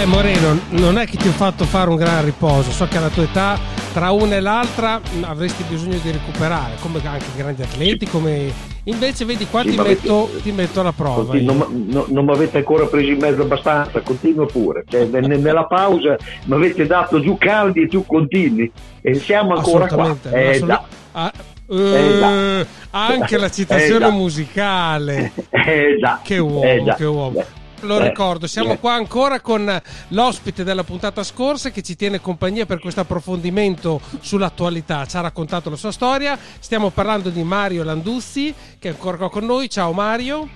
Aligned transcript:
Eh 0.00 0.06
Moreno, 0.06 0.56
non 0.70 0.96
è 0.96 1.06
che 1.06 1.16
ti 1.16 1.26
ho 1.26 1.32
fatto 1.32 1.64
fare 1.64 1.90
un 1.90 1.96
gran 1.96 2.24
riposo, 2.24 2.70
so 2.70 2.86
che 2.86 2.98
alla 2.98 3.08
tua 3.08 3.24
età 3.24 3.58
tra 3.92 4.12
una 4.12 4.36
e 4.36 4.40
l'altra 4.40 4.98
mh, 5.00 5.24
avresti 5.24 5.64
bisogno 5.68 5.98
di 6.00 6.12
recuperare, 6.12 6.74
come 6.80 7.00
anche 7.04 7.24
grandi 7.36 7.62
atleti, 7.62 8.06
come... 8.06 8.52
invece 8.84 9.24
vedi 9.24 9.46
qua 9.48 9.62
Sì, 9.62 9.70
ti, 9.70 9.76
metto, 9.76 10.22
avete- 10.24 10.42
ti 10.42 10.52
metto 10.52 10.80
alla 10.80 10.92
prova. 10.92 11.24
Continu- 11.24 11.56
non, 11.68 11.86
no- 11.88 12.06
non 12.10 12.24
mi 12.26 12.32
avete 12.32 12.58
ancora 12.58 12.84
preso 12.86 13.10
in 13.10 13.18
mezzo 13.18 13.42
abbastanza, 13.42 14.00
continua 14.02 14.46
pure. 14.46 14.84
Cioè, 14.88 15.06
ne- 15.06 15.20
ne- 15.20 15.36
nella 15.36 15.64
pausa 15.64 16.16
mi 16.44 16.54
avete 16.54 16.86
dato 16.86 17.20
giù 17.20 17.36
caldi 17.36 17.82
e 17.82 17.86
giù 17.88 18.06
continui 18.06 18.70
e 19.00 19.14
siamo 19.14 19.54
ancora 19.56 19.88
qua. 19.88 20.02
Assolutamente, 20.04 20.30
Eh, 20.32 20.50
assolut-. 20.56 20.82
Ah, 21.12 21.32
Eh, 21.70 22.18
già. 22.20 22.58
eh, 22.60 22.66
anche 22.90 23.36
la 23.36 23.50
citazione 23.50 24.04
Eh, 24.06 24.08
già. 24.10 24.14
musicale. 24.14 25.32
Eh. 25.50 25.96
Che 26.22 26.38
uomo, 26.38 26.62
Eh, 26.62 26.94
che 26.96 27.04
uomo. 27.04 27.44
Lo 27.80 27.98
eh, 28.00 28.08
ricordo, 28.08 28.46
siamo 28.46 28.72
eh. 28.72 28.78
qua 28.78 28.94
ancora 28.94 29.40
con 29.40 29.80
l'ospite 30.08 30.64
della 30.64 30.82
puntata 30.82 31.22
scorsa 31.22 31.70
che 31.70 31.82
ci 31.82 31.94
tiene 31.94 32.20
compagnia 32.20 32.66
per 32.66 32.80
questo 32.80 33.00
approfondimento 33.00 34.00
sull'attualità. 34.20 35.06
Ci 35.06 35.16
ha 35.16 35.20
raccontato 35.20 35.70
la 35.70 35.76
sua 35.76 35.92
storia. 35.92 36.36
Stiamo 36.58 36.90
parlando 36.90 37.30
di 37.30 37.42
Mario 37.42 37.84
Landuzzi 37.84 38.54
che 38.78 38.88
è 38.88 38.92
ancora 38.92 39.16
qua 39.16 39.30
con 39.30 39.44
noi. 39.44 39.68
Ciao 39.68 39.92
Mario. 39.92 40.48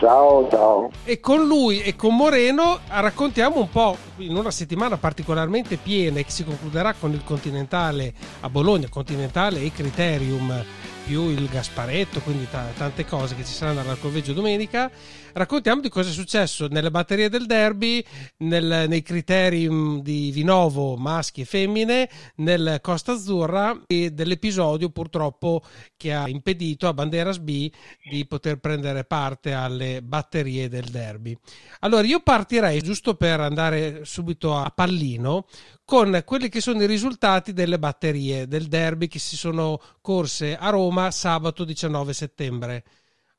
Ciao, 0.00 0.48
ciao. 0.48 0.90
E 1.04 1.20
con 1.20 1.46
lui 1.46 1.82
e 1.82 1.94
con 1.94 2.16
Moreno 2.16 2.78
raccontiamo 2.88 3.58
un 3.58 3.68
po' 3.68 3.94
in 4.16 4.34
una 4.34 4.50
settimana 4.50 4.96
particolarmente 4.96 5.76
piena 5.76 6.22
che 6.22 6.30
si 6.30 6.42
concluderà 6.42 6.94
con 6.94 7.12
il 7.12 7.22
Continentale 7.22 8.14
a 8.40 8.48
Bologna, 8.48 8.88
Continentale 8.88 9.60
e 9.60 9.70
Criterium 9.70 10.64
più 11.04 11.28
il 11.28 11.46
Gasparetto, 11.48 12.20
quindi 12.20 12.48
ta- 12.48 12.70
tante 12.74 13.04
cose 13.04 13.34
che 13.34 13.44
ci 13.44 13.52
saranno 13.52 13.80
all'Arcoveggio 13.80 14.32
domenica. 14.32 14.90
Raccontiamo 15.32 15.80
di 15.80 15.88
cosa 15.88 16.10
è 16.10 16.12
successo 16.12 16.66
nelle 16.66 16.90
batterie 16.90 17.28
del 17.28 17.46
derby, 17.46 18.04
nel- 18.38 18.86
nei 18.88 19.02
criterium 19.02 20.02
di 20.02 20.30
Vinovo 20.32 20.96
maschi 20.96 21.42
e 21.42 21.44
femmine, 21.44 22.08
nel 22.36 22.78
Costa 22.80 23.12
Azzurra 23.12 23.82
e 23.86 24.10
dell'episodio 24.10 24.90
purtroppo 24.90 25.62
che 25.96 26.12
ha 26.12 26.28
impedito 26.28 26.88
a 26.88 26.94
Banderas 26.94 27.38
B 27.38 27.70
di 28.10 28.26
poter 28.26 28.58
prendere 28.58 29.04
parte 29.04 29.52
alle 29.52 30.02
batterie 30.02 30.68
del 30.68 30.84
derby. 30.84 31.36
Allora 31.80 32.06
io 32.06 32.20
partirei 32.20 32.80
giusto 32.80 33.14
per 33.14 33.40
andare 33.40 34.04
subito 34.04 34.56
a 34.56 34.70
pallino 34.74 35.46
con 35.84 36.22
quelli 36.24 36.48
che 36.48 36.60
sono 36.60 36.82
i 36.82 36.86
risultati 36.86 37.52
delle 37.52 37.78
batterie 37.78 38.46
del 38.46 38.66
derby 38.66 39.08
che 39.08 39.18
si 39.18 39.36
sono 39.36 39.80
corse 40.00 40.56
a 40.56 40.70
Roma 40.70 41.10
sabato 41.10 41.64
19 41.64 42.12
settembre. 42.12 42.84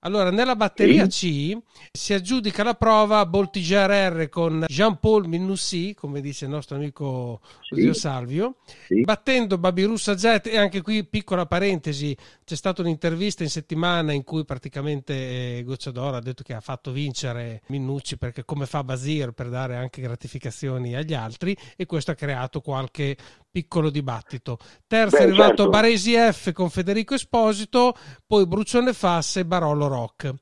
Allora, 0.03 0.31
nella 0.31 0.55
batteria 0.55 1.05
C 1.05 1.55
si 1.91 2.13
aggiudica 2.13 2.63
la 2.63 2.73
prova 2.73 3.23
Boltiger 3.27 4.11
R 4.11 4.29
con 4.29 4.65
Jean-Paul 4.67 5.27
Minussi, 5.27 5.93
come 5.93 6.21
dice 6.21 6.45
il 6.45 6.51
nostro 6.51 6.75
amico 6.75 7.39
Sì. 7.61 7.81
zio 7.81 7.93
Salvio, 7.93 8.55
Sì. 8.87 9.01
battendo 9.01 9.59
Babirussa 9.59 10.15
Jet 10.15 10.47
e 10.47 10.57
anche 10.57 10.81
qui 10.81 11.05
piccola 11.05 11.45
parentesi 11.45 12.17
c'è 12.43 12.55
stata 12.55 12.81
un'intervista 12.81 13.43
in 13.43 13.49
settimana 13.51 14.11
in 14.11 14.23
cui 14.23 14.43
praticamente 14.43 15.59
eh, 15.59 15.63
Gocciadoro 15.63 16.15
ha 16.17 16.21
detto 16.21 16.41
che 16.41 16.55
ha 16.55 16.61
fatto 16.61 16.91
vincere 16.91 17.61
Minucci 17.67 18.17
perché 18.17 18.43
come 18.43 18.65
fa 18.65 18.83
Basir 18.83 19.33
per 19.33 19.49
dare 19.49 19.75
anche 19.75 20.01
gratificazioni 20.01 20.95
agli 20.95 21.13
altri 21.13 21.55
e 21.75 21.85
questo 21.85 22.09
ha 22.09 22.15
creato 22.15 22.59
qualche 22.61 23.15
piccolo 23.51 23.89
dibattito 23.89 24.57
terzo 24.87 25.17
Beh, 25.17 25.23
è 25.23 25.27
arrivato 25.27 25.63
certo. 25.63 25.69
Baresi 25.69 26.13
F 26.13 26.53
con 26.53 26.69
Federico 26.69 27.13
Esposito 27.13 27.93
poi 28.25 28.47
Brucione 28.47 28.93
Fasse 28.93 29.41
e 29.41 29.45
Barolo 29.45 29.87
Rock 29.87 30.33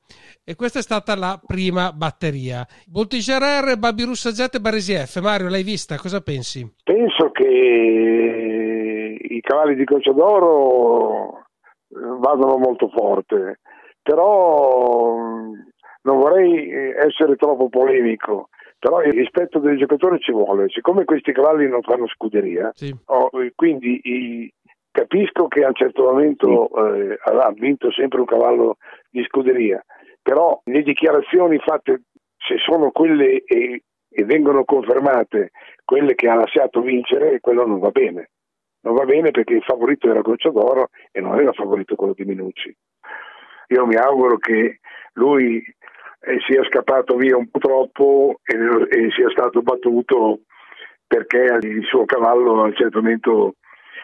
e 0.44 0.54
questa 0.54 0.78
è 0.78 0.82
stata 0.82 1.16
la 1.16 1.40
prima 1.44 1.92
batteria 1.92 2.66
Voltiger 2.88 3.42
R, 3.42 3.76
Babirussa 3.78 4.30
Jet 4.30 4.54
e 4.54 4.60
Baresi 4.60 4.94
F 4.94 5.20
Mario 5.20 5.48
l'hai 5.48 5.62
vista? 5.62 5.96
cosa 5.96 6.20
pensi? 6.20 6.66
Penso 6.84 7.30
che 7.30 7.44
i 9.20 9.40
cavalli 9.40 9.74
di 9.74 9.84
Cocciadoro 9.84 11.38
eh, 11.38 11.44
vadano 12.18 12.58
molto 12.58 12.88
forte, 12.88 13.60
però 14.02 15.16
mh, 15.16 15.72
non 16.02 16.18
vorrei 16.18 16.68
eh, 16.68 16.94
essere 17.06 17.36
troppo 17.36 17.68
polemico, 17.68 18.48
però 18.80 19.02
il 19.02 19.12
rispetto 19.12 19.60
del 19.60 19.78
giocatore 19.78 20.18
ci 20.18 20.32
vuole. 20.32 20.68
Siccome 20.70 21.04
questi 21.04 21.30
cavalli 21.32 21.68
non 21.68 21.82
fanno 21.82 22.08
scuderia, 22.08 22.72
Sì. 22.74 22.92
oh, 23.06 23.30
quindi 23.54 24.00
i- 24.02 24.52
capisco 24.90 25.46
che 25.46 25.62
a 25.62 25.68
un 25.68 25.74
certo 25.74 26.02
momento 26.02 26.68
eh, 26.74 27.16
ha 27.22 27.52
vinto 27.52 27.92
sempre 27.92 28.18
un 28.18 28.26
cavallo 28.26 28.78
di 29.08 29.22
scuderia, 29.24 29.80
però 30.20 30.60
le 30.64 30.82
dichiarazioni 30.82 31.58
fatte, 31.58 32.02
se 32.36 32.56
sono 32.58 32.90
quelle 32.90 33.42
e, 33.44 33.82
e 34.08 34.24
vengono 34.24 34.64
confermate, 34.64 35.50
quelle 35.84 36.14
che 36.16 36.28
ha 36.28 36.34
lasciato 36.34 36.80
vincere, 36.80 37.38
quello 37.38 37.64
non 37.66 37.78
va 37.78 37.90
bene. 37.90 38.30
Non 38.82 38.94
va 38.94 39.04
bene 39.04 39.30
perché 39.30 39.52
il 39.54 39.62
favorito 39.62 40.08
era 40.08 40.22
Gocciadoro 40.22 40.88
e 41.12 41.20
non 41.20 41.38
era 41.38 41.52
favorito 41.52 41.94
quello 41.96 42.14
di 42.14 42.24
Minucci. 42.24 42.74
Io 43.68 43.86
mi 43.86 43.94
auguro 43.94 44.38
che 44.38 44.80
lui 45.12 45.62
eh, 46.20 46.38
sia 46.46 46.64
scappato 46.64 47.16
via 47.16 47.36
un 47.36 47.48
po' 47.48 47.58
troppo 47.58 48.40
e, 48.44 48.54
e 48.54 49.10
sia 49.10 49.30
stato 49.30 49.62
battuto 49.62 50.40
perché 51.06 51.58
il 51.62 51.84
suo 51.84 52.04
cavallo 52.04 52.62
a 52.62 52.66
un 52.66 52.74
certo 52.74 53.00
momento 53.00 53.54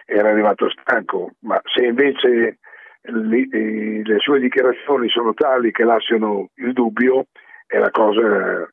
era 0.04 0.30
arrivato 0.30 0.68
stanco, 0.70 1.32
ma 1.40 1.60
se 1.72 1.84
invece 1.84 2.58
le 3.02 4.18
sue 4.18 4.40
dichiarazioni 4.40 5.08
sono 5.08 5.32
tali 5.34 5.70
che 5.70 5.84
lasciano 5.84 6.48
il 6.54 6.72
dubbio, 6.72 7.26
è 7.66 7.78
la 7.78 7.90
cosa 7.90 8.68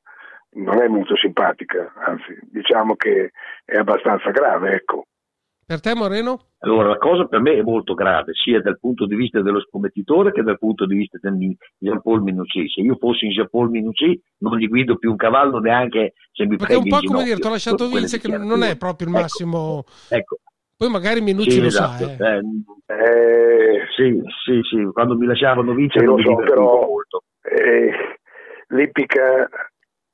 non 0.56 0.82
è 0.82 0.88
molto 0.88 1.16
simpatica, 1.16 1.94
anzi 1.96 2.38
diciamo 2.42 2.96
che 2.96 3.32
è 3.66 3.78
abbastanza 3.78 4.30
grave, 4.32 4.74
ecco. 4.74 5.06
Per 5.74 5.82
te 5.82 5.96
Moreno? 5.96 6.50
Allora, 6.60 6.90
la 6.90 6.98
cosa 6.98 7.26
per 7.26 7.40
me 7.40 7.54
è 7.58 7.64
molto 7.64 7.96
grave, 7.96 8.34
sia 8.36 8.62
dal 8.62 8.78
punto 8.80 9.08
di 9.08 9.16
vista 9.16 9.42
dello 9.42 9.60
scommettitore 9.60 10.32
che 10.32 10.44
dal 10.44 10.60
punto 10.60 10.86
di 10.86 10.94
vista 10.96 11.18
di 11.20 11.58
Jean-Paul 11.80 12.22
Minucci. 12.22 12.70
Se 12.70 12.82
io 12.82 12.96
fossi 13.00 13.26
in 13.26 13.32
Jean-Paul 13.32 13.72
Minucci 13.72 14.22
non 14.42 14.58
gli 14.60 14.68
guido 14.68 14.98
più 14.98 15.10
un 15.10 15.16
cavallo 15.16 15.58
neanche 15.58 16.14
se 16.32 16.46
mi 16.46 16.58
Perché 16.58 16.74
è 16.74 16.78
un 16.78 16.84
prende 16.84 17.08
po' 17.08 17.12
come 17.12 17.24
dire, 17.24 17.38
ti 17.40 17.48
ho 17.48 17.50
lasciato 17.50 17.88
vincere 17.88 18.22
che 18.22 18.38
non 18.38 18.62
è 18.62 18.78
proprio 18.78 19.08
il 19.08 19.14
Ecco, 19.16 19.22
massimo. 19.24 19.84
Ecco, 20.10 20.38
Poi 20.78 20.90
magari 20.92 21.22
Minucci 21.22 21.50
sì, 21.54 21.60
lo 21.60 21.66
esatto. 21.66 22.06
sa. 22.06 22.12
eh. 22.28 22.38
Eh, 22.38 22.42
Eh, 22.86 23.80
sì, 23.98 24.22
sì, 24.46 24.60
sì, 24.70 24.84
quando 24.94 25.16
mi 25.18 25.26
lasciavano 25.26 25.74
vincere 25.74 26.02
Sì, 26.02 26.06
lo 26.06 26.18
non 26.18 26.24
so, 26.24 26.36
però- 26.36 26.86
molto. 26.86 27.24
eh, 27.42 27.92
l'ippica 28.68 29.50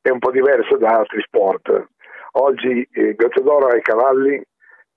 è 0.02 0.10
un 0.10 0.20
po' 0.20 0.32
diversa 0.32 0.78
da 0.78 1.00
altri 1.00 1.22
sport. 1.28 1.88
Oggi 2.32 2.88
eh, 2.94 3.14
Gocciadoro 3.16 3.68
ha 3.68 3.76
i 3.76 3.82
cavalli, 3.82 4.42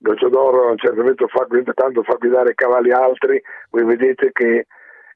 Gocciadoro 0.03 0.67
a 0.67 0.71
un 0.71 0.77
certo 0.77 0.97
momento 0.97 1.27
fa, 1.27 1.47
tanto 1.73 2.03
fa 2.03 2.15
guidare 2.15 2.55
cavalli 2.55 2.91
altri, 2.91 3.41
voi 3.69 3.85
vedete 3.85 4.33
che 4.33 4.65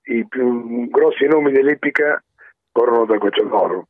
i 0.03 0.25
più 0.25 0.88
grossi 0.88 1.25
nomi 1.25 1.51
dell'ippica 1.51 2.24
corrono 2.72 3.04
da 3.06 3.18
Gocciadoro. 3.18 3.88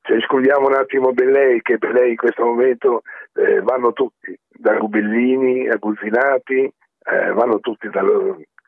Se 0.00 0.14
escludiamo 0.14 0.68
un 0.68 0.74
attimo 0.74 1.10
Bellei, 1.12 1.60
che 1.60 1.78
Bellei 1.78 2.10
in 2.10 2.16
questo 2.16 2.44
momento 2.44 3.02
eh, 3.34 3.60
vanno 3.62 3.92
tutti, 3.92 4.38
da 4.48 4.74
Gubellini 4.76 5.68
a 5.68 5.74
Gulfinati, 5.74 6.62
eh, 6.62 7.32
vanno 7.32 7.58
tutti 7.58 7.88
da 7.88 8.02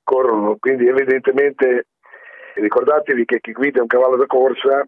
corrono, 0.03 0.57
quindi 0.59 0.89
evidentemente 0.89 1.87
ricordatevi 2.55 3.25
che 3.25 3.41
chi 3.41 3.53
guida 3.53 3.81
un 3.81 3.87
cavallo 3.87 4.17
da 4.17 4.27
corsa, 4.27 4.85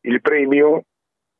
il 0.00 0.20
premio, 0.20 0.82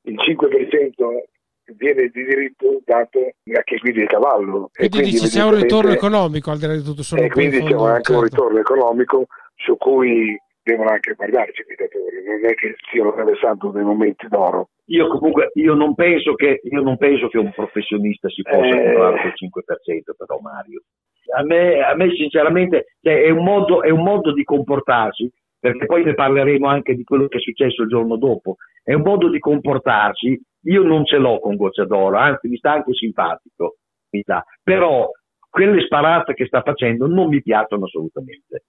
il 0.03 0.15
5% 0.15 1.36
viene 1.77 2.11
di 2.13 2.25
diritto 2.25 2.81
dato 2.85 3.19
a 3.19 3.63
chi 3.63 3.77
guida 3.79 4.03
il 4.03 4.09
cavallo. 4.09 4.71
E 4.75 4.89
Quindi, 4.89 5.11
dici 5.11 5.29
c'è 5.29 5.43
un 5.43 5.55
ritorno 5.55 5.93
economico 5.93 6.51
al 6.51 6.59
di 6.59 6.67
là 6.67 6.75
di 6.75 6.83
tutto 6.83 7.03
solo 7.03 7.23
e 7.23 7.29
quindi 7.29 7.59
c'è 7.59 7.73
anche 7.73 7.75
un 7.75 8.01
certo. 8.03 8.21
ritorno 8.23 8.59
economico 8.59 9.27
su 9.57 9.77
cui 9.77 10.39
devono 10.63 10.91
anche 10.91 11.15
guardarci 11.15 11.61
i 11.61 11.65
guidatori, 11.65 12.25
non 12.27 12.51
è 12.51 12.55
che 12.55 12.75
stiano 12.89 13.11
attraversando 13.11 13.71
dei 13.71 13.85
momenti 13.85 14.27
d'oro. 14.29 14.71
Io 14.87 15.09
comunque 15.09 15.51
io 15.55 15.75
non 15.75 15.95
penso 15.95 16.35
che 16.35 16.61
io 16.63 16.81
non 16.81 16.97
penso 16.97 17.29
che 17.29 17.39
un 17.39 17.53
professionista 17.53 18.29
si 18.29 18.43
possa 18.43 18.67
Eh. 18.67 18.83
comprare 18.85 19.21
quel 19.21 19.33
5% 19.35 20.15
però 20.17 20.39
Mario. 20.41 20.83
a 21.37 21.43
me, 21.43 21.81
a 21.81 21.95
me 21.97 22.11
sinceramente 22.15 22.95
cioè, 23.01 23.23
è, 23.23 23.31
un 23.31 23.43
modo, 23.43 23.83
è 23.83 23.91
un 23.91 24.03
modo 24.03 24.33
di 24.33 24.45
comportarsi 24.45 25.31
perché 25.71 25.87
poi 25.87 26.05
ne 26.05 26.15
parleremo 26.15 26.67
anche 26.69 26.95
di 26.95 27.03
quello 27.03 27.27
che 27.27 27.39
è 27.39 27.41
successo 27.41 27.83
il 27.83 27.89
giorno 27.89 28.17
dopo. 28.17 28.57
È 28.83 28.93
un 28.93 29.03
modo 29.03 29.29
di 29.29 29.39
comportarsi, 29.39 30.41
io 30.65 30.83
non 30.83 31.05
ce 31.05 31.17
l'ho 31.17 31.41
con 31.41 31.57
Gocciadoro, 31.57 32.17
anzi 32.17 32.49
mi 32.49 32.57
sta 32.57 32.73
anche 32.73 32.93
simpatico, 32.93 33.77
però 34.63 35.11
quelle 35.51 35.83
sparate 35.83 36.35
che 36.35 36.47
sta 36.47 36.63
facendo 36.63 37.07
non 37.07 37.29
mi 37.29 37.43
piacciono 37.43 37.87
assolutamente. 37.87 38.65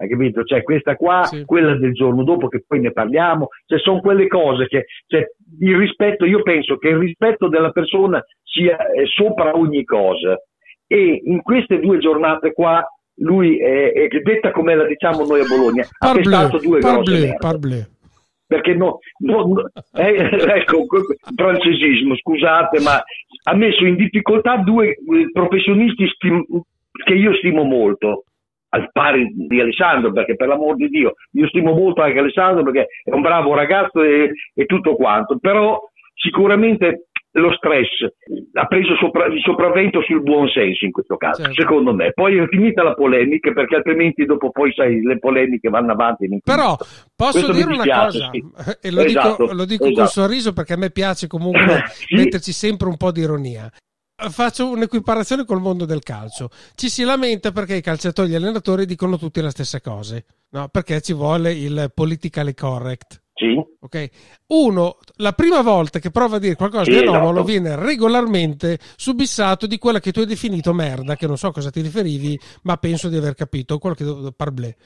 Hai 0.00 0.08
capito? 0.08 0.44
Cioè, 0.44 0.62
questa 0.62 0.94
qua, 0.94 1.24
sì. 1.24 1.44
quella 1.44 1.76
del 1.76 1.92
giorno 1.92 2.22
dopo, 2.22 2.46
che 2.46 2.62
poi 2.66 2.80
ne 2.80 2.92
parliamo, 2.92 3.48
cioè, 3.66 3.80
sono 3.80 4.00
quelle 4.00 4.28
cose 4.28 4.68
che, 4.68 4.86
cioè, 5.06 5.26
il 5.58 5.76
rispetto, 5.76 6.24
io 6.24 6.42
penso 6.42 6.76
che 6.76 6.90
il 6.90 6.98
rispetto 6.98 7.48
della 7.48 7.72
persona 7.72 8.22
sia 8.42 8.78
sopra 9.04 9.56
ogni 9.56 9.84
cosa. 9.84 10.40
E 10.86 11.20
in 11.24 11.42
queste 11.42 11.80
due 11.80 11.98
giornate 11.98 12.52
qua 12.52 12.82
lui 13.18 13.58
è, 13.58 13.92
è 13.92 14.08
detta 14.20 14.50
come 14.50 14.74
la 14.74 14.86
diciamo 14.86 15.24
noi 15.24 15.40
a 15.40 15.46
Bologna 15.46 15.86
ha 15.98 16.12
pestato 16.12 16.58
due 16.58 16.78
grosse 16.80 17.36
parbleu, 17.38 17.84
perché 18.46 18.74
no, 18.74 18.98
no, 19.18 19.46
no 19.46 19.70
eh, 19.94 20.28
ecco 20.56 20.86
francesismo 21.34 22.16
scusate 22.16 22.80
ma 22.80 23.02
ha 23.44 23.54
messo 23.54 23.84
in 23.84 23.96
difficoltà 23.96 24.56
due 24.58 24.88
eh, 24.88 25.30
professionisti 25.32 26.06
stim- 26.08 26.46
che 27.04 27.14
io 27.14 27.34
stimo 27.34 27.64
molto 27.64 28.24
al 28.70 28.90
pari 28.92 29.26
di 29.34 29.60
Alessandro 29.60 30.12
perché 30.12 30.36
per 30.36 30.48
l'amor 30.48 30.76
di 30.76 30.88
Dio 30.88 31.14
io 31.32 31.48
stimo 31.48 31.72
molto 31.72 32.02
anche 32.02 32.18
Alessandro 32.18 32.62
perché 32.62 32.88
è 33.04 33.12
un 33.12 33.22
bravo 33.22 33.54
ragazzo 33.54 34.02
e, 34.02 34.32
e 34.54 34.66
tutto 34.66 34.94
quanto 34.94 35.38
però 35.38 35.80
sicuramente 36.14 37.07
lo 37.32 37.52
stress 37.52 37.88
ha 38.54 38.66
preso 38.66 38.96
sopra, 38.96 39.26
il 39.26 39.40
sopravvento 39.40 40.02
sul 40.02 40.22
buon 40.22 40.48
senso 40.48 40.84
in 40.84 40.92
questo 40.92 41.16
caso, 41.16 41.42
certo. 41.42 41.60
secondo 41.60 41.94
me. 41.94 42.12
Poi 42.12 42.38
è 42.38 42.46
finita 42.48 42.82
la 42.82 42.94
polemica 42.94 43.52
perché 43.52 43.76
altrimenti 43.76 44.24
dopo 44.24 44.50
poi 44.50 44.72
sai 44.72 45.02
le 45.02 45.18
polemiche 45.18 45.68
vanno 45.68 45.92
avanti. 45.92 46.28
Però 46.42 46.76
posso 47.14 47.32
questo 47.32 47.52
dire 47.52 47.72
una 47.72 47.82
piace, 47.82 48.18
cosa 48.18 48.30
sì. 48.32 48.86
e 48.86 48.90
lo 48.90 49.00
esatto, 49.02 49.42
dico, 49.42 49.54
lo 49.54 49.64
dico 49.64 49.84
esatto. 49.84 50.00
con 50.00 50.08
sorriso 50.08 50.52
perché 50.52 50.72
a 50.72 50.78
me 50.78 50.90
piace 50.90 51.26
comunque 51.26 51.84
sì. 51.92 52.14
metterci 52.14 52.52
sempre 52.52 52.88
un 52.88 52.96
po' 52.96 53.12
di 53.12 53.20
ironia 53.20 53.70
faccio 54.30 54.68
un'equiparazione 54.70 55.44
col 55.44 55.60
mondo 55.60 55.84
del 55.84 56.02
calcio. 56.02 56.50
Ci 56.74 56.88
si 56.88 57.04
lamenta 57.04 57.52
perché 57.52 57.76
i 57.76 57.80
calciatori 57.80 58.28
e 58.28 58.32
gli 58.32 58.34
allenatori 58.34 58.84
dicono 58.84 59.16
tutti 59.16 59.40
le 59.40 59.50
stesse 59.50 59.80
cose, 59.80 60.24
no? 60.50 60.68
perché 60.68 61.00
ci 61.00 61.12
vuole 61.12 61.52
il 61.52 61.92
politically 61.94 62.52
correct. 62.54 63.22
Sì. 63.38 63.54
Ok. 63.80 64.08
Uno, 64.48 64.98
la 65.16 65.32
prima 65.32 65.62
volta 65.62 66.00
che 66.00 66.10
prova 66.10 66.36
a 66.36 66.38
dire 66.40 66.56
qualcosa 66.56 66.84
sì, 66.84 66.90
di 66.90 66.98
anomalo 66.98 67.30
esatto. 67.30 67.44
viene 67.44 67.76
regolarmente 67.76 68.78
subissato 68.96 69.68
di 69.68 69.78
quella 69.78 70.00
che 70.00 70.10
tu 70.10 70.20
hai 70.20 70.26
definito 70.26 70.72
merda, 70.72 71.14
che 71.14 71.28
non 71.28 71.38
so 71.38 71.46
a 71.46 71.52
cosa 71.52 71.70
ti 71.70 71.80
riferivi, 71.80 72.38
ma 72.62 72.76
penso 72.78 73.08
di 73.08 73.16
aver 73.16 73.34
capito, 73.34 73.78
quello 73.78 73.94
che 73.94 74.32
parblé. 74.36 74.76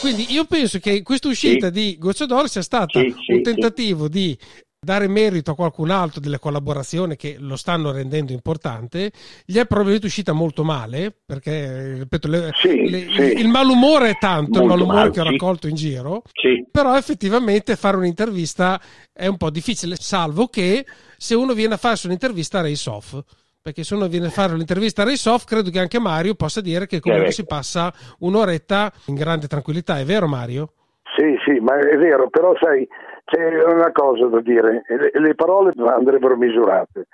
Quindi 0.00 0.32
io 0.32 0.44
penso 0.46 0.78
che 0.78 1.02
questa 1.02 1.28
uscita 1.28 1.66
sì. 1.66 1.72
di 1.72 1.96
Gocciador 1.98 2.48
sia 2.48 2.62
stata 2.62 2.98
sì, 3.00 3.32
un 3.32 3.42
tentativo 3.42 4.08
di 4.08 4.36
dare 4.80 5.08
merito 5.08 5.50
a 5.50 5.54
qualcun 5.54 5.90
altro 5.90 6.20
delle 6.20 6.38
collaborazioni 6.38 7.16
che 7.16 7.36
lo 7.38 7.56
stanno 7.56 7.90
rendendo 7.90 8.32
importante. 8.32 9.10
Gli 9.44 9.56
è 9.58 9.66
probabilmente 9.66 10.06
uscita 10.06 10.32
molto 10.32 10.62
male, 10.62 11.12
perché 11.24 11.94
ripeto, 11.98 12.28
le, 12.28 12.50
sì, 12.54 12.88
le, 12.88 13.06
sì. 13.10 13.38
il 13.38 13.48
malumore 13.48 14.10
è 14.10 14.18
tanto, 14.18 14.60
molto 14.60 14.62
il 14.62 14.68
malumore 14.68 14.96
male, 14.96 15.10
che 15.10 15.20
ho 15.20 15.24
raccolto 15.24 15.66
in 15.68 15.74
giro, 15.74 16.22
però 16.70 16.96
effettivamente 16.96 17.76
fare 17.76 17.96
un'intervista 17.96 18.80
è 19.12 19.26
un 19.26 19.36
po' 19.36 19.50
difficile, 19.50 19.96
salvo 19.96 20.46
che 20.46 20.86
se 21.16 21.34
uno 21.34 21.52
viene 21.54 21.74
a 21.74 21.78
farsi 21.78 22.06
un'intervista 22.06 22.60
a 22.60 22.62
Race 22.62 22.88
Off. 22.88 23.20
Perché 23.60 23.82
se 23.84 23.94
uno 23.96 24.06
viene 24.06 24.28
a 24.28 24.30
fare 24.30 24.54
un'intervista 24.54 25.02
a 25.02 25.04
Race 25.04 25.28
Off, 25.28 25.44
credo 25.44 25.68
che 25.68 25.78
anche 25.78 25.98
Mario 25.98 26.34
possa 26.34 26.62
dire 26.62 26.86
che 26.86 27.00
comunque 27.00 27.32
si 27.32 27.44
passa 27.44 27.92
un'oretta 28.20 28.90
in 29.06 29.14
grande 29.14 29.46
tranquillità. 29.46 29.98
È 29.98 30.04
vero, 30.04 30.26
Mario? 30.26 30.72
Sì, 31.14 31.36
sì, 31.44 31.58
ma 31.60 31.76
è 31.76 31.96
vero, 31.96 32.30
però 32.30 32.54
sai, 32.58 32.88
c'è 33.28 33.62
una 33.62 33.92
cosa 33.92 34.26
da 34.26 34.40
dire, 34.40 34.82
le 34.86 35.34
parole 35.34 35.72
andrebbero 35.76 36.34
misurate, 36.36 37.08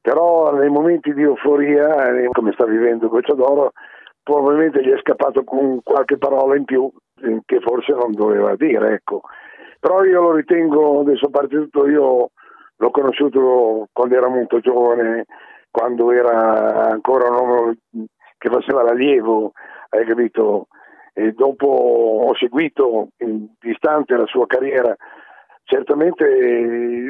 però 0.00 0.50
nei 0.54 0.70
momenti 0.70 1.12
di 1.12 1.22
euforia, 1.22 2.08
eh, 2.08 2.28
come 2.32 2.52
sta 2.52 2.64
vivendo 2.64 3.08
Gocciadoro, 3.08 3.72
probabilmente 4.22 4.82
gli 4.82 4.88
è 4.88 4.98
scappato 4.98 5.44
con 5.44 5.80
qualche 5.82 6.16
parola 6.16 6.56
in 6.56 6.64
più 6.64 6.90
eh, 7.22 7.42
che 7.44 7.60
forse 7.60 7.92
non 7.92 8.12
doveva 8.12 8.56
dire, 8.56 8.94
ecco. 8.94 9.20
Però 9.78 10.02
io 10.04 10.22
lo 10.22 10.32
ritengo, 10.32 11.00
adesso 11.00 11.26
a 11.26 11.30
parte 11.30 11.56
tutto, 11.56 11.86
io 11.86 12.30
l'ho 12.74 12.90
conosciuto 12.90 13.88
quando 13.92 14.16
era 14.16 14.28
molto 14.28 14.60
giovane, 14.60 15.26
quando 15.70 16.10
era 16.12 16.88
ancora 16.88 17.28
un 17.28 17.34
uomo 17.34 17.74
che 18.38 18.48
faceva 18.48 18.82
l'allievo, 18.82 19.52
hai 19.90 20.06
capito? 20.06 20.68
E 21.12 21.32
dopo 21.32 21.66
ho 21.66 22.34
seguito 22.36 23.08
distante 23.60 24.16
la 24.16 24.26
sua 24.26 24.46
carriera 24.46 24.96
certamente 25.68 26.24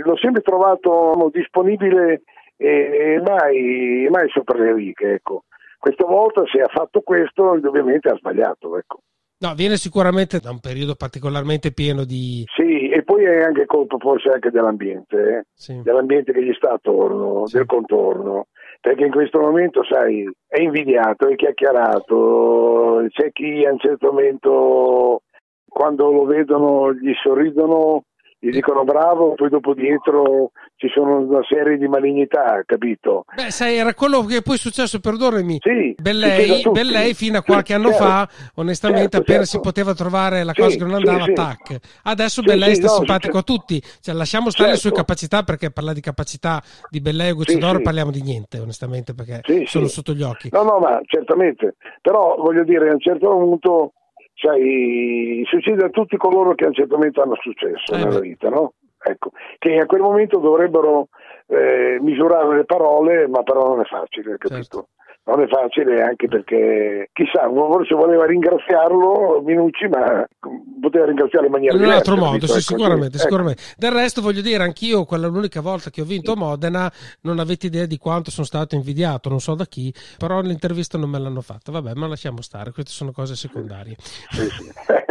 l'ho 0.03 0.17
sempre 0.17 0.43
trovato 0.43 1.31
disponibile 1.33 2.23
e, 2.57 3.23
mai, 3.25 4.09
mai 4.11 4.29
sopra 4.31 4.59
le 4.59 4.75
righe. 4.75 5.15
Ecco. 5.15 5.45
Questa 5.79 6.05
volta 6.05 6.43
se 6.51 6.61
ha 6.61 6.69
fatto 6.69 7.01
questo 7.03 7.51
ovviamente 7.51 8.09
ha 8.09 8.17
sbagliato. 8.17 8.77
Ecco. 8.77 8.99
No, 9.41 9.55
viene 9.55 9.77
sicuramente 9.77 10.41
da 10.41 10.51
un 10.51 10.59
periodo 10.59 10.97
particolarmente 10.97 11.71
pieno 11.71 12.05
di... 12.05 12.43
Sì, 12.57 12.89
e 12.89 13.05
poi 13.05 13.23
è 13.23 13.45
anche 13.45 13.67
colpa 13.67 13.97
forse 13.99 14.31
anche 14.31 14.51
dell'ambiente, 14.51 15.17
eh? 15.17 15.45
sì. 15.55 15.81
dell'ambiente 15.81 16.33
che 16.33 16.43
gli 16.43 16.53
sta 16.55 16.73
attorno, 16.73 17.47
sì. 17.47 17.57
del 17.57 17.67
contorno, 17.67 18.49
perché 18.81 19.05
in 19.05 19.13
questo 19.13 19.39
momento, 19.39 19.85
sai, 19.85 20.29
è 20.45 20.61
invidiato, 20.61 21.29
è 21.29 21.37
chiacchierato, 21.37 23.07
c'è 23.11 23.31
chi 23.31 23.65
a 23.65 23.71
un 23.71 23.79
certo 23.79 24.09
momento, 24.09 25.23
quando 25.69 26.11
lo 26.11 26.25
vedono, 26.25 26.93
gli 26.93 27.13
sorridono 27.23 28.03
gli 28.41 28.51
dicono 28.51 28.85
bravo, 28.85 29.35
poi 29.35 29.49
dopo 29.49 29.75
dietro 29.75 30.53
ci 30.77 30.89
sono 30.89 31.19
una 31.19 31.41
serie 31.49 31.77
di 31.77 31.89
malignità, 31.89 32.63
capito? 32.65 33.25
Beh, 33.35 33.51
sai, 33.51 33.77
era 33.77 33.95
quello 33.95 34.25
che 34.25 34.43
poi 34.43 34.55
è 34.55 34.59
successo, 34.59 35.01
perdonami. 35.01 35.59
Sì, 35.61 35.95
Bellei, 36.01 36.63
Bellei 36.71 37.15
fino 37.15 37.39
a 37.39 37.43
qualche 37.43 37.73
sì, 37.73 37.79
anno 37.79 37.89
certo, 37.89 38.05
fa, 38.05 38.29
onestamente, 38.55 39.03
certo, 39.03 39.17
appena 39.19 39.45
certo. 39.45 39.57
si 39.57 39.61
poteva 39.61 39.95
trovare 39.95 40.45
la 40.45 40.53
cosa 40.53 40.71
sì, 40.71 40.79
che 40.79 40.85
non 40.85 40.95
andava, 40.95 41.25
sì, 41.25 41.33
tac. 41.33 41.79
Adesso 42.05 42.43
Bellei 42.43 42.75
sta 42.77 42.87
no, 42.87 42.93
simpatico 42.93 43.39
a 43.39 43.43
tutti. 43.43 43.83
Cioè, 44.01 44.15
lasciamo 44.15 44.51
stare 44.51 44.71
le 44.71 44.77
sue 44.77 44.91
certo. 44.91 45.05
capacità, 45.05 45.43
perché 45.43 45.73
parlare 45.73 45.97
di 45.97 46.01
capacità 46.01 46.63
di 46.91 47.01
Bellei 47.01 47.33
o 47.33 47.35
Guccidoro 47.35 47.81
parliamo 47.81 48.13
di 48.13 48.23
niente, 48.23 48.61
onestamente, 48.61 49.15
perché 49.15 49.41
sono 49.67 49.89
sotto 49.89 50.13
gli 50.13 50.23
occhi. 50.23 50.49
No, 50.53 50.63
no, 50.63 50.79
ma 50.79 51.01
certamente. 51.05 51.75
Però, 52.01 52.37
voglio 52.37 52.63
dire, 52.63 52.89
a 52.89 52.93
un 52.93 53.01
certo 53.01 53.29
punto 53.29 53.93
sai, 54.39 55.43
succede 55.47 55.85
a 55.85 55.91
tutti 55.91 56.17
coloro 56.17 56.55
che 56.55 56.65
a 56.65 56.69
un 56.69 56.75
certo 56.75 56.97
momento 56.97 57.23
hanno 57.23 57.37
successo 57.41 57.93
eh 57.93 58.05
nella 58.05 58.21
vita, 58.21 58.49
no? 58.49 58.75
Ecco, 59.01 59.31
che 59.59 59.79
a 59.79 59.87
quel 59.87 60.01
momento 60.01 60.39
dovrebbero 60.39 61.09
eh, 61.47 61.99
misurare 62.01 62.57
le 62.57 62.65
parole, 62.65 63.29
ma 63.29 63.43
però 63.43 63.69
non 63.69 63.81
è 63.81 63.85
facile, 63.85 64.37
capito? 64.39 64.55
Certo 64.55 64.89
non 65.29 65.43
è 65.43 65.47
facile 65.47 66.03
anche 66.03 66.27
perché 66.27 67.11
chissà, 67.13 67.49
forse 67.51 67.95
voleva 67.95 68.25
ringraziarlo 68.25 69.43
Minucci, 69.45 69.87
ma 69.87 70.27
poteva 70.81 71.05
ringraziare 71.05 71.47
in 71.47 71.53
maniera 71.53 71.77
in 71.77 71.83
un 71.83 71.91
altro 71.91 72.17
modo, 72.17 72.47
sì, 72.47 72.53
ecco, 72.53 72.61
sicuramente, 72.61 73.17
ecco. 73.17 73.19
sicuramente. 73.19 73.63
Del 73.77 73.93
resto 73.93 74.23
voglio 74.23 74.41
dire, 74.41 74.63
anch'io 74.63 75.05
quella 75.05 75.27
l'unica 75.27 75.61
volta 75.61 75.91
che 75.91 76.01
ho 76.01 76.05
vinto 76.05 76.33
a 76.33 76.37
Modena 76.37 76.91
non 77.23 77.39
avete 77.39 77.67
idea 77.67 77.85
di 77.85 77.99
quanto 77.99 78.31
sono 78.31 78.47
stato 78.47 78.75
invidiato, 78.75 79.29
non 79.29 79.41
so 79.41 79.55
da 79.55 79.67
chi, 79.67 79.93
però 80.17 80.41
l'intervista 80.41 80.97
non 80.97 81.11
me 81.11 81.19
l'hanno 81.19 81.43
fatta. 81.43 81.73
Vabbè, 81.73 81.93
ma 81.95 82.07
lasciamo 82.07 82.41
stare, 82.41 82.73
queste 82.73 82.91
sono 82.91 83.13
cose 83.13 83.37
secondarie. 83.37 83.97
Sì, 83.99 84.49
sì. 84.49 84.73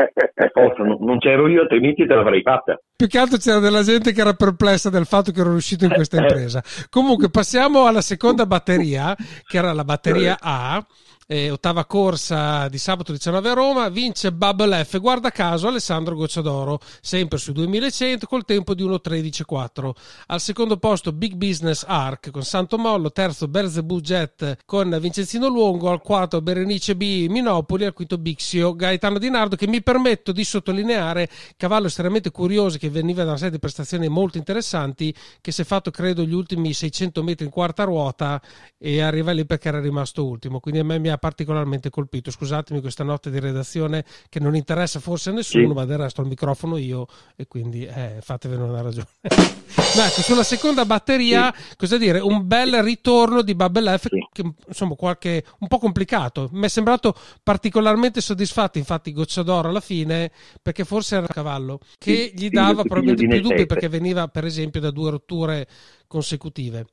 non 1.00 1.20
c'ero 1.20 1.48
io, 1.48 1.62
altrimenti 1.62 2.06
te 2.06 2.14
l'avrei 2.14 2.42
fatta. 2.42 2.80
Più 2.96 3.08
che 3.08 3.20
altro 3.20 3.38
c'era 3.38 3.60
della 3.60 3.84
gente 3.84 4.12
che 4.12 4.22
era 4.22 4.34
perplessa 4.34 4.90
del 4.90 5.06
fatto 5.06 5.32
che 5.32 5.40
ero 5.40 5.52
riuscito 5.52 5.86
in 5.86 5.92
questa 5.92 6.18
impresa. 6.18 6.64
Comunque 6.90 7.30
passiamo 7.30 7.86
alla 7.86 8.02
seconda 8.02 8.46
batteria, 8.46 9.16
che 9.46 9.58
era 9.58 9.72
la 9.74 9.84
batteria 9.84 10.07
A 10.42 10.86
eh, 11.28 11.52
ottava 11.52 11.86
corsa 11.86 12.70
di 12.70 12.78
sabato 12.78 13.12
19 13.12 13.50
a 13.50 13.54
Roma, 13.54 13.90
vince 13.90 14.32
Bubble 14.32 14.84
F, 14.86 15.00
guarda 15.00 15.30
caso 15.30 15.68
Alessandro 15.68 16.16
Gocciadoro, 16.16 16.80
sempre 17.02 17.38
sui 17.38 17.54
2100 17.54 18.26
col 18.26 18.46
tempo 18.46 18.74
di 18.74 18.84
1.13.4. 18.84 19.92
Al 20.28 20.40
secondo 20.40 20.78
posto 20.78 21.12
Big 21.12 21.34
Business 21.34 21.84
Arc 21.86 22.32
con 22.32 22.44
Santo 22.44 22.78
Mollo, 22.78 23.12
terzo 23.12 23.48
Berzebu 23.50 24.00
Jet 24.00 24.60
con 24.66 24.98
Vincenzino 25.02 25.50
Luongo, 25.50 25.90
al 25.90 26.02
quarto 26.02 26.42
Berenice 26.42 26.96
B 26.96 27.28
Minopoli, 27.30 27.84
al 27.84 27.94
quinto 27.94 28.18
Bixio 28.18 28.74
Gaetano 28.74 29.20
Di 29.20 29.30
Nardo 29.30 29.58
che 29.58 29.68
mi 29.68 29.84
permetto 29.84 30.32
di 30.32 30.46
sottolineare 30.46 31.30
cavallo 31.58 31.88
estremamente 31.88 32.32
curioso 32.32 32.78
che 32.78 32.90
veniva 32.90 33.24
da 33.24 33.30
una 33.30 33.38
serie 33.38 33.52
di 33.52 33.60
prestazioni 33.60 34.08
molto 34.08 34.38
interessanti 34.38 35.14
che 35.42 35.52
si 35.52 35.62
è 35.62 35.66
fatto 35.66 35.92
credo 35.92 36.24
gli 36.24 36.34
ultimi 36.34 36.74
600 36.74 37.22
metri 37.22 37.46
in 37.46 37.52
quarta 37.52 37.84
ruota 37.84 38.42
e 38.78 39.02
arriva 39.02 39.32
lì 39.34 39.46
perché 39.46 39.68
era 39.68 39.82
rimasto 39.82 40.26
ultimo, 40.26 40.62
quindi 40.62 40.80
a 40.80 40.84
me 40.86 41.00
mi 41.00 41.10
ha 41.10 41.17
ha 41.18 41.20
particolarmente 41.20 41.90
colpito. 41.90 42.32
Scusatemi 42.32 42.80
questa 42.80 43.04
notte 43.04 43.30
di 43.30 43.40
redazione 43.40 44.06
che 44.30 44.40
non 44.40 44.56
interessa 44.56 45.00
forse 45.00 45.32
a 45.32 45.34
nessuno, 45.34 45.68
sì. 45.68 45.74
ma 45.74 45.86
del 45.86 45.98
resto 45.98 46.22
al 46.22 46.28
microfono 46.28 46.78
io 46.78 47.08
e 47.36 47.48
quindi 47.48 47.86
eh, 47.86 48.18
fatevene 48.22 48.64
una 48.64 48.82
ragione. 48.82 49.08
ma 49.22 50.08
ecco, 50.08 50.22
sulla 50.22 50.44
seconda 50.44 50.86
batteria, 50.86 51.54
sì. 51.56 51.76
cosa 51.76 51.98
dire, 51.98 52.20
un 52.20 52.48
bel 52.48 52.82
ritorno 52.82 53.42
di 53.42 53.56
Bubble 53.56 53.98
F, 53.98 54.08
sì. 54.10 54.28
che 54.32 54.54
insomma 54.68 54.96
qualche, 54.96 55.44
un 55.60 55.68
po' 55.68 55.80
complicato. 55.80 56.50
Mi 56.54 56.66
è 56.66 56.70
sembrato 56.70 57.16
particolarmente 57.44 58.22
soddisfatto, 58.22 58.78
infatti, 58.78 59.12
Gocciadoro 59.12 59.70
alla 59.70 59.82
fine, 59.82 60.32
perché 60.62 60.86
forse 60.86 61.16
era 61.16 61.26
il 61.26 61.34
cavallo, 61.34 61.80
che 61.98 62.32
gli 62.34 62.50
dava 62.50 62.84
probabilmente 62.84 63.40
più 63.40 63.50
dubbi 63.50 63.66
perché 63.66 63.90
veniva 63.90 64.28
per 64.28 64.46
esempio 64.46 64.80
da 64.80 64.92
due 64.92 65.12
rotture 65.12 65.68
consecutive. 66.08 66.88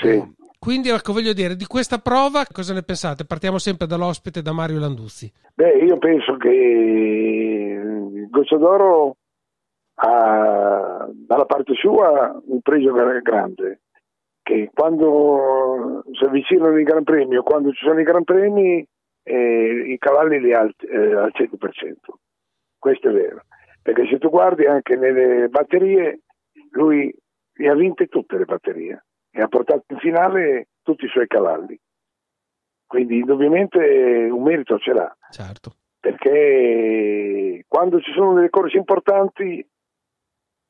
Sì. 0.00 0.40
Quindi, 0.62 0.90
ecco, 0.90 1.12
voglio 1.12 1.32
dire, 1.32 1.56
di 1.56 1.66
questa 1.66 1.98
prova 1.98 2.44
cosa 2.46 2.72
ne 2.72 2.84
pensate? 2.84 3.24
Partiamo 3.24 3.58
sempre 3.58 3.88
dall'ospite, 3.88 4.42
da 4.42 4.52
Mario 4.52 4.78
Landuzzi. 4.78 5.28
Beh, 5.56 5.78
io 5.78 5.98
penso 5.98 6.36
che 6.36 7.80
Goccia 8.30 8.58
d'Oro 8.58 9.16
ha 9.94 11.08
dalla 11.10 11.46
parte 11.46 11.74
sua 11.74 12.40
un 12.46 12.60
pregio 12.60 12.92
grande, 12.92 13.80
che 14.40 14.70
quando 14.72 16.04
si 16.12 16.22
avvicinano 16.22 16.78
i 16.78 16.84
Gran 16.84 17.02
Premi 17.02 17.38
o 17.38 17.42
quando 17.42 17.72
ci 17.72 17.84
sono 17.84 17.98
i 17.98 18.04
Gran 18.04 18.22
Premi 18.22 18.86
eh, 19.24 19.84
i 19.88 19.98
cavalli 19.98 20.38
li 20.38 20.52
ha 20.52 20.62
eh, 20.62 21.14
al 21.16 21.32
100%. 21.34 21.56
Questo 22.78 23.08
è 23.08 23.12
vero, 23.12 23.46
perché 23.82 24.06
se 24.08 24.18
tu 24.18 24.30
guardi 24.30 24.64
anche 24.64 24.94
nelle 24.94 25.48
batterie, 25.48 26.20
lui 26.70 27.12
le 27.54 27.68
ha 27.68 27.74
vinte 27.74 28.06
tutte 28.06 28.38
le 28.38 28.44
batterie 28.44 29.02
e 29.32 29.40
ha 29.40 29.48
portato 29.48 29.84
in 29.88 29.98
finale 29.98 30.68
tutti 30.82 31.06
i 31.06 31.08
suoi 31.08 31.26
cavalli. 31.26 31.78
Quindi 32.86 33.18
indubbiamente 33.20 33.78
un 34.30 34.42
merito 34.42 34.78
ce 34.78 34.92
l'ha. 34.92 35.16
Certo. 35.30 35.76
Perché 35.98 37.64
quando 37.66 38.00
ci 38.00 38.12
sono 38.12 38.34
delle 38.34 38.50
corse 38.50 38.76
importanti, 38.76 39.66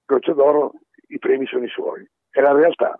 Croce 0.05 0.33
d'Oro, 0.33 0.73
i 1.09 1.19
premi 1.19 1.47
sono 1.47 1.65
i 1.65 1.69
suoi. 1.69 2.09
È 2.31 2.41
la 2.41 2.53
realtà 2.53 2.99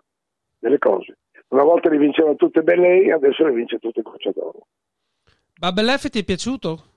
delle 0.59 0.77
cose. 0.77 1.19
Una 1.49 1.63
volta 1.63 1.89
le 1.89 1.97
vinceva 1.97 2.33
tutte 2.35 2.63
Bellei, 2.63 3.11
adesso 3.11 3.45
le 3.45 3.53
vince 3.53 3.79
tutte 3.79 4.01
Croce 4.01 4.31
d'Oro. 4.33 4.67
Babelef 5.57 6.09
ti 6.09 6.19
è 6.19 6.23
piaciuto? 6.25 6.91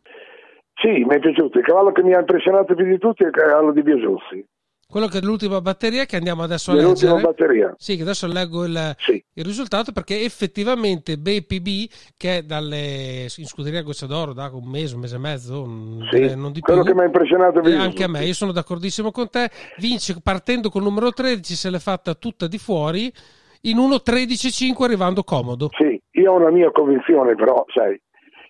Sì, 0.75 1.05
mi 1.05 1.15
è 1.15 1.19
piaciuto. 1.21 1.59
Il 1.59 1.65
cavallo 1.65 1.93
che 1.93 2.03
mi 2.03 2.15
ha 2.15 2.19
impressionato 2.19 2.75
più 2.75 2.85
di 2.85 2.99
tutti 2.99 3.23
è 3.23 3.27
il 3.27 3.33
cavallo 3.33 3.73
di 3.73 3.83
Biosuzzi. 3.83 4.45
Quello 4.89 5.09
che 5.09 5.19
è 5.19 5.21
l'ultima 5.21 5.61
batteria 5.61 6.05
che 6.05 6.15
andiamo 6.15 6.45
adesso 6.45 6.71
a 6.71 6.75
leggere. 6.75 7.11
L'ultima 7.11 7.21
batteria. 7.21 7.75
Sì, 7.77 7.97
che 7.97 8.03
adesso 8.03 8.29
leggo 8.29 8.65
il, 8.65 8.95
sì. 8.99 9.23
il, 9.33 9.45
risultato 9.45 9.91
perché 9.91 10.23
effettivamente 10.23 11.19
BPB 11.19 11.91
che 12.17 12.39
è 12.39 12.43
dalle, 12.43 13.27
in 13.37 13.47
scuderia 13.47 13.83
Goccia 13.83 14.07
d'Oro 14.07 14.33
da 14.33 14.49
un 14.53 14.71
mese, 14.71 14.95
un 14.95 15.01
mese 15.01 15.17
e 15.17 15.19
mezzo, 15.19 15.65
sì. 16.11 16.37
non 16.37 16.53
di 16.53 16.61
quello 16.61 16.83
più. 16.83 16.93
che 16.93 16.97
mi 16.97 17.03
ha 17.03 17.07
impressionato 17.07 17.61
eh, 17.63 17.75
anche 17.75 18.05
a 18.05 18.09
me, 18.09 18.25
io 18.25 18.33
sono 18.33 18.53
d'accordissimo 18.53 19.11
con 19.11 19.29
te, 19.29 19.51
vince 19.79 20.15
partendo 20.23 20.71
col 20.71 20.85
numero 20.85 21.11
13, 21.11 21.55
se 21.55 21.69
l'è 21.69 21.79
fatta 21.81 22.15
tutta 22.15 22.47
di 22.47 22.59
fuori 22.59 23.13
in 23.63 23.79
1.13.5 23.79 24.85
arrivando 24.85 25.25
comodo. 25.25 25.69
Sì, 25.77 26.01
io 26.13 26.33
ho 26.33 26.37
una 26.37 26.51
mia 26.51 26.71
convinzione 26.71 27.35
però, 27.35 27.65
sai, 27.75 28.01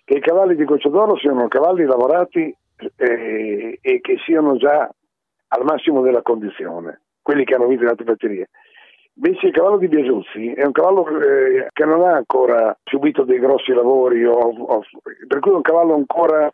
che 0.05 0.17
i 0.17 0.21
cavalli 0.21 0.55
di 0.55 0.65
Goccia 0.65 0.89
d'Oro 0.89 1.17
siano 1.17 1.47
cavalli 1.47 1.83
lavorati 1.83 2.55
eh, 2.95 3.79
e 3.81 3.99
che 4.01 4.17
siano 4.23 4.55
già 4.57 4.87
al 5.49 5.63
massimo 5.63 6.01
della 6.01 6.21
condizione, 6.21 7.01
quelli 7.21 7.43
che 7.43 7.55
hanno 7.55 7.67
vinto 7.67 7.83
le 7.83 7.89
altre 7.89 8.05
batterie. 8.05 8.49
Invece 9.15 9.47
il 9.47 9.53
cavallo 9.53 9.77
di 9.77 9.87
Biasuzzi 9.87 10.51
è 10.51 10.63
un 10.63 10.71
cavallo 10.71 11.07
eh, 11.19 11.69
che 11.73 11.85
non 11.85 12.03
ha 12.03 12.15
ancora 12.15 12.77
subito 12.83 13.23
dei 13.23 13.39
grossi 13.39 13.73
lavori, 13.73 14.23
o, 14.23 14.33
o, 14.33 14.83
per 15.27 15.39
cui 15.39 15.51
è 15.51 15.55
un 15.55 15.61
cavallo 15.61 15.95
ancora 15.95 16.51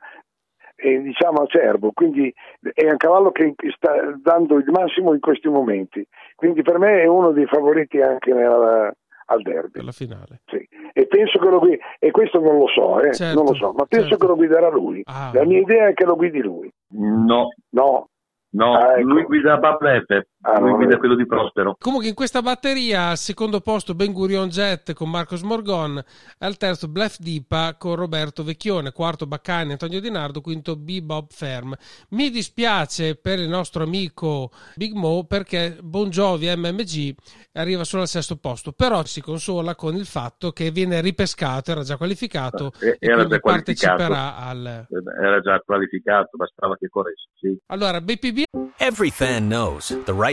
eh, 0.75 1.01
diciamo 1.01 1.41
acerbo, 1.43 1.91
quindi 1.93 2.33
è 2.73 2.89
un 2.89 2.97
cavallo 2.97 3.31
che 3.31 3.53
sta 3.75 4.15
dando 4.21 4.55
il 4.55 4.69
massimo 4.71 5.13
in 5.13 5.19
questi 5.19 5.49
momenti. 5.49 6.05
Quindi 6.35 6.61
per 6.61 6.77
me 6.77 7.01
è 7.01 7.05
uno 7.05 7.31
dei 7.31 7.45
favoriti 7.47 7.99
anche 7.99 8.33
nella, 8.33 8.93
al 9.25 9.41
derby. 9.41 9.71
Per 9.71 9.83
la 9.83 9.91
finale. 9.91 10.41
Sì. 10.45 10.67
E 10.93 11.07
penso 11.07 11.39
che 11.39 11.49
lo 11.49 11.59
guidi, 11.59 11.79
e 11.99 12.11
questo 12.11 12.39
non 12.39 12.57
lo 12.57 12.67
so, 12.67 13.01
eh, 13.01 13.13
certo, 13.13 13.35
non 13.35 13.45
lo 13.45 13.55
so, 13.55 13.73
ma 13.73 13.85
penso 13.85 14.09
certo. 14.09 14.25
che 14.25 14.31
lo 14.31 14.35
guiderà 14.35 14.69
lui. 14.69 15.01
Ah, 15.05 15.31
la 15.33 15.45
mia 15.45 15.59
idea 15.59 15.87
è 15.87 15.93
che 15.93 16.05
lo 16.05 16.15
guidi 16.15 16.41
lui. 16.41 16.71
No. 16.91 17.53
No. 17.71 18.07
No, 18.53 18.75
ah, 18.75 18.93
ecco. 18.97 19.09
lui 19.09 19.25
guida 19.27 19.57
Bablete, 19.57 20.27
ah, 20.43 20.59
lui 20.59 20.73
guida 20.73 20.97
quello 20.97 21.15
di 21.15 21.25
Prospero. 21.25 21.75
Comunque 21.79 22.07
in 22.07 22.13
questa 22.13 22.41
batteria 22.41 23.09
al 23.09 23.17
secondo 23.17 23.61
posto 23.61 23.95
Ben 23.95 24.13
Gurion 24.13 24.49
Jet 24.49 24.93
con 24.93 25.09
Marcos 25.09 25.41
Morgon, 25.41 26.01
al 26.39 26.57
terzo 26.57 26.87
Blef 26.87 27.17
Dipa 27.19 27.75
con 27.77 27.95
Roberto 27.95 28.43
Vecchione, 28.43 28.91
quarto 28.91 29.25
Baccani 29.25 29.71
Antonio 29.71 29.99
Di 29.99 30.09
Nardo, 30.09 30.41
quinto 30.41 30.75
B 30.75 31.01
Bob 31.01 31.27
Ferm. 31.29 31.73
Mi 32.09 32.29
dispiace 32.29 33.15
per 33.15 33.39
il 33.39 33.49
nostro 33.49 33.83
amico 33.83 34.51
Big 34.75 34.93
Mo 34.93 35.25
perché 35.25 35.77
Bon 35.81 36.09
Jovi 36.09 36.53
MMG 36.55 37.15
arriva 37.53 37.83
solo 37.83 38.03
al 38.03 38.07
sesto 38.07 38.37
posto, 38.37 38.71
però 38.71 39.03
si 39.05 39.21
consola 39.21 39.75
con 39.75 39.95
il 39.95 40.05
fatto 40.05 40.51
che 40.51 40.71
viene 40.71 41.01
ripescato, 41.01 41.71
era 41.71 41.83
già 41.83 41.97
qualificato 41.97 42.71
eh, 42.79 42.97
era 42.99 43.25
già 43.27 43.39
parteciperà 43.39 44.37
al... 44.37 44.87
Era 45.21 45.39
già 45.39 45.59
qualificato, 45.59 46.37
bastava 46.37 46.75
che 46.77 46.87
corresse, 46.89 47.29
sì. 47.35 47.57
Allora, 47.67 48.01
BPB 48.01 48.43
Every 48.77 49.11
fan 49.11 49.47
knows 49.47 49.95
the 50.05 50.13
right 50.13 50.32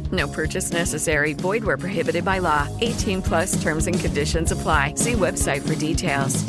No 0.11 0.27
purchase 0.27 0.71
necessary. 0.71 1.33
Void 1.33 1.63
where 1.63 1.77
prohibited 1.77 2.25
by 2.25 2.39
law. 2.39 2.67
18 2.79 3.21
plus 3.21 3.61
terms 3.61 3.87
and 3.87 3.99
conditions 3.99 4.51
apply. 4.51 4.95
See 4.95 5.13
website 5.13 5.61
for 5.61 5.75
details. 5.75 6.43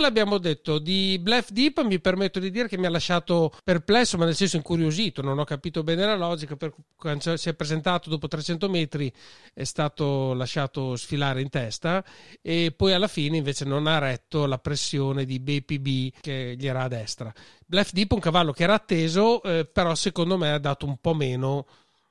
L'abbiamo 0.00 0.38
detto 0.38 0.78
di 0.78 1.18
Bluff 1.18 1.50
Deep, 1.50 1.82
mi 1.82 1.98
permetto 2.00 2.38
di 2.38 2.50
dire 2.50 2.68
che 2.68 2.76
mi 2.76 2.86
ha 2.86 2.90
lasciato 2.90 3.52
perplesso, 3.64 4.18
ma 4.18 4.26
nel 4.26 4.34
senso 4.34 4.56
incuriosito, 4.56 5.22
non 5.22 5.38
ho 5.38 5.44
capito 5.44 5.82
bene 5.82 6.04
la 6.04 6.16
logica, 6.16 6.54
per 6.54 6.74
quando 6.94 7.36
si 7.36 7.48
è 7.48 7.54
presentato 7.54 8.10
dopo 8.10 8.28
300 8.28 8.68
metri 8.68 9.10
è 9.54 9.64
stato 9.64 10.34
lasciato 10.34 10.96
sfilare 10.96 11.40
in 11.40 11.48
testa 11.48 12.04
e 12.42 12.74
poi 12.76 12.92
alla 12.92 13.08
fine 13.08 13.38
invece 13.38 13.64
non 13.64 13.86
ha 13.86 13.98
retto 13.98 14.44
la 14.46 14.58
pressione 14.58 15.24
di 15.24 15.40
BPB 15.40 16.20
che 16.20 16.56
gli 16.58 16.66
era 16.66 16.82
a 16.82 16.88
destra. 16.88 17.32
Bluff 17.64 17.92
Deep 17.92 18.12
un 18.12 18.20
cavallo 18.20 18.52
che 18.52 18.64
era 18.64 18.74
atteso, 18.74 19.42
eh, 19.42 19.64
però 19.64 19.94
secondo 19.94 20.36
me 20.36 20.52
ha 20.52 20.58
dato 20.58 20.84
un 20.84 20.98
po' 21.00 21.14
meno 21.14 21.66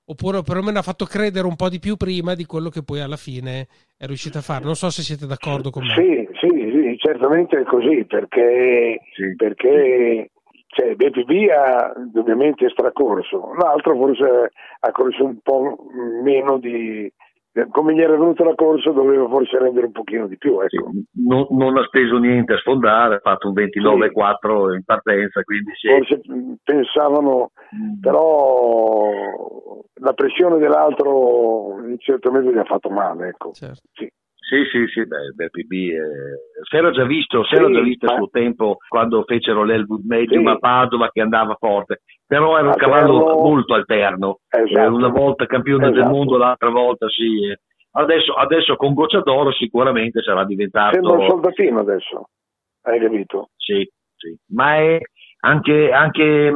oppure 0.05 0.41
perlomeno 0.43 0.79
ha 0.79 0.83
fatto 0.83 1.05
credere 1.05 1.47
un 1.47 1.55
po' 1.55 1.69
di 1.69 1.79
più 1.79 1.95
prima 1.95 2.35
di 2.35 2.45
quello 2.45 2.69
che 2.69 2.83
poi 2.83 2.99
alla 3.01 3.17
fine 3.17 3.67
è 3.97 4.05
riuscito 4.05 4.37
a 4.37 4.41
fare. 4.41 4.63
Non 4.63 4.75
so 4.75 4.89
se 4.89 5.01
siete 5.01 5.25
d'accordo 5.25 5.69
con 5.69 5.83
me. 5.83 5.93
Sì, 5.93 6.27
sì, 6.39 6.49
sì 6.49 6.97
certamente 6.97 7.59
è 7.59 7.63
così, 7.63 8.05
perché, 8.05 8.99
sì. 9.13 9.35
perché 9.35 10.31
cioè, 10.67 10.95
BPB 10.95 11.49
ha 11.49 11.93
ovviamente 12.15 12.69
stracorso, 12.69 13.53
l'altro 13.53 13.95
forse 13.95 14.51
ha 14.79 14.91
corso 14.91 15.23
un 15.23 15.39
po' 15.41 15.77
meno 16.23 16.57
di, 16.57 17.11
come 17.69 17.93
gli 17.93 18.01
era 18.01 18.17
venuta 18.17 18.43
la 18.43 18.55
corsa 18.55 18.91
doveva 18.91 19.27
forse 19.29 19.57
rendere 19.57 19.85
un 19.85 19.93
pochino 19.93 20.27
di 20.27 20.37
più. 20.37 20.59
Ecco. 20.59 20.89
Non, 21.25 21.47
non, 21.51 21.77
ha 21.77 21.83
speso 21.85 22.17
niente 22.17 22.53
a 22.53 22.57
sfondare, 22.57 23.15
ha 23.15 23.19
fatto 23.19 23.47
un 23.47 23.53
29-4 23.53 24.69
sì. 24.69 24.75
in 24.75 24.83
partenza, 24.83 25.41
quindi 25.43 25.71
sì. 25.75 25.87
Forse 25.87 26.21
pensavano, 26.63 27.51
mm. 27.73 28.01
però 28.01 29.09
la 30.05 30.13
pressione 30.13 30.59
dell'altro 30.59 31.79
in 31.83 31.97
certo 31.97 32.31
modo 32.31 32.51
gli 32.51 32.57
ha 32.57 32.63
fatto 32.63 32.89
male. 32.89 33.29
Ecco. 33.29 33.51
Certo. 33.51 33.81
Sì. 33.91 34.07
Sì, 34.45 34.61
sì, 34.71 34.85
sì, 34.93 35.07
beh, 35.07 35.31
beh 35.33 35.49
PB 35.49 35.71
eh, 35.71 36.61
si 36.69 36.75
era 36.75 36.91
già 36.91 37.03
visto, 37.03 37.43
si 37.45 37.55
era 37.55 37.67
già 37.67 37.81
visto 37.81 38.05
a 38.05 38.15
suo 38.15 38.29
tempo 38.29 38.77
quando 38.87 39.23
fecero 39.23 39.63
l'Elwood 39.63 40.03
Medium 40.05 40.43
sì. 40.43 40.49
a 40.49 40.57
Padova 40.59 41.09
che 41.09 41.19
andava 41.19 41.55
forte, 41.57 42.01
però 42.27 42.55
era 42.55 42.67
un 42.67 42.73
alterno... 42.73 42.93
cavallo 42.93 43.41
molto 43.41 43.73
alterno, 43.73 44.41
esatto. 44.47 44.79
eh, 44.79 44.85
una 44.85 45.07
volta 45.07 45.47
campione 45.47 45.89
esatto. 45.89 45.99
del 45.99 46.11
mondo, 46.11 46.37
l'altra 46.37 46.69
volta 46.69 47.09
sì. 47.09 47.51
Adesso, 47.97 48.33
adesso 48.33 48.75
con 48.75 48.93
Goccia 48.93 49.21
d'Oro 49.21 49.51
sicuramente 49.51 50.21
sarà 50.21 50.45
diventato... 50.45 50.93
Sembra 50.93 51.13
un 51.13 51.27
soldatino 51.27 51.79
adesso, 51.79 52.29
hai 52.83 52.99
capito? 52.99 53.49
Sì, 53.55 53.89
sì, 54.15 54.37
ma 54.49 54.75
è 54.75 54.99
anche, 55.45 55.91
anche, 55.91 56.51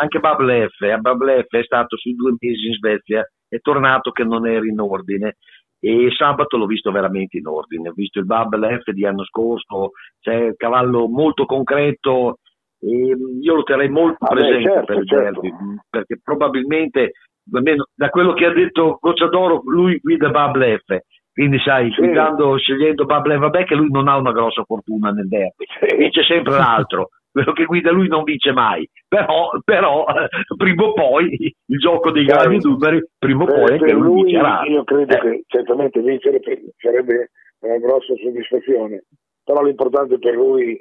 anche 0.00 0.18
Bubble 0.18 0.68
F, 0.68 0.80
eh, 0.82 0.98
Bubble 0.98 1.44
F 1.44 1.56
è 1.56 1.62
stato 1.62 1.96
sui 1.96 2.14
due 2.14 2.34
mesi 2.38 2.66
in 2.66 2.74
Svezia, 2.74 3.24
è 3.48 3.58
tornato 3.60 4.10
che 4.10 4.24
non 4.24 4.46
era 4.46 4.66
in 4.66 4.80
ordine 4.80 5.36
e 5.78 6.08
sabato 6.16 6.56
l'ho 6.56 6.66
visto 6.66 6.90
veramente 6.90 7.38
in 7.38 7.46
ordine, 7.46 7.90
ho 7.90 7.92
visto 7.94 8.18
il 8.18 8.26
Bubble 8.26 8.80
F 8.80 8.90
di 8.90 9.06
anno 9.06 9.24
scorso, 9.24 9.90
c'è 10.20 10.46
un 10.46 10.56
cavallo 10.56 11.06
molto 11.08 11.46
concreto 11.46 12.38
e 12.80 13.16
io 13.40 13.54
lo 13.54 13.62
terrei 13.62 13.88
molto 13.88 14.24
ah 14.24 14.28
presente 14.28 14.56
beh, 14.56 14.64
certo, 14.64 14.84
per 14.84 14.96
il 14.96 15.06
certo. 15.08 15.40
derby, 15.40 15.54
perché 15.88 16.20
probabilmente, 16.22 17.12
almeno 17.52 17.86
da 17.94 18.08
quello 18.08 18.32
che 18.32 18.46
ha 18.46 18.52
detto 18.52 18.98
Gocciadoro, 19.00 19.62
lui 19.66 19.98
guida 20.02 20.30
Bubble 20.30 20.78
F, 20.78 20.98
quindi 21.32 21.58
sai, 21.60 21.92
sì. 21.92 22.00
guidando, 22.00 22.56
scegliendo 22.56 23.04
Bubble 23.04 23.36
F, 23.36 23.40
vabbè 23.40 23.64
che 23.64 23.74
lui 23.74 23.90
non 23.90 24.08
ha 24.08 24.16
una 24.16 24.32
grossa 24.32 24.64
fortuna 24.64 25.10
nel 25.10 25.28
derby, 25.28 25.66
sì. 25.86 25.96
vince 25.96 26.22
sempre 26.24 26.56
l'altro, 26.56 27.10
quello 27.34 27.52
che 27.52 27.64
guida 27.64 27.90
lui 27.90 28.06
non 28.06 28.22
vince 28.22 28.52
mai, 28.52 28.88
però, 29.08 29.50
però 29.64 30.04
prima 30.56 30.84
o 30.84 30.92
poi 30.92 31.52
il 31.66 31.78
gioco 31.78 32.12
dei 32.12 32.24
grandi 32.24 32.58
numeri, 32.62 33.04
prima 33.18 33.42
o 33.42 33.46
poi 33.46 33.72
anche 33.72 33.92
lui, 33.92 34.02
lui 34.02 34.22
vincerà. 34.22 34.62
Io 34.68 34.84
credo 34.84 35.14
eh. 35.16 35.18
che 35.18 35.42
certamente 35.48 36.00
vincere 36.00 36.40
sarebbe 36.78 37.30
una 37.58 37.78
grossa 37.78 38.14
soddisfazione, 38.22 39.02
però 39.42 39.64
l'importante 39.64 40.20
per 40.20 40.34
lui 40.34 40.80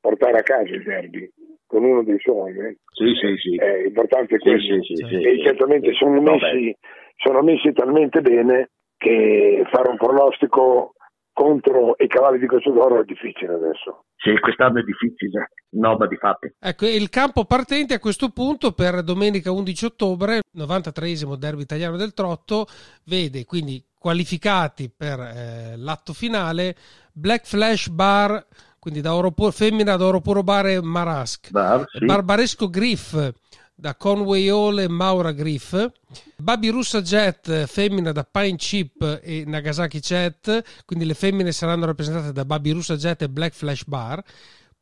portare 0.00 0.38
a 0.38 0.42
casa 0.42 0.74
il 0.74 0.82
derby 0.82 1.30
con 1.68 1.84
uno 1.84 2.02
dei 2.02 2.18
suoi. 2.18 2.50
Eh. 2.58 2.78
Sì, 2.90 3.14
sì, 3.14 3.36
sì. 3.36 3.54
È 3.54 3.86
importante 3.86 4.38
sì, 4.38 4.42
questo. 4.42 4.82
Sì, 4.82 4.96
sì, 4.96 5.22
e 5.22 5.40
certamente 5.44 5.92
sono 5.92 6.20
messi, 6.20 6.76
sono 7.14 7.42
messi 7.42 7.72
talmente 7.72 8.20
bene 8.22 8.70
che 8.96 9.62
fare 9.70 9.88
un 9.88 9.96
pronostico 9.96 10.94
contro 11.32 11.94
i 11.98 12.06
cavalli 12.06 12.38
di 12.38 12.46
d'Oro 12.46 13.00
è 13.00 13.04
difficile 13.04 13.54
adesso. 13.54 14.04
Sì, 14.16 14.38
quest'anno 14.38 14.80
è 14.80 14.82
difficile, 14.82 15.50
no, 15.70 15.96
ma 15.96 16.06
di 16.06 16.16
fatti. 16.16 16.54
Ecco, 16.58 16.86
il 16.86 17.08
campo 17.08 17.44
partente 17.44 17.94
a 17.94 17.98
questo 17.98 18.28
punto 18.30 18.72
per 18.72 19.02
domenica 19.02 19.50
11 19.50 19.84
ottobre, 19.86 20.40
93esimo 20.56 21.34
derby 21.34 21.62
italiano 21.62 21.96
del 21.96 22.14
Trotto, 22.14 22.66
vede 23.04 23.44
quindi 23.44 23.84
qualificati 23.98 24.92
per 24.94 25.18
eh, 25.20 25.76
l'atto 25.76 26.12
finale 26.12 26.76
Black 27.12 27.46
Flash 27.46 27.88
Bar, 27.88 28.46
quindi 28.78 29.00
da 29.00 29.14
oro 29.14 29.30
puro, 29.30 29.50
femmina 29.50 29.96
da 29.96 30.04
oro 30.04 30.20
puro 30.20 30.42
bar 30.42 30.66
e 30.66 30.82
Marask, 30.82 31.50
Bar, 31.50 31.84
sì. 31.88 32.04
Barbaresco 32.04 32.68
Griff 32.68 33.32
da 33.74 33.94
Conway 33.94 34.48
Hall 34.48 34.80
e 34.80 34.88
Maura 34.88 35.32
Griff, 35.32 35.90
Babi 36.36 36.70
Russa 36.70 37.02
Jet 37.02 37.66
femmina 37.66 38.12
da 38.12 38.24
Pine 38.24 38.56
Chip 38.56 39.20
e 39.22 39.44
Nagasaki 39.46 40.00
Jet, 40.00 40.62
quindi 40.84 41.04
le 41.04 41.14
femmine 41.14 41.52
saranno 41.52 41.86
rappresentate 41.86 42.32
da 42.32 42.44
Babi 42.44 42.70
Russa 42.72 42.96
Jet 42.96 43.22
e 43.22 43.28
Black 43.28 43.54
Flash 43.54 43.84
Bar. 43.84 44.22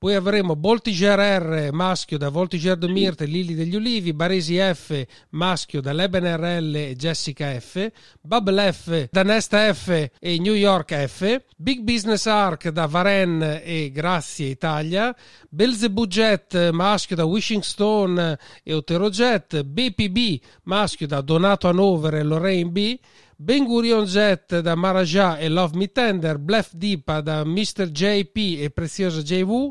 Poi 0.00 0.14
avremo 0.14 0.56
Voltiger 0.58 1.18
R 1.18 1.68
maschio 1.72 2.16
da 2.16 2.30
Voltiger 2.30 2.78
de 2.78 2.88
Mirte 2.88 3.26
Lili 3.26 3.54
degli 3.54 3.76
Ulivi, 3.76 4.14
Baresi 4.14 4.56
F 4.56 5.06
maschio 5.32 5.82
da 5.82 5.92
Leben 5.92 6.24
RL 6.24 6.74
e 6.74 6.96
Jessica 6.96 7.60
F, 7.60 7.86
Bubble 8.22 8.72
F 8.72 9.08
da 9.10 9.22
Nesta 9.22 9.74
F 9.74 10.10
e 10.18 10.38
New 10.38 10.54
York 10.54 10.94
F, 11.06 11.42
Big 11.54 11.80
Business 11.82 12.24
Arc 12.24 12.70
da 12.70 12.86
Varen 12.86 13.60
e 13.62 13.90
Grazie 13.92 14.46
Italia, 14.46 15.14
Belzebu 15.50 16.06
Jet 16.06 16.70
maschio 16.70 17.14
da 17.14 17.26
Wishing 17.26 17.62
Stone 17.62 18.38
e 18.62 18.72
Otero 18.72 19.10
Jet, 19.10 19.62
BPB 19.62 20.42
maschio 20.62 21.06
da 21.06 21.20
Donato 21.20 21.68
Hanover 21.68 22.14
e 22.14 22.22
Lorraine 22.22 22.70
B, 22.70 22.98
Ben 23.42 23.64
Gurion 23.64 24.04
Jet 24.04 24.60
da 24.60 24.74
Maraja 24.74 25.38
e 25.38 25.48
Love 25.48 25.74
Me 25.78 25.90
Tender, 25.90 26.38
Bluff 26.38 26.72
Deepa 26.74 27.22
da 27.22 27.42
Mr. 27.42 27.86
JP 27.88 28.36
e 28.60 28.70
Preziosa 28.70 29.22
JV, 29.22 29.70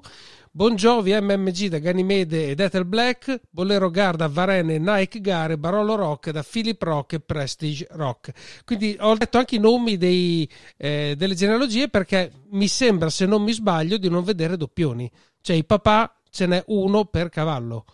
Bon 0.49 0.73
Jovi 0.73 1.11
MMG 1.11 1.67
da 1.67 1.77
Ganimede 1.77 2.49
ed 2.49 2.61
Ethel 2.61 2.85
Black, 2.85 3.41
Bolero 3.47 3.91
Gar 3.91 4.15
da 4.15 4.27
Varenne 4.27 4.73
e 4.73 4.79
Nike 4.79 5.21
Gare, 5.21 5.59
Barolo 5.59 5.93
Rock 5.93 6.31
da 6.31 6.41
Philip 6.41 6.81
Rock 6.81 7.13
e 7.13 7.19
Prestige 7.19 7.85
Rock. 7.91 8.31
Quindi 8.65 8.97
ho 8.99 9.13
letto 9.13 9.37
anche 9.37 9.57
i 9.57 9.59
nomi 9.59 9.97
dei, 9.97 10.49
eh, 10.75 11.13
delle 11.15 11.35
genealogie 11.35 11.89
perché 11.89 12.31
mi 12.49 12.67
sembra, 12.67 13.11
se 13.11 13.27
non 13.27 13.43
mi 13.43 13.53
sbaglio, 13.53 13.97
di 13.97 14.09
non 14.09 14.23
vedere 14.23 14.57
doppioni. 14.57 15.07
Cioè 15.41 15.55
i 15.55 15.63
papà 15.63 16.11
ce 16.31 16.47
n'è 16.47 16.63
uno 16.69 17.05
per 17.05 17.29
cavallo. 17.29 17.85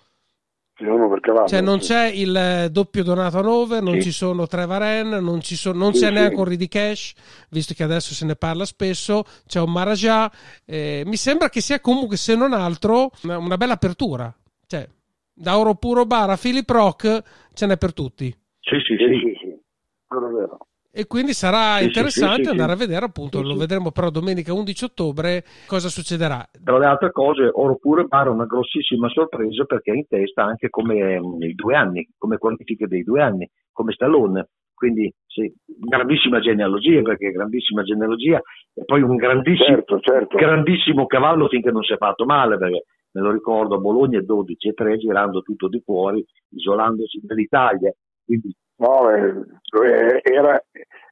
Cioè 0.78 1.62
non 1.62 1.78
c'è 1.80 2.08
il 2.08 2.36
eh, 2.36 2.70
doppio 2.70 3.02
donato 3.02 3.38
a 3.38 3.42
9, 3.42 3.80
non 3.80 3.94
sì. 3.94 4.02
ci 4.02 4.12
sono 4.12 4.46
tre 4.46 4.66
Varen, 4.66 5.08
non, 5.24 5.40
ci 5.40 5.56
sono, 5.56 5.78
non 5.78 5.94
sì, 5.94 6.02
c'è 6.02 6.08
sì. 6.08 6.14
neanche 6.14 6.36
un 6.36 6.44
Ridi 6.44 6.68
Cash, 6.68 7.14
visto 7.50 7.74
che 7.74 7.84
adesso 7.84 8.14
se 8.14 8.26
ne 8.26 8.36
parla 8.36 8.66
spesso, 8.66 9.24
c'è 9.48 9.62
un 9.62 9.72
Marajà. 9.72 10.30
Eh, 10.66 11.04
mi 11.06 11.16
sembra 11.16 11.48
che 11.48 11.62
sia 11.62 11.80
comunque, 11.80 12.18
se 12.18 12.36
non 12.36 12.52
altro, 12.52 13.12
una, 13.24 13.56
bella 13.56 13.74
apertura. 13.74 14.34
Cioè, 14.68 14.86
da 15.34 15.58
Oro 15.58 15.76
Puro 15.76 16.06
Bar 16.06 16.32
a 16.32 16.38
Philip 16.38 16.70
Rock 16.70 17.24
ce 17.54 17.66
n'è 17.66 17.78
per 17.78 17.94
tutti. 17.94 18.26
Sì, 18.60 18.76
sì, 18.86 18.98
sì. 18.98 19.20
sì, 19.20 19.38
sì. 19.40 19.60
Quello 20.06 20.30
è 20.30 20.32
vero 20.34 20.58
e 20.98 21.08
quindi 21.08 21.34
sarà 21.34 21.80
sì, 21.80 21.86
interessante 21.88 22.36
sì, 22.38 22.44
sì, 22.44 22.50
andare 22.52 22.72
a 22.72 22.78
vedere 22.78 23.04
appunto 23.04 23.42
lo 23.42 23.58
vedremo 23.58 23.92
però 23.92 24.10
domenica 24.10 24.54
11 24.54 24.86
ottobre 24.86 25.44
cosa 25.68 25.90
succederà. 25.90 26.48
Tra 26.64 26.78
le 26.78 26.86
altre 26.86 27.12
cose 27.12 27.50
Oro 27.52 27.76
Pure 27.76 28.08
pare 28.08 28.30
una 28.30 28.46
grossissima 28.46 29.10
sorpresa 29.10 29.66
perché 29.66 29.92
è 29.92 29.96
in 29.96 30.08
testa 30.08 30.46
anche 30.46 30.70
come 30.70 31.20
mm, 31.20 31.42
i 31.42 31.54
due 31.54 31.76
anni 31.76 32.08
come 32.18 32.38
qualifiche 32.38 32.88
dei 32.88 33.04
due 33.04 33.22
anni 33.22 33.50
come 33.74 33.92
Stallone. 33.92 34.48
Quindi 34.74 35.14
sì, 35.28 35.54
grandissima 35.66 36.40
genealogia 36.40 37.02
perché 37.02 37.32
grandissima 37.32 37.84
genealogia 37.84 38.42
e 38.74 38.86
poi 38.86 39.02
un 39.02 39.18
grandissimo, 39.18 39.68
certo, 39.68 40.00
certo. 40.00 40.38
grandissimo 40.38 41.08
cavallo 41.08 41.50
finché 41.50 41.72
non 41.72 41.84
si 41.84 41.92
è 41.92 41.98
fatto 41.98 42.24
male 42.24 42.58
perché 42.58 42.86
me 43.12 43.22
lo 43.22 43.32
ricordo 43.32 43.76
a 43.76 43.80
Bologna 43.80 44.22
12 44.22 44.70
e 44.70 44.74
3 44.74 44.98
girando 44.98 45.42
tutto 45.42 45.68
di 45.68 45.82
fuori 45.84 46.26
isolandosi 46.52 47.20
dall'Italia. 47.22 47.94
Quindi 48.24 48.56
no, 48.78 49.10
eh, 49.10 50.22
era, 50.24 50.62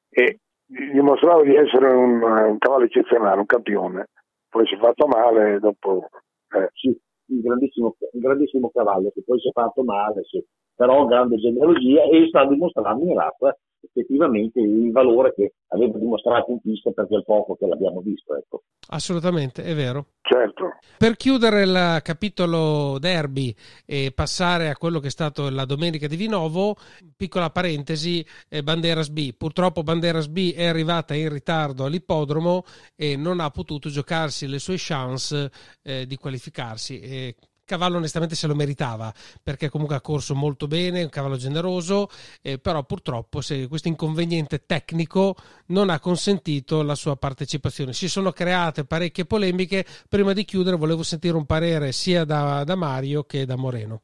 eh, 0.10 0.40
dimostrava 0.66 1.44
di 1.44 1.56
essere 1.56 1.88
un, 1.92 2.22
un, 2.22 2.58
cavallo 2.58 2.86
eccezionale, 2.86 3.40
un 3.40 3.46
campione. 3.46 4.08
Poi 4.50 4.66
si 4.68 4.76
è 4.76 4.78
fatto 4.78 5.08
male 5.08 5.60
dopo. 5.60 6.08
Eh. 6.50 6.70
Sì, 6.74 6.88
un 7.28 7.42
grandissimo, 7.42 7.96
un 8.00 8.20
grandissimo 8.20 8.70
cavallo 8.72 9.12
che 9.14 9.24
poi 9.26 9.40
si 9.40 9.48
è 9.48 9.52
fatto 9.52 9.84
male, 9.84 10.24
sì. 10.24 10.44
però 10.76 11.06
grande 11.06 11.38
genealogia 11.38 12.04
e 12.04 12.28
sta 12.28 12.46
dimostrando 12.46 13.04
in 13.06 13.18
razza 13.18 13.58
effettivamente 13.86 14.60
il 14.60 14.92
valore 14.92 15.34
che 15.34 15.54
aveva 15.68 15.98
dimostrato 15.98 16.52
in 16.52 16.62
pista 16.62 16.92
per 16.92 17.08
quel 17.08 17.24
poco 17.24 17.56
che 17.56 17.68
l'abbiamo 17.68 18.02
visto. 18.02 18.36
Ecco. 18.36 18.64
Assolutamente, 18.90 19.64
è 19.64 19.76
vero. 19.76 20.08
Certo. 20.22 20.78
Per 20.98 21.16
chiudere 21.16 21.64
il 21.64 22.00
capitolo 22.02 22.98
derby 23.00 23.54
e 23.86 24.12
passare 24.14 24.70
a 24.70 24.76
quello 24.76 25.00
che 25.00 25.08
è 25.08 25.12
stato 25.12 25.50
la 25.50 25.66
domenica 25.66 26.08
di 26.08 26.16
Vinovo, 26.16 26.76
piccola 27.16 27.50
parentesi, 27.50 28.26
eh, 28.50 28.64
Banderas 28.64 29.10
B. 29.10 29.34
Purtroppo 29.36 29.84
Banderas 29.84 30.28
B 30.28 30.54
è 30.54 30.66
arrivata 30.66 31.14
in 31.14 31.30
ritardo 31.30 31.86
all'ippodromo 31.86 32.64
e 32.96 33.16
non 33.16 33.40
ha 33.40 33.50
potuto 33.50 33.90
giocarsi 33.90 34.48
le 34.48 34.60
sue 34.60 34.76
chance 34.78 35.52
eh, 35.82 36.06
di 36.06 36.16
qualificarsi. 36.16 37.00
E 37.00 37.36
cavallo 37.74 37.98
onestamente 37.98 38.36
se 38.36 38.48
lo 38.48 38.54
meritava 38.54 39.12
perché 39.44 39.70
comunque 39.70 39.96
ha 39.96 40.02
corso 40.02 40.36
molto 40.36 40.68
bene, 40.68 41.04
un 41.04 41.10
cavallo 41.10 41.38
generoso, 41.38 42.08
eh, 42.42 42.60
però 42.60 42.84
purtroppo 42.84 43.40
questo 43.68 43.88
inconveniente 43.88 44.66
tecnico 44.66 45.36
non 45.68 45.90
ha 45.90 46.00
consentito 46.00 46.84
la 46.84 46.96
sua 46.96 47.16
partecipazione. 47.16 47.94
Si 47.94 48.08
sono 48.08 48.32
create 48.32 48.86
parecchie 48.86 49.26
polemiche, 49.26 49.86
prima 50.08 50.34
di 50.34 50.46
chiudere 50.46 50.78
volevo 50.78 51.04
sentire 51.04 51.36
un 51.36 51.46
parere 51.46 51.92
sia 51.92 52.26
da, 52.26 52.64
da 52.64 52.76
Mario 52.76 53.24
che 53.24 53.46
da 53.46 53.56
Moreno. 53.56 54.02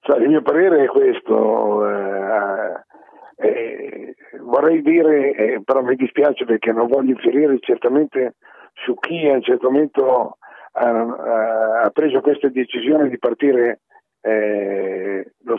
Cioè, 0.00 0.18
il 0.18 0.28
mio 0.28 0.42
parere 0.42 0.84
è 0.84 0.86
questo, 0.86 1.86
eh, 1.88 2.84
eh, 3.36 4.16
vorrei 4.40 4.82
dire, 4.82 5.32
eh, 5.34 5.62
però 5.62 5.82
mi 5.82 5.94
dispiace 5.94 6.44
perché 6.44 6.72
non 6.72 6.88
voglio 6.88 7.10
inferire 7.10 7.56
certamente 7.60 8.34
su 8.84 8.94
chi 8.94 9.28
a 9.28 9.34
un 9.34 9.42
certo 9.42 9.70
momento 9.70 10.38
ha, 10.72 11.82
ha 11.84 11.90
preso 11.90 12.20
questa 12.20 12.48
decisione 12.48 13.08
di 13.08 13.18
partire 13.18 13.80
eh, 14.20 15.32
lo, 15.44 15.58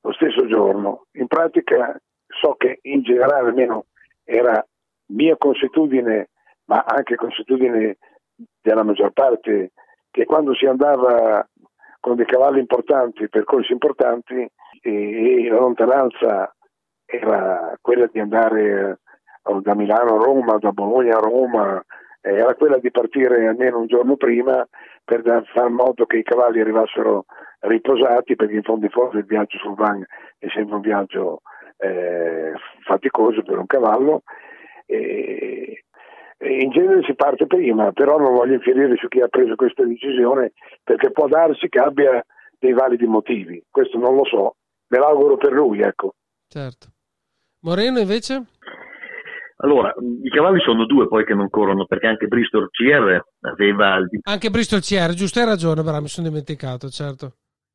lo, 0.00 0.12
stesso 0.12 0.46
giorno. 0.46 1.06
In 1.12 1.26
pratica 1.26 1.98
so 2.26 2.54
che 2.54 2.78
in 2.82 3.02
generale 3.02 3.48
almeno 3.48 3.86
era 4.24 4.64
mia 5.06 5.36
consuetudine, 5.36 6.30
ma 6.66 6.84
anche 6.86 7.16
consuetudine 7.16 7.96
della 8.60 8.82
maggior 8.82 9.12
parte, 9.12 9.72
che 10.10 10.24
quando 10.24 10.54
si 10.54 10.66
andava 10.66 11.46
con 12.00 12.16
dei 12.16 12.26
cavalli 12.26 12.58
importanti, 12.58 13.28
percorsi 13.28 13.72
importanti, 13.72 14.34
e, 14.80 15.44
e 15.44 15.48
la 15.48 15.58
lontananza 15.58 16.54
era 17.04 17.76
quella 17.80 18.06
di 18.06 18.18
andare 18.18 19.00
da 19.60 19.74
Milano 19.74 20.16
a 20.16 20.24
Roma, 20.24 20.58
da 20.58 20.72
Bologna 20.72 21.16
a 21.16 21.20
Roma, 21.20 21.84
eh, 22.22 22.34
era 22.34 22.54
quella 22.54 22.78
di 22.78 22.90
partire 22.90 23.46
almeno 23.46 23.80
un 23.80 23.86
giorno 23.86 24.16
prima 24.16 24.66
per 25.04 25.22
fare 25.52 25.68
in 25.68 25.74
modo 25.74 26.06
che 26.06 26.18
i 26.18 26.22
cavalli 26.22 26.60
arrivassero 26.60 27.26
riposati, 27.60 28.36
perché 28.36 28.54
in 28.54 28.62
fondo 28.62 28.86
in 28.86 28.90
fondo 28.90 29.18
il 29.18 29.24
viaggio 29.24 29.58
sul 29.58 29.74
van 29.74 30.04
è 30.38 30.46
sempre 30.48 30.76
un 30.76 30.80
viaggio 30.80 31.42
eh, 31.76 32.52
faticoso 32.84 33.42
per 33.42 33.58
un 33.58 33.66
cavallo. 33.66 34.22
E, 34.86 35.84
in 36.44 36.70
genere 36.70 37.02
si 37.04 37.14
parte 37.14 37.46
prima, 37.46 37.92
però 37.92 38.18
non 38.18 38.34
voglio 38.34 38.54
infierire 38.54 38.96
su 38.96 39.06
chi 39.06 39.20
ha 39.20 39.28
preso 39.28 39.54
questa 39.54 39.84
decisione 39.84 40.52
perché 40.82 41.12
può 41.12 41.28
darsi 41.28 41.68
che 41.68 41.78
abbia 41.78 42.24
dei 42.58 42.72
validi 42.72 43.06
motivi, 43.06 43.62
questo 43.70 43.96
non 43.98 44.16
lo 44.16 44.24
so, 44.24 44.56
me 44.88 44.98
l'auguro 44.98 45.36
per 45.36 45.52
lui, 45.52 45.80
ecco. 45.80 46.14
Certo. 46.48 46.88
Moreno 47.60 48.00
invece? 48.00 48.42
Allora, 49.62 49.94
i 50.22 50.28
cavalli 50.28 50.60
sono 50.60 50.86
due 50.86 51.06
poi 51.06 51.24
che 51.24 51.34
non 51.34 51.48
corrono 51.48 51.86
perché 51.86 52.08
anche 52.08 52.26
Bristol 52.26 52.68
CR 52.70 53.20
aveva... 53.42 53.98
Anche 54.22 54.50
Bristol 54.50 54.80
CR, 54.80 55.12
giusto, 55.14 55.38
hai 55.38 55.46
ragione, 55.46 55.84
però 55.84 56.00
mi 56.00 56.08
sono 56.08 56.28
dimenticato, 56.28 56.88
certo. 56.88 57.34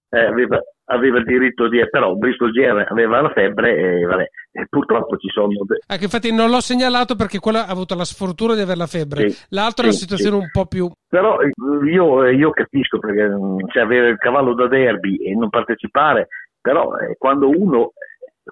Eh, 0.10 0.26
aveva, 0.26 0.60
aveva, 0.86 1.18
il 1.18 1.26
diritto 1.26 1.70
di... 1.70 1.82
però 1.90 2.14
Bristol 2.16 2.52
GR 2.52 2.86
aveva 2.90 3.22
la 3.22 3.30
febbre 3.30 3.76
e, 3.76 4.06
vabbè, 4.06 4.30
e 4.52 4.68
purtroppo 4.70 5.16
ci 5.16 5.30
sono... 5.30 5.48
Anche 5.88 6.04
infatti 6.04 6.34
non 6.34 6.50
l'ho 6.50 6.60
segnalato 6.60 7.16
perché 7.16 7.40
quello 7.40 7.60
ha 7.60 7.68
avuto 7.68 7.96
la 7.96 8.06
sfortuna 8.06 8.54
di 8.54 8.62
avere 8.62 8.78
la 8.78 8.88
febbre, 8.88 9.30
sì, 9.30 9.46
l'altro 9.50 9.84
sì, 9.84 9.90
è 9.90 9.92
una 9.92 9.98
situazione 9.98 10.38
sì. 10.38 10.42
un 10.44 10.50
po' 10.52 10.66
più... 10.66 10.92
Però 11.08 11.38
io, 11.86 12.28
io 12.28 12.50
capisco 12.50 13.00
perché 13.00 13.30
cioè, 13.72 13.84
avere 13.84 14.10
il 14.10 14.18
cavallo 14.18 14.54
da 14.54 14.68
derby 14.68 15.16
e 15.18 15.34
non 15.36 15.50
partecipare, 15.50 16.28
però 16.60 16.98
eh, 16.98 17.16
quando 17.18 17.50
uno 17.50 17.94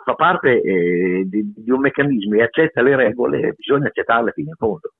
fa 0.03 0.13
parte 0.13 0.61
eh, 0.61 1.23
di, 1.25 1.53
di, 1.55 1.71
un 1.71 1.79
meccanismo 1.79 2.35
e 2.35 2.43
accetta 2.43 2.81
le 2.81 2.95
regole, 2.95 3.53
bisogna 3.55 3.87
accettarle 3.87 4.31
fino 4.31 4.49
in 4.49 4.55
fondo. 4.55 4.91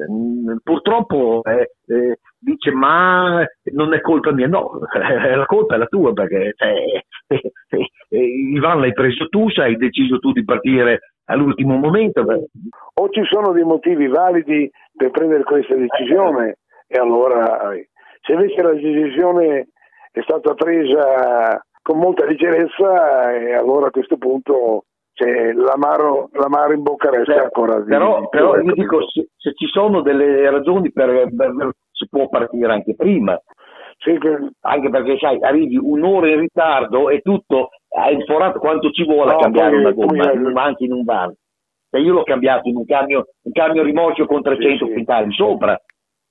Mm, 0.00 0.56
purtroppo 0.62 1.42
eh, 1.44 1.72
eh, 1.88 2.18
dice 2.38 2.70
ma 2.70 3.44
non 3.72 3.92
è 3.92 4.00
colpa 4.00 4.32
mia, 4.32 4.46
no, 4.46 4.80
la 4.96 5.44
colpa 5.44 5.74
è 5.74 5.78
la 5.78 5.86
tua 5.86 6.14
perché 6.14 6.54
cioè, 6.56 6.74
Ivan 8.08 8.80
l'hai 8.80 8.92
preso 8.92 9.28
tu, 9.28 9.48
hai 9.56 9.76
deciso 9.76 10.18
tu 10.18 10.32
di 10.32 10.44
partire 10.44 11.00
all'ultimo 11.26 11.76
momento. 11.76 12.24
O 12.94 13.08
ci 13.10 13.22
sono 13.30 13.52
dei 13.52 13.64
motivi 13.64 14.06
validi 14.08 14.70
per 14.96 15.10
prendere 15.10 15.44
questa 15.44 15.74
decisione 15.74 16.58
e 16.86 16.98
allora 16.98 17.72
se 18.22 18.32
invece 18.32 18.62
la 18.62 18.72
decisione 18.72 19.68
è 20.12 20.20
stata 20.22 20.54
presa 20.54 21.62
con 21.82 21.98
molta 21.98 22.24
leggerezza 22.24 23.32
e 23.32 23.54
allora 23.54 23.86
a 23.86 23.90
questo 23.90 24.16
punto 24.16 24.84
cioè, 25.12 25.52
l'amaro, 25.52 26.30
l'amaro, 26.32 26.72
in 26.72 26.82
bocca 26.82 27.10
resta 27.10 27.34
cioè, 27.34 27.42
ancora 27.42 27.80
però, 27.82 28.28
però 28.28 28.58
io 28.58 28.72
dico 28.72 29.06
se, 29.10 29.28
se, 29.36 29.52
ci 29.54 29.66
sono 29.66 30.00
delle 30.00 30.48
ragioni 30.50 30.90
per, 30.92 31.28
per, 31.36 31.72
si 31.92 32.08
può 32.08 32.28
partire 32.28 32.72
anche 32.72 32.94
prima. 32.94 33.38
Sì, 33.98 34.16
per... 34.16 34.50
anche 34.60 34.88
perché 34.88 35.18
sai 35.18 35.38
arrivi 35.42 35.76
un'ora 35.76 36.30
in 36.30 36.40
ritardo 36.40 37.10
e 37.10 37.20
tutto 37.20 37.68
hai 37.98 38.24
forato 38.24 38.58
quanto 38.60 38.90
ci 38.90 39.04
vuole 39.04 39.32
no, 39.32 39.36
a 39.36 39.40
cambiare 39.40 39.72
poi, 39.72 39.80
una 39.80 39.92
gomma 39.92 40.30
poi... 40.30 40.52
ma 40.52 40.62
anche 40.62 40.84
in 40.84 40.92
un 40.92 41.04
van. 41.04 41.34
E 41.90 42.00
io 42.00 42.12
l'ho 42.12 42.22
cambiato 42.22 42.68
in 42.68 42.76
un 42.76 42.86
camion, 42.86 43.22
un 43.42 43.52
camion 43.52 43.84
rimorchio 43.84 44.24
con 44.26 44.42
300 44.42 44.86
sì, 44.86 44.92
quintali 44.92 45.32
sopra. 45.32 45.78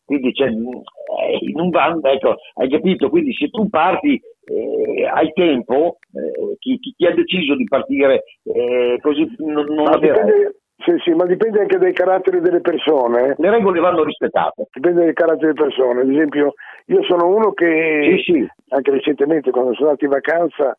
Quindi 0.04 0.32
c'è, 0.32 0.46
eh, 0.48 1.38
in 1.42 1.60
un 1.60 1.70
van, 1.70 2.00
ecco, 2.02 2.38
hai 2.56 2.70
capito? 2.70 3.10
Quindi 3.10 3.34
se 3.34 3.50
tu 3.50 3.70
parti 3.70 4.20
eh, 4.50 5.06
hai 5.06 5.32
tempo, 5.34 5.98
eh, 6.14 6.56
chi, 6.60 6.80
chi, 6.80 7.06
ha 7.06 7.14
deciso 7.14 7.56
di 7.56 7.66
partire 7.66 8.24
eh, 8.44 8.98
così 9.02 9.32
non, 9.38 9.66
non 9.66 9.84
ma 9.84 9.98
dipende, 9.98 10.56
sì, 10.80 10.94
sì, 11.04 11.12
ma 11.12 11.26
dipende 11.26 11.60
anche 11.60 11.78
dai 11.78 11.94
caratteri 11.94 12.40
delle 12.40 12.62
persone. 12.62 13.36
Le 13.38 13.50
regole 13.50 13.80
vanno 13.80 14.04
rispettate. 14.04 14.68
Dipende 14.72 15.04
dai 15.04 15.14
caratteri 15.14 15.54
delle 15.54 15.68
persone. 15.68 16.02
Ad 16.02 16.10
esempio, 16.10 16.54
io 16.86 17.04
sono 17.04 17.28
uno 17.28 17.52
che 17.52 18.22
sì, 18.24 18.32
sì. 18.32 18.48
anche 18.70 18.92
recentemente, 18.92 19.52
quando 19.52 19.74
sono 19.74 19.90
andato 19.90 20.06
in 20.06 20.12
vacanza, 20.12 20.78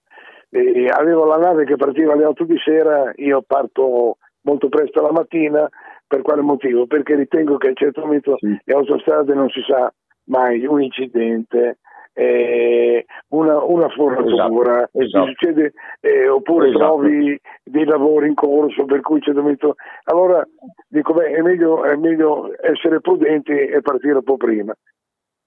eh, 0.50 0.86
avevo 0.88 1.26
la 1.26 1.36
nave 1.36 1.64
che 1.64 1.76
partiva 1.76 2.14
alle 2.14 2.24
8 2.24 2.44
di 2.44 2.58
sera, 2.64 3.12
io 3.16 3.42
parto 3.46 4.16
molto 4.42 4.68
presto 4.68 5.02
la 5.02 5.12
mattina. 5.12 5.68
Per 6.06 6.22
quale 6.22 6.40
motivo? 6.40 6.86
Perché 6.86 7.14
ritengo 7.14 7.56
che 7.56 7.66
a 7.66 7.70
un 7.70 7.76
certo 7.76 8.00
momento 8.00 8.36
sì. 8.38 8.58
le 8.64 8.74
autostrade 8.74 9.32
non 9.34 9.48
si 9.50 9.60
sa 9.68 9.92
mai 10.24 10.64
un 10.66 10.82
incidente, 10.82 11.78
eh, 12.12 13.04
una, 13.28 13.62
una, 13.62 13.88
fornatura, 13.88 14.88
esatto, 14.92 15.00
esatto. 15.00 15.26
Succede, 15.26 15.72
eh, 16.00 16.28
oppure 16.28 16.68
esatto. 16.68 16.84
trovi 16.84 17.40
dei 17.62 17.84
lavori 17.84 18.28
in 18.28 18.34
corso 18.34 18.84
per 18.84 19.00
cui 19.00 19.20
c'è 19.20 19.32
dovuto... 19.32 19.74
Allora 20.04 20.46
dico, 20.88 21.12
beh, 21.12 21.30
è 21.30 21.40
meglio, 21.42 21.84
è 21.84 21.96
meglio 21.96 22.50
essere 22.60 23.00
prudenti 23.00 23.52
e 23.52 23.80
partire 23.80 24.14
un 24.14 24.22
po' 24.24 24.36
prima. 24.36 24.74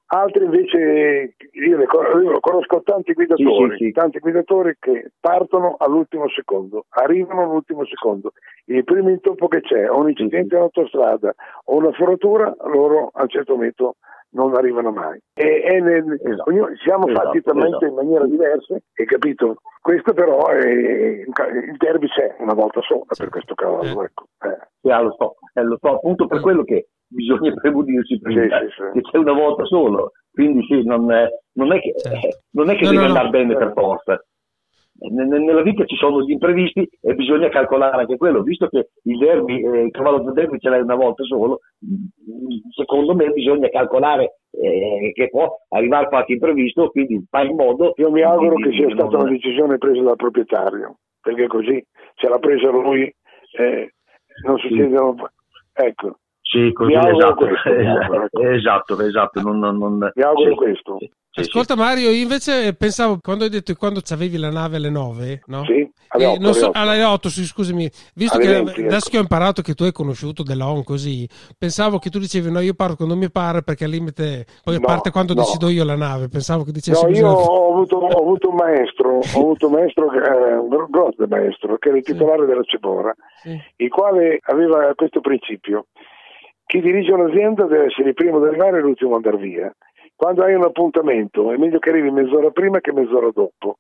Altri 0.06 0.44
invece, 0.44 1.36
io, 1.54 1.78
ne, 1.78 1.86
conosco 1.86 2.82
tanti 2.84 3.14
guidatori, 3.14 3.72
sì, 3.72 3.78
sì, 3.78 3.86
sì. 3.86 3.92
tanti 3.92 4.20
guidatori 4.20 4.76
che 4.80 5.12
partono 5.20 5.76
all'ultimo 5.80 6.30
secondo, 6.30 6.86
arrivano 6.90 7.44
all'ultimo 7.44 7.84
secondo. 7.86 8.34
Il 8.66 8.84
primo 8.84 9.10
intoppo 9.10 9.48
che 9.48 9.62
c'è, 9.62 9.90
o 9.90 9.98
un 9.98 10.10
incidente 10.10 10.56
in 10.56 10.62
autostrada 10.62 11.34
o 11.66 11.78
una 11.78 11.92
foratura, 11.94 12.56
loro 12.66 13.10
a 13.12 13.24
un 13.24 13.30
certo 13.30 13.56
momento 13.56 13.96
non 14.34 14.56
arrivano 14.56 14.92
mai. 14.92 15.20
E, 15.34 15.64
e 15.64 15.80
nel, 15.80 16.20
esatto. 16.22 16.50
ognuno, 16.50 16.76
siamo 16.84 17.08
esatto, 17.08 17.26
fatti 17.26 17.42
talmente 17.42 17.78
esatto. 17.78 17.86
in 17.86 17.94
maniera 17.94 18.26
diversa, 18.26 18.74
hai 18.74 19.06
capito? 19.06 19.56
Questo 19.82 20.14
però 20.14 20.48
è, 20.48 20.66
il 20.66 21.78
derby 21.78 22.08
c'è 22.08 22.36
una 22.40 22.54
volta 22.54 22.82
sola 22.82 23.06
per 23.18 23.30
questo 23.30 23.54
cavallo. 23.54 24.02
Eh. 24.02 24.06
Ecco. 24.06 24.26
Eh. 24.46 24.58
Yeah, 24.82 25.02
lo, 25.02 25.16
so, 25.18 25.36
eh, 25.54 25.64
lo 25.64 25.78
so, 25.80 25.96
appunto 25.96 26.28
per 26.28 26.42
quello 26.42 26.64
che 26.64 26.88
bisogna 27.08 27.54
premudirsi 27.60 28.20
prima, 28.20 28.44
sì, 28.44 28.68
sì, 28.68 28.74
sì. 28.76 29.00
che 29.00 29.02
c'è 29.02 29.18
una 29.18 29.34
volta 29.34 29.66
solo. 29.66 30.12
Quindi 30.32 30.64
sì, 30.66 30.84
non 30.84 31.12
è, 31.12 31.28
non 31.54 31.72
è 31.74 31.80
che, 31.80 31.94
certo. 31.98 32.40
non 32.52 32.70
è 32.70 32.76
che 32.76 32.86
no, 32.86 32.92
deve 32.92 33.02
no, 33.04 33.08
andare 33.08 33.26
no. 33.26 33.32
bene 33.32 33.56
per 33.56 33.72
forza 33.74 34.24
nella 35.00 35.62
vita 35.62 35.86
ci 35.86 35.96
sono 35.96 36.22
gli 36.22 36.32
imprevisti 36.32 36.88
e 37.02 37.14
bisogna 37.16 37.50
calcolare 37.50 38.02
anche 38.02 38.18
quello, 38.18 38.42
visto 38.42 38.68
che 38.68 38.90
il 39.04 39.18
derby, 39.18 39.64
eh, 39.64 39.84
il 39.86 39.92
cavallo 39.92 40.20
del 40.20 40.34
derby 40.34 40.60
ce 40.60 40.70
l'hai 40.70 40.82
una 40.82 40.96
volta 40.96 41.24
solo, 41.24 41.60
secondo 42.76 43.16
me 43.16 43.30
bisogna 43.32 43.70
calcolare 43.70 44.38
eh, 44.52 45.12
che 45.14 45.30
può 45.30 45.58
arrivare 45.70 46.08
qualche 46.08 46.34
imprevisto, 46.34 46.90
quindi 46.90 47.26
fa 47.30 47.42
in 47.42 47.56
modo... 47.56 47.94
Io 47.98 48.12
mi 48.12 48.22
auguro 48.22 48.56
che 48.56 48.72
sia 48.72 48.90
stata 48.92 49.18
una 49.18 49.30
decisione 49.30 49.78
presa 49.78 50.02
dal 50.02 50.16
proprietario, 50.16 51.00
perché 51.20 51.48
così 51.48 51.84
se 52.16 52.30
l'ha 52.30 52.40
presa 52.40 52.70
lui 52.70 53.04
eh, 53.58 53.94
non 54.46 54.58
succedono... 54.58 55.16
Sì. 55.18 55.42
Ecco. 55.76 56.18
Sì, 56.46 56.72
così, 56.74 56.94
esatto, 56.94 57.48
esatto, 57.48 58.42
esatto, 58.44 59.00
esatto, 59.02 59.42
non, 59.42 59.60
non, 59.60 59.78
non, 59.78 60.12
mi 60.14 60.22
auguro 60.22 60.50
sì, 60.50 60.56
questo. 60.56 60.98
Ascolta 61.36 61.76
Mario, 61.76 62.12
io 62.12 62.22
invece 62.22 62.76
pensavo 62.76 63.18
quando 63.20 63.46
hai 63.46 63.50
detto 63.50 63.74
quando 63.74 64.02
avevi 64.12 64.38
la 64.38 64.52
nave 64.52 64.76
alle 64.76 64.92
9, 64.92 65.42
no? 65.48 65.64
Sì, 65.64 65.90
alle 66.10 66.26
8, 66.28 66.44
alle, 66.44 66.54
so, 66.54 66.68
8. 66.68 66.78
alle 66.78 67.04
8 67.04 67.30
sì, 67.30 67.46
scusami, 67.46 67.90
visto 68.14 68.38
alle 68.38 68.46
che 68.46 68.52
20, 68.52 68.82
adesso 68.82 68.98
ecco. 68.98 69.10
che 69.10 69.18
ho 69.18 69.22
imparato 69.22 69.62
che 69.64 69.74
tu 69.74 69.84
hai 69.84 69.92
conosciuto 69.92 70.44
dell'ON 70.44 70.84
così, 70.84 71.28
pensavo 71.58 71.98
che 71.98 72.12
tu 72.12 72.20
dicevi 72.20 72.52
no, 72.52 72.60
io 72.60 72.76
parto 72.76 72.98
quando 72.98 73.16
mi 73.16 73.32
pare 73.32 73.64
perché 73.64 73.86
al 73.86 73.90
limite 73.90 74.46
poi 74.64 74.76
no, 74.76 74.82
parte 74.82 75.10
quando 75.10 75.34
no. 75.34 75.42
decido 75.42 75.70
io 75.70 75.84
la 75.84 75.96
nave, 75.96 76.28
pensavo 76.28 76.64
che 76.64 76.72
dicessi 76.72 77.04
No, 77.04 77.10
io 77.10 77.28
ho 77.30 77.72
avuto, 77.72 77.96
ho 77.96 78.22
avuto, 78.22 78.50
un 78.50 78.56
maestro, 78.56 79.16
ho 79.16 79.40
avuto 79.40 79.68
un 79.68 79.74
maestro 79.74 80.12
eh, 80.12 80.56
un 80.56 80.88
grande 80.90 81.26
maestro 81.28 81.78
che 81.78 81.88
era 81.88 81.98
il 81.98 82.04
titolare 82.04 82.42
sì. 82.42 82.46
della 82.46 82.64
Cebora, 82.64 83.16
sì. 83.42 83.60
il 83.78 83.90
quale 83.90 84.38
aveva 84.44 84.92
questo 84.94 85.20
principio. 85.20 85.88
Chi 86.66 86.82
dirige 86.82 87.12
un'azienda 87.12 87.66
deve 87.66 87.86
essere 87.86 88.10
il 88.10 88.14
primo 88.14 88.38
ad 88.38 88.46
arrivare 88.46 88.78
e 88.78 88.82
l'ultimo 88.82 89.16
ad 89.16 89.26
andare 89.26 89.44
via 89.44 89.74
quando 90.16 90.44
hai 90.44 90.54
un 90.54 90.64
appuntamento 90.64 91.52
è 91.52 91.58
meglio 91.58 91.80
che 91.80 91.90
arrivi 91.90 92.10
mezz'ora 92.10 92.50
prima 92.52 92.80
che 92.80 92.94
mezz'ora 92.94 93.30
dopo. 93.34 93.78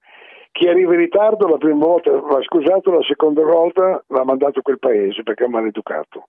Chi 0.51 0.67
arriva 0.67 0.93
in 0.93 0.99
ritardo 0.99 1.47
la 1.47 1.57
prima 1.57 1.85
volta 1.85 2.11
l'ha 2.11 2.41
scusato, 2.43 2.91
la 2.91 3.03
seconda 3.07 3.41
volta 3.43 4.03
l'ha 4.05 4.23
mandato 4.23 4.59
a 4.59 4.61
quel 4.61 4.77
paese 4.77 5.23
perché 5.23 5.45
è 5.45 5.47
maleducato. 5.47 6.27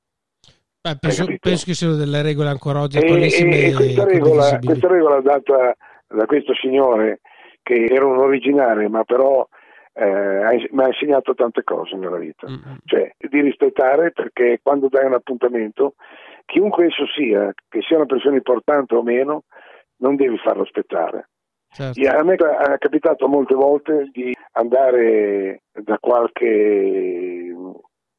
Beh, 0.81 0.97
penso, 1.01 1.27
penso, 1.41 1.65
che 1.65 1.75
siano 1.75 1.97
delle 1.97 2.23
regole 2.23 2.49
ancora 2.49 2.81
oggi 2.81 2.99
attualissime. 2.99 3.57
E, 3.57 3.69
e 3.71 3.75
questa, 3.75 4.05
regola, 4.05 4.59
questa 4.63 4.89
regola 4.89 5.21
data 5.21 5.75
da 6.07 6.27
questo 6.27 6.55
signore 6.55 7.21
che 7.63 7.87
era 7.87 8.07
un 8.07 8.19
originale 8.19 8.89
ma 8.89 9.03
però 9.05 9.47
eh, 9.95 10.69
mi 10.71 10.83
ha 10.83 10.87
insegnato 10.87 11.35
tante 11.35 11.65
cose 11.65 11.97
nella 11.97 12.19
vita, 12.19 12.47
mm-hmm. 12.49 12.77
cioè 12.85 13.15
di 13.19 13.41
rispettare 13.41 14.13
perché 14.13 14.61
quando 14.63 14.89
dai 14.89 15.07
un 15.07 15.15
appuntamento, 15.15 15.95
chiunque 16.45 16.87
esso 16.87 17.07
sia, 17.15 17.53
che 17.69 17.81
sia 17.83 17.97
una 17.97 18.07
persona 18.07 18.37
importante 18.37 18.95
o 18.95 19.03
meno, 19.03 19.45
non 19.97 20.17
devi 20.17 20.39
farlo 20.39 20.63
aspettare. 20.63 21.29
Certo. 21.69 22.09
A 22.09 22.23
me 22.23 22.35
è 22.35 22.79
capitato 22.79 23.27
molte 23.27 23.55
volte 23.55 24.09
di 24.13 24.33
andare 24.53 25.63
da 25.73 25.99
qualche 25.99 27.53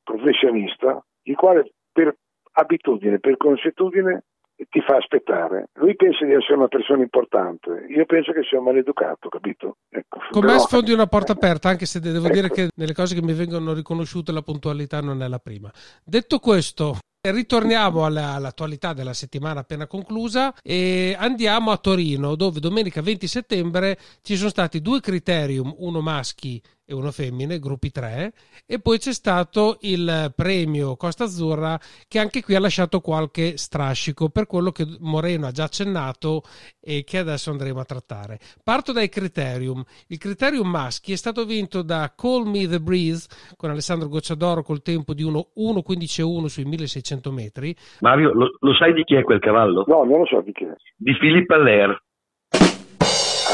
professionista, 0.03 1.01
il 1.23 1.35
quale 1.35 1.71
per 1.91 2.15
abitudine, 2.51 3.19
per 3.19 3.37
consuetudine, 3.37 4.23
ti 4.69 4.81
fa 4.81 4.97
aspettare. 4.97 5.69
Lui 5.73 5.95
pensa 5.95 6.25
di 6.25 6.33
essere 6.33 6.55
una 6.55 6.67
persona 6.67 7.01
importante, 7.01 7.85
io 7.89 8.05
penso 8.05 8.31
che 8.31 8.43
sia 8.43 8.59
un 8.59 8.65
maleducato, 8.65 9.29
capito? 9.29 9.77
Ecco, 9.89 10.19
Con 10.31 10.45
me 10.45 10.57
sfondi 10.59 10.91
una 10.91 11.07
porta 11.07 11.33
aperta, 11.33 11.69
anche 11.69 11.85
se 11.85 11.99
devo 11.99 12.25
ecco. 12.25 12.33
dire 12.33 12.49
che 12.49 12.69
nelle 12.75 12.93
cose 12.93 13.15
che 13.15 13.21
mi 13.21 13.33
vengono 13.33 13.73
riconosciute 13.73 14.31
la 14.31 14.41
puntualità 14.41 15.01
non 15.01 15.21
è 15.21 15.27
la 15.27 15.39
prima. 15.39 15.71
Detto 16.03 16.39
questo, 16.39 16.97
Ritorniamo 17.31 18.05
all'attualità 18.05 18.93
della 18.93 19.13
settimana 19.13 19.61
appena 19.61 19.87
conclusa 19.87 20.53
e 20.61 21.15
andiamo 21.17 21.71
a 21.71 21.77
Torino 21.77 22.35
dove 22.35 22.59
domenica 22.59 23.01
20 23.01 23.25
settembre 23.25 23.97
ci 24.21 24.35
sono 24.35 24.49
stati 24.49 24.79
due 24.79 24.99
criterium, 24.99 25.73
uno 25.79 26.01
maschi 26.01 26.61
e 26.85 26.93
uno 26.93 27.11
femmine, 27.11 27.59
gruppi 27.59 27.89
3, 27.89 28.31
e 28.67 28.79
poi 28.79 28.99
c'è 28.99 29.11
stato 29.11 29.77
il 29.81 30.31
premio 30.35 30.95
Costa 30.95 31.23
Azzurra 31.23 31.79
che 32.07 32.19
anche 32.19 32.43
qui 32.43 32.55
ha 32.55 32.59
lasciato 32.59 32.99
qualche 32.99 33.57
strascico 33.57 34.29
per 34.29 34.45
quello 34.45 34.71
che 34.71 34.85
Moreno 34.99 35.47
ha 35.47 35.51
già 35.51 35.63
accennato 35.63 36.43
e 36.79 37.03
che 37.03 37.17
adesso 37.17 37.49
andremo 37.49 37.79
a 37.79 37.85
trattare. 37.85 38.37
Parto 38.63 38.91
dai 38.91 39.09
criterium. 39.09 39.83
Il 40.07 40.19
criterium 40.19 40.69
maschi 40.69 41.11
è 41.11 41.15
stato 41.15 41.45
vinto 41.45 41.81
da 41.81 42.13
Call 42.15 42.47
Me 42.47 42.67
the 42.67 42.79
Breeze 42.79 43.27
con 43.57 43.71
Alessandro 43.71 44.07
Gocciadoro 44.07 44.61
col 44.61 44.81
tempo 44.81 45.13
di 45.13 45.23
1.15.1 45.23 46.45
sui 46.45 46.65
1600 46.65 47.31
metri. 47.31 47.75
Mario, 48.01 48.31
lo, 48.33 48.57
lo, 48.59 48.73
sai 48.75 48.93
di 48.93 49.03
chi 49.03 49.15
è 49.15 49.23
quel 49.23 49.39
cavallo? 49.39 49.83
No, 49.87 50.03
non 50.03 50.19
lo 50.19 50.25
so 50.25 50.41
di 50.41 50.51
chi 50.51 50.65
è. 50.65 50.75
Di 50.95 51.17
Philippe 51.17 51.53
Allaire. 51.53 52.04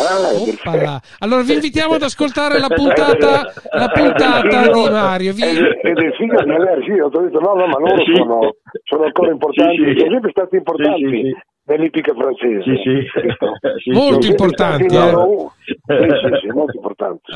Ah, 0.01 1.01
allora 1.19 1.41
vi 1.43 1.53
invitiamo 1.53 1.93
ad 1.93 2.01
ascoltare 2.01 2.59
la 2.59 2.67
puntata, 2.67 3.53
la 3.71 3.89
puntata 3.89 4.71
di 4.71 4.89
Mario. 4.89 5.33
Vi... 5.33 5.41
Ed 5.43 5.97
è 5.97 6.05
il 6.05 6.13
figlio 6.17 6.43
di 6.43 6.51
Allergi, 6.51 6.99
ho 6.99 7.09
detto 7.09 7.39
no, 7.39 7.53
no, 7.53 7.67
ma 7.67 7.77
loro 7.77 8.03
sì. 8.03 8.15
sono, 8.15 8.55
sono, 8.83 9.03
ancora 9.03 9.31
importanti, 9.31 9.77
sì, 9.77 9.91
sì. 9.91 9.99
sono 9.99 10.11
sempre 10.11 10.31
stati 10.31 10.55
importanti 10.55 11.33
nell'ippica 11.63 12.13
francese. 12.13 12.63
Sì, 12.63 13.83
sì. 13.83 13.91
molto 13.91 14.27
importanti. 14.27 14.95
Eh. 14.95 15.49
Sì, 15.63 16.39
sì, 16.41 16.47
molto 16.47 16.75
importanti. 16.75 17.31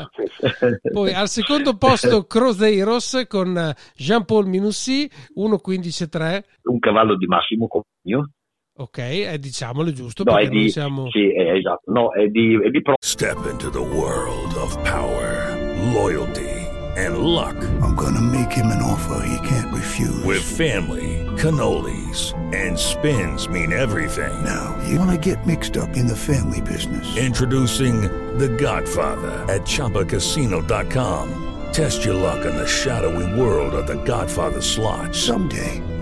Poi 0.92 1.12
al 1.12 1.28
secondo 1.28 1.76
posto 1.76 2.24
Crozeiros 2.24 3.26
con 3.28 3.72
Jean-Paul 3.94 4.46
Minussi, 4.46 5.08
1.15.3. 5.36 6.42
Un 6.64 6.78
cavallo 6.78 7.16
di 7.16 7.26
massimo 7.26 7.68
compagno. 7.68 8.30
Ok, 8.78 8.98
è 8.98 9.38
diciamolo 9.38 9.90
giusto 9.90 10.22
no, 10.22 10.34
perché 10.34 10.48
è 10.48 10.50
di, 10.50 10.68
siamo... 10.68 11.08
Sì, 11.10 11.32
è, 11.32 11.52
esatto. 11.52 11.90
No, 11.90 12.12
è 12.12 12.26
di, 12.26 12.58
è 12.62 12.68
di 12.68 12.82
pro... 12.82 12.96
Step 13.00 13.46
into 13.50 13.70
the 13.70 13.80
world 13.80 14.54
of 14.54 14.76
power, 14.82 15.56
loyalty 15.94 16.66
and 16.96 17.18
luck. 17.18 17.56
I'm 17.80 17.94
gonna 17.94 18.20
make 18.20 18.52
him 18.52 18.66
an 18.66 18.82
offer 18.82 19.26
he 19.26 19.38
can't 19.48 19.72
refuse. 19.72 20.22
With 20.24 20.42
family, 20.42 21.24
cannolis 21.36 22.34
and 22.54 22.78
spins 22.78 23.48
mean 23.48 23.72
everything. 23.72 24.44
Now, 24.44 24.76
you 24.86 24.98
wanna 24.98 25.18
get 25.18 25.46
mixed 25.46 25.78
up 25.78 25.96
in 25.96 26.06
the 26.06 26.16
family 26.16 26.60
business. 26.60 27.16
Introducing 27.16 28.02
The 28.38 28.48
Godfather 28.48 29.32
at 29.48 29.62
ChumbaCasino.com. 29.62 31.44
Test 31.72 32.04
your 32.04 32.14
luck 32.14 32.44
in 32.44 32.54
the 32.54 32.66
shadowy 32.66 33.40
world 33.40 33.74
of 33.74 33.86
The 33.86 33.96
Godfather 34.04 34.60
slot. 34.60 35.14
Someday. 35.14 35.82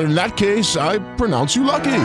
in 0.00 0.14
that 0.14 0.36
case, 0.36 0.76
I 0.76 0.98
pronounce 1.16 1.54
you 1.54 1.64
lucky. 1.64 2.04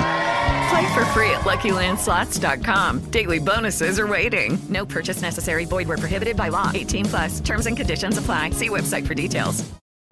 Play 0.69 0.93
for 0.93 1.05
free 1.13 1.29
at 1.31 1.41
LuckyLandSlots.com. 1.41 2.99
Daily 3.11 3.39
bonuses 3.39 3.99
are 3.99 4.07
waiting. 4.07 4.57
No 4.69 4.85
purchase 4.85 5.21
necessary. 5.21 5.65
Void 5.65 5.87
were 5.87 5.97
prohibited 5.97 6.35
by 6.35 6.49
law. 6.49 6.71
18 6.73 7.05
plus. 7.05 7.39
Terms 7.41 7.65
and 7.65 7.75
conditions 7.75 8.17
apply. 8.17 8.51
See 8.51 8.69
website 8.69 9.05
for 9.05 9.13
details. 9.15 9.63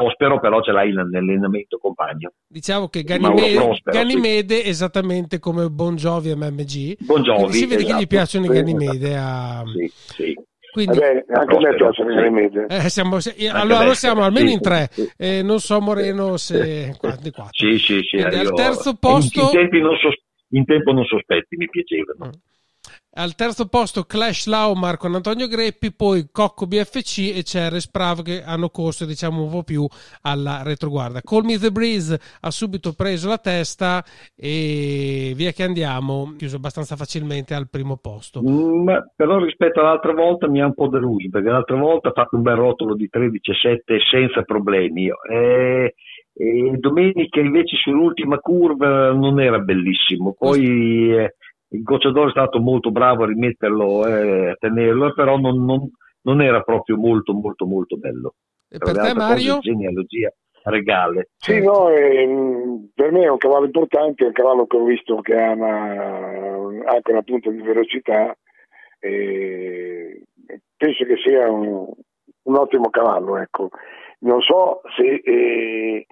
Prospero 0.02 0.40
però 0.40 0.62
ce 0.62 0.72
l'hai 0.72 0.92
nell'allenamento 0.92 1.78
compagno. 1.78 2.32
Diciamo 2.48 2.88
che 2.88 3.04
Ganimede, 3.04 3.54
Prospero, 3.54 3.98
Ganimede 3.98 4.62
sì. 4.64 4.70
esattamente 4.70 5.38
come 5.40 5.70
Bon 5.70 5.96
Jovi 5.96 6.34
MMG. 6.34 6.96
Bon 7.06 7.22
Jovi, 7.22 7.54
si 7.54 7.66
vede 7.68 7.84
esatto. 7.84 7.98
che 7.98 8.02
gli 8.02 8.08
piacciono 8.08 8.46
sì, 8.46 8.52
i 8.52 8.54
Ganimede. 8.54 9.18
A... 9.18 9.64
Sì, 9.66 9.92
sì. 9.94 10.40
Quindi, 10.72 10.98
Vabbè, 10.98 11.26
anche 11.28 11.56
a 11.56 11.60
me 11.60 11.76
piacciono 11.76 12.12
i 12.12 12.22
rimedi. 12.22 12.60
Eh, 12.68 12.90
siamo, 12.90 13.18
allora 13.52 13.94
siamo 13.94 14.24
almeno 14.24 14.48
sì, 14.48 14.54
in 14.54 14.62
tre, 14.62 14.88
sì. 14.92 15.12
Eh, 15.18 15.44
non 15.44 15.60
so 15.60 15.82
Moreno 15.82 16.38
se... 16.38 16.96
Quattro. 16.98 17.50
Sì, 17.52 17.78
sì, 17.78 18.00
sì. 18.02 18.18
Al 18.18 18.54
terzo 18.54 18.96
posto... 18.96 19.40
In, 19.40 19.46
in, 19.46 19.52
tempi 19.52 19.82
non 19.82 19.96
sos- 19.98 20.24
in 20.50 20.66
tempo 20.66 20.94
non 20.94 21.04
sospetti 21.04 21.58
mi 21.58 21.68
piacevano. 21.70 22.28
Mm. 22.28 22.40
Al 23.14 23.36
terzo 23.36 23.68
posto 23.68 24.04
Clash 24.04 24.48
Laumar 24.48 24.96
con 24.96 25.14
Antonio 25.14 25.50
Greppi, 25.50 25.92
poi 25.92 26.30
Cocco 26.32 26.66
BFC 26.66 27.36
e 27.36 27.44
Ceres 27.44 27.90
Prav 27.90 28.22
che 28.22 28.42
hanno 28.42 28.70
corso 28.70 29.06
diciamo 29.06 29.44
un 29.44 29.50
po' 29.50 29.64
più 29.64 29.86
alla 30.22 30.62
retroguarda. 30.64 31.20
Call 31.20 31.44
Me 31.44 31.58
The 31.58 31.72
Breeze 31.72 32.18
ha 32.40 32.50
subito 32.52 32.94
preso 32.94 33.28
la 33.28 33.38
testa 33.38 34.02
e 34.34 35.34
via 35.36 35.52
che 35.52 35.64
andiamo, 35.64 36.36
chiuso 36.38 36.56
abbastanza 36.56 36.96
facilmente 36.96 37.54
al 37.54 37.68
primo 37.70 37.98
posto. 37.98 38.42
Mm, 38.42 38.88
però 39.14 39.44
rispetto 39.44 39.82
all'altra 39.82 40.14
volta 40.14 40.48
mi 40.48 40.62
ha 40.62 40.66
un 40.68 40.74
po' 40.74 40.88
deluso 40.88 41.28
perché 41.30 41.50
l'altra 41.50 41.76
volta 41.76 42.08
ha 42.08 42.14
fatto 42.14 42.38
un 42.38 42.44
bel 42.44 42.56
rotolo 42.56 42.96
di 42.96 43.10
13-7 43.12 44.00
senza 44.10 44.44
problemi. 44.44 45.10
E... 45.30 45.96
E 46.34 46.78
domenica 46.80 47.42
invece 47.42 47.76
sull'ultima 47.76 48.40
curva 48.40 49.12
non 49.12 49.42
era 49.42 49.60
bellissimo. 49.60 50.34
Poi 50.40 51.14
eh, 51.14 51.36
il 51.72 51.84
gocciatore 51.84 52.28
è 52.28 52.32
stato 52.32 52.60
molto 52.60 52.92
bravo 52.92 53.24
a 53.24 53.28
rimetterlo 53.28 54.06
e 54.06 54.12
eh, 54.12 54.50
a 54.50 54.56
tenerlo, 54.60 55.14
però 55.14 55.38
non, 55.38 55.64
non, 55.64 55.90
non, 56.24 56.42
era 56.42 56.62
proprio 56.62 56.98
molto 56.98 57.34
molto 57.34 57.66
molto 57.66 57.98
bello. 57.98 58.36
E 58.70 58.78
per 58.78 58.96
te 58.96 59.14
Mario? 59.14 59.60
Genealogia 59.60 60.34
regale. 60.64 61.30
Sì, 61.38 61.62
no, 61.62 61.90
eh, 61.90 62.28
per 62.94 63.12
me 63.12 63.24
è 63.24 63.30
un 63.30 63.38
cavallo 63.38 63.66
importante, 63.66 64.24
è 64.24 64.28
un 64.28 64.34
cavallo 64.34 64.66
che 64.68 64.78
ho 64.78 64.84
visto 64.84 65.22
che 65.22 65.36
ha 65.36 65.52
una, 65.52 66.86
anche 66.86 67.12
una 67.12 67.24
punta 67.24 67.50
di 67.50 67.62
velocità 67.62 68.36
e 69.00 70.24
penso 70.78 71.06
che 71.06 71.16
sia 71.26 71.50
un, 71.50 71.90
un 72.44 72.56
ottimo 72.56 72.90
cavallo. 72.90 73.38
Ecco. 73.38 73.70
Non 74.20 74.42
so 74.42 74.82
se 74.96 75.22
eh, 75.24 76.06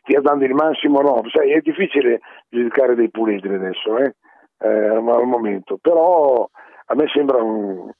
stia 0.00 0.20
dando 0.20 0.44
il 0.44 0.54
massimo 0.54 0.98
o 0.98 1.02
no, 1.02 1.22
sai, 1.30 1.52
è 1.52 1.60
difficile 1.60 2.20
giudicare 2.48 2.94
dei 2.94 3.10
puledri 3.10 3.54
adesso, 3.54 3.98
eh? 3.98 4.14
Eh, 4.58 4.68
al 4.68 5.26
momento, 5.26 5.78
però 5.80 6.48
a 6.86 6.94
me 6.94 7.04
sembra 7.12 7.42
un, 7.42 7.90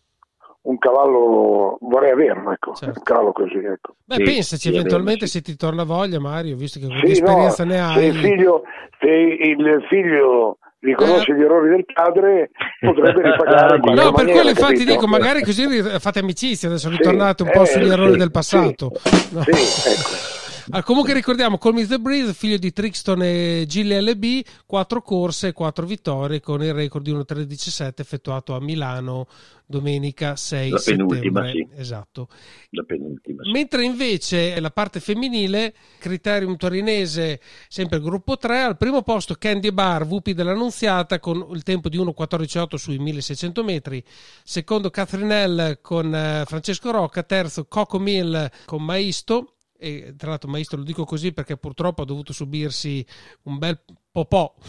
un 0.62 0.78
cavallo 0.78 1.78
vorrei 1.80 2.10
averlo, 2.10 2.52
ecco, 2.52 2.74
certo. 2.74 2.98
un 2.98 3.04
cavallo 3.04 3.32
così. 3.32 3.58
Ecco. 3.58 3.96
Beh, 4.04 4.16
sì, 4.16 4.22
pensaci 4.22 4.68
eventualmente 4.68 5.26
se 5.26 5.40
ti 5.40 5.56
torna 5.56 5.84
voglia, 5.84 6.20
Mario, 6.20 6.56
visto 6.56 6.78
che 6.78 6.86
sì, 6.86 7.12
esperienza 7.12 7.64
no, 7.64 7.70
ne 7.70 7.80
hai. 7.80 7.94
Se 7.94 8.04
il 8.04 8.16
figlio, 8.16 8.62
se 8.98 9.08
il 9.08 9.86
figlio 9.88 10.58
riconosce 10.80 11.32
eh. 11.32 11.36
gli 11.36 11.42
errori 11.42 11.70
del 11.70 11.84
padre, 11.84 12.50
potrebbe 12.80 13.22
ripagare. 13.30 13.78
no, 13.78 13.82
per 13.82 13.94
maniera, 13.94 14.12
quello 14.12 14.50
infatti 14.50 14.72
capito? 14.74 14.90
dico, 14.92 15.06
magari 15.06 15.42
così 15.42 15.82
fate 15.98 16.18
amicizia, 16.18 16.68
adesso 16.68 16.88
sì, 16.90 16.96
ritornate 16.96 17.42
un 17.42 17.50
po' 17.50 17.62
eh, 17.62 17.66
sugli 17.66 17.90
errori 17.90 18.16
del 18.16 18.30
passato. 18.30 18.92
No. 19.30 19.42
Sì, 19.42 19.50
ecco. 19.90 20.35
Ah, 20.70 20.82
comunque 20.82 21.12
ricordiamo 21.12 21.58
Call 21.58 21.74
Me 21.74 21.86
The 21.86 22.00
Breeze, 22.00 22.34
figlio 22.34 22.56
di 22.56 22.72
Trixton 22.72 23.22
e 23.22 23.66
GLLB, 23.68 24.44
4 24.66 25.00
corse 25.00 25.48
e 25.48 25.52
4 25.52 25.86
vittorie 25.86 26.40
con 26.40 26.60
il 26.60 26.74
record 26.74 27.04
di 27.04 27.12
1.13.17 27.12 27.92
effettuato 27.98 28.54
a 28.54 28.60
Milano 28.60 29.28
domenica 29.64 30.34
6 30.34 30.70
la 30.70 30.78
settembre. 30.78 31.50
Sì. 31.52 31.68
Esatto. 31.76 32.28
La 32.70 32.82
penultima, 32.82 33.44
sì. 33.44 33.50
Mentre 33.52 33.84
invece 33.84 34.58
la 34.58 34.70
parte 34.70 34.98
femminile, 34.98 35.72
Criterium 36.00 36.56
Torinese, 36.56 37.40
sempre 37.68 38.00
gruppo 38.00 38.36
3, 38.36 38.62
al 38.62 38.76
primo 38.76 39.02
posto 39.02 39.34
Candy 39.34 39.70
Bar, 39.70 40.04
VP 40.04 40.30
dell'Annunziata 40.30 41.20
con 41.20 41.46
il 41.52 41.62
tempo 41.62 41.88
di 41.88 41.98
1.14.8 41.98 42.74
sui 42.74 42.98
1600 42.98 43.62
metri, 43.62 44.02
secondo 44.42 44.90
Catherine 44.90 45.46
L 45.46 45.78
con 45.80 46.12
eh, 46.12 46.42
Francesco 46.44 46.90
Rocca, 46.90 47.22
terzo 47.22 47.66
Coco 47.66 48.00
Mill 48.00 48.50
con 48.64 48.82
Maisto 48.82 49.52
e 49.78 50.14
tra 50.16 50.30
l'altro 50.30 50.50
maestro 50.50 50.78
lo 50.78 50.84
dico 50.84 51.04
così 51.04 51.32
perché 51.32 51.56
purtroppo 51.56 52.02
ha 52.02 52.06
dovuto 52.06 52.32
subirsi 52.32 53.04
un 53.44 53.58
bel 53.58 53.80
po' 54.10 54.54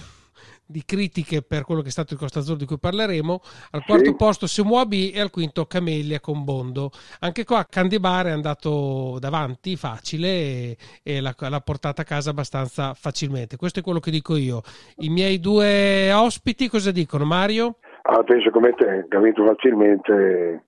di 0.70 0.84
critiche 0.86 1.42
per 1.42 1.64
quello 1.64 1.82
che 1.82 1.88
è 1.88 1.92
stato 1.92 2.14
il 2.14 2.20
Costa 2.20 2.40
Azzurro 2.40 2.58
di 2.58 2.66
cui 2.66 2.78
parleremo. 2.78 3.42
Al 3.72 3.84
quarto 3.86 4.12
Sì. 4.12 4.16
posto 4.16 4.48
Semuabi 4.48 5.12
e 5.12 5.22
al 5.22 5.30
quinto 5.30 5.66
Camellia 5.66 6.20
con 6.20 6.44
Bondo. 6.44 6.92
Anche 7.22 7.46
qua 7.46 7.66
Candibar 7.66 8.26
è 8.26 8.32
andato 8.32 9.18
davanti 9.20 9.78
facile 9.78 10.28
e, 10.28 10.78
e 11.04 11.22
l'ha, 11.22 11.34
l'ha 11.38 11.62
portata 11.62 12.02
a 12.02 12.06
casa 12.06 12.32
abbastanza 12.32 12.94
facilmente. 12.94 13.56
Questo 13.56 13.80
è 13.80 13.82
quello 13.82 14.00
che 14.00 14.12
dico 14.12 14.36
io. 14.36 14.62
I 14.98 15.10
miei 15.10 15.40
due 15.40 16.12
ospiti 16.12 16.68
cosa 16.68 16.92
dicono? 16.92 17.24
Mario? 17.24 17.78
Ah, 18.04 18.24
penso 18.24 18.50
come 18.52 18.74
te, 18.74 19.06
che 19.10 19.18
ha 19.18 19.20
vinto 19.20 19.46
facilmente, 19.46 20.64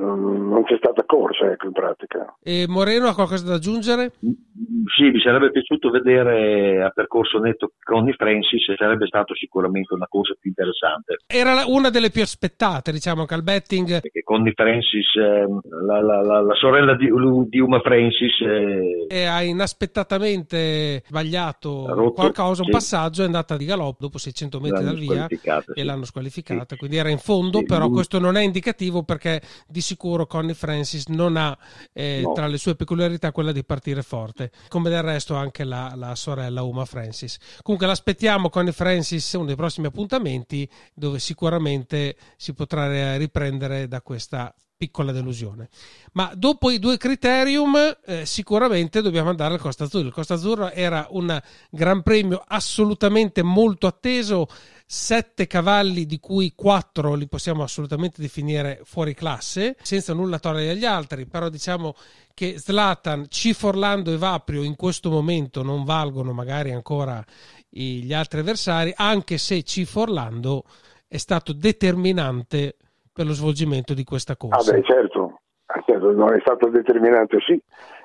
non, 0.00 0.48
non 0.48 0.64
c'è 0.64 0.76
stata 0.78 1.04
corsa 1.04 1.50
ecco, 1.50 1.66
in 1.66 1.72
pratica. 1.72 2.36
E 2.42 2.66
Moreno 2.68 3.06
ha 3.06 3.14
qualcosa 3.14 3.46
da 3.46 3.54
aggiungere? 3.54 4.12
Sì, 4.20 5.10
mi 5.10 5.20
sarebbe 5.20 5.50
piaciuto 5.50 5.90
vedere 5.90 6.82
a 6.82 6.90
percorso 6.90 7.38
netto 7.38 7.72
Connie 7.82 8.14
Francis 8.14 8.68
e 8.68 8.74
sarebbe 8.76 9.06
stato 9.06 9.34
sicuramente 9.34 9.94
una 9.94 10.06
cosa 10.08 10.34
più 10.38 10.50
interessante. 10.50 11.18
Era 11.26 11.64
una 11.66 11.90
delle 11.90 12.10
più 12.10 12.22
aspettate, 12.22 12.92
diciamo, 12.92 13.24
che 13.24 13.34
al 13.34 13.42
betting 13.42 14.00
Perché 14.00 14.22
Connie 14.22 14.52
Francis, 14.54 15.14
ehm, 15.16 15.60
la, 15.86 16.00
la- 16.00 16.22
la- 16.22 16.40
la 16.40 16.54
sorella 16.54 16.96
di, 16.96 17.08
di 17.48 17.58
Uma 17.60 17.80
Francis, 17.80 18.40
eh, 18.40 19.06
e 19.08 19.24
ha 19.24 19.42
inaspettatamente 19.42 21.02
sbagliato 21.06 21.86
Rotto, 21.88 22.12
qualcosa, 22.12 22.60
un 22.62 22.66
sì. 22.66 22.72
passaggio, 22.72 23.22
è 23.22 23.26
andata 23.26 23.56
di 23.56 23.64
galoppo 23.64 23.96
dopo 24.00 24.18
600 24.18 24.60
metri 24.60 24.84
L'hanno 24.84 24.92
dal 24.92 24.98
via 25.00 25.26
e 25.26 25.38
sì. 25.74 25.82
l'hanno 25.84 26.04
squalificata, 26.04 26.76
quindi 26.76 26.96
era 26.96 27.10
in 27.10 27.18
fondo, 27.18 27.58
Sì, 27.58 27.64
però 27.64 27.84
lui- 27.86 27.94
questo 27.94 28.18
non 28.18 28.36
è 28.36 28.42
indicativo 28.42 29.02
perché 29.02 29.40
di 29.66 29.80
sicuro 29.90 30.26
Connie 30.26 30.54
Francis 30.54 31.06
non 31.06 31.36
ha 31.36 31.56
eh, 31.92 32.20
No. 32.22 32.32
tra 32.32 32.46
le 32.46 32.58
sue 32.58 32.76
peculiarità 32.76 33.32
quella 33.32 33.52
di 33.52 33.64
partire 33.64 34.02
forte, 34.02 34.50
come 34.68 34.88
del 34.90 35.02
resto 35.02 35.34
anche 35.34 35.64
la, 35.64 35.92
la 35.96 36.14
sorella 36.14 36.62
Uma 36.62 36.84
Francis. 36.84 37.38
Comunque 37.62 37.86
l'aspettiamo 37.88 38.50
Connie 38.50 38.72
Francis 38.72 39.32
uno 39.32 39.46
dei 39.46 39.56
prossimi 39.56 39.86
appuntamenti 39.86 40.68
dove 40.94 41.18
sicuramente 41.18 42.16
si 42.36 42.52
potrà 42.52 42.92
eh, 42.92 43.16
riprendere 43.18 43.88
da 43.88 44.00
questa 44.02 44.54
piccola 44.80 45.12
delusione. 45.12 45.68
Ma 46.12 46.32
dopo 46.34 46.70
i 46.70 46.78
due 46.78 46.96
criterium, 46.96 47.98
eh, 48.06 48.24
sicuramente 48.24 49.02
dobbiamo 49.02 49.28
andare 49.28 49.52
al 49.52 49.60
Costa 49.60 49.84
Azzurra. 49.84 50.06
Il 50.06 50.14
Costa 50.14 50.32
Azzurra 50.32 50.72
era 50.72 51.06
un 51.10 51.38
gran 51.68 52.02
premio 52.02 52.42
assolutamente 52.46 53.42
molto 53.42 53.86
atteso, 53.86 54.48
sette 54.86 55.46
cavalli 55.46 56.06
di 56.06 56.18
cui 56.18 56.54
quattro 56.56 57.12
li 57.12 57.28
possiamo 57.28 57.62
assolutamente 57.62 58.22
definire 58.22 58.80
fuori 58.84 59.12
classe, 59.12 59.76
senza 59.82 60.14
nulla 60.14 60.38
togliere 60.38 60.70
agli 60.70 60.86
altri, 60.86 61.26
però 61.26 61.50
diciamo 61.50 61.94
che 62.32 62.58
Zlatan, 62.58 63.26
Cif 63.28 63.62
Orlando 63.64 64.10
e 64.14 64.16
Vaprio 64.16 64.62
in 64.62 64.76
questo 64.76 65.10
momento 65.10 65.62
non 65.62 65.84
valgono 65.84 66.32
magari 66.32 66.72
ancora 66.72 67.22
gli 67.68 68.14
altri 68.14 68.40
avversari, 68.40 68.94
anche 68.96 69.36
se 69.36 69.62
Cif 69.62 69.94
Orlando 69.96 70.64
è 71.06 71.18
stato 71.18 71.52
determinante 71.52 72.76
per 73.20 73.28
lo 73.28 73.34
svolgimento 73.34 73.92
di 73.92 74.02
questa 74.02 74.32
Ah 74.32 74.36
corsa. 74.36 74.72
beh, 74.72 74.82
certo, 74.82 75.40
Ah, 75.66 75.82
certo, 75.86 76.10
non 76.12 76.32
è 76.34 76.40
stato 76.40 76.68
determinante 76.68 77.36
sì, 77.46 77.60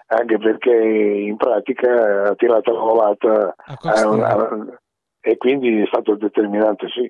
anche 0.08 0.38
perché 0.38 0.72
in 0.72 1.36
pratica 1.38 2.28
ha 2.30 2.36
tirato 2.36 2.72
la 2.74 2.80
volata 2.80 3.56
a- 3.58 4.68
e 5.22 5.38
quindi 5.38 5.82
è 5.82 5.86
stato 5.88 6.16
determinante 6.16 6.88
sì. 6.90 7.10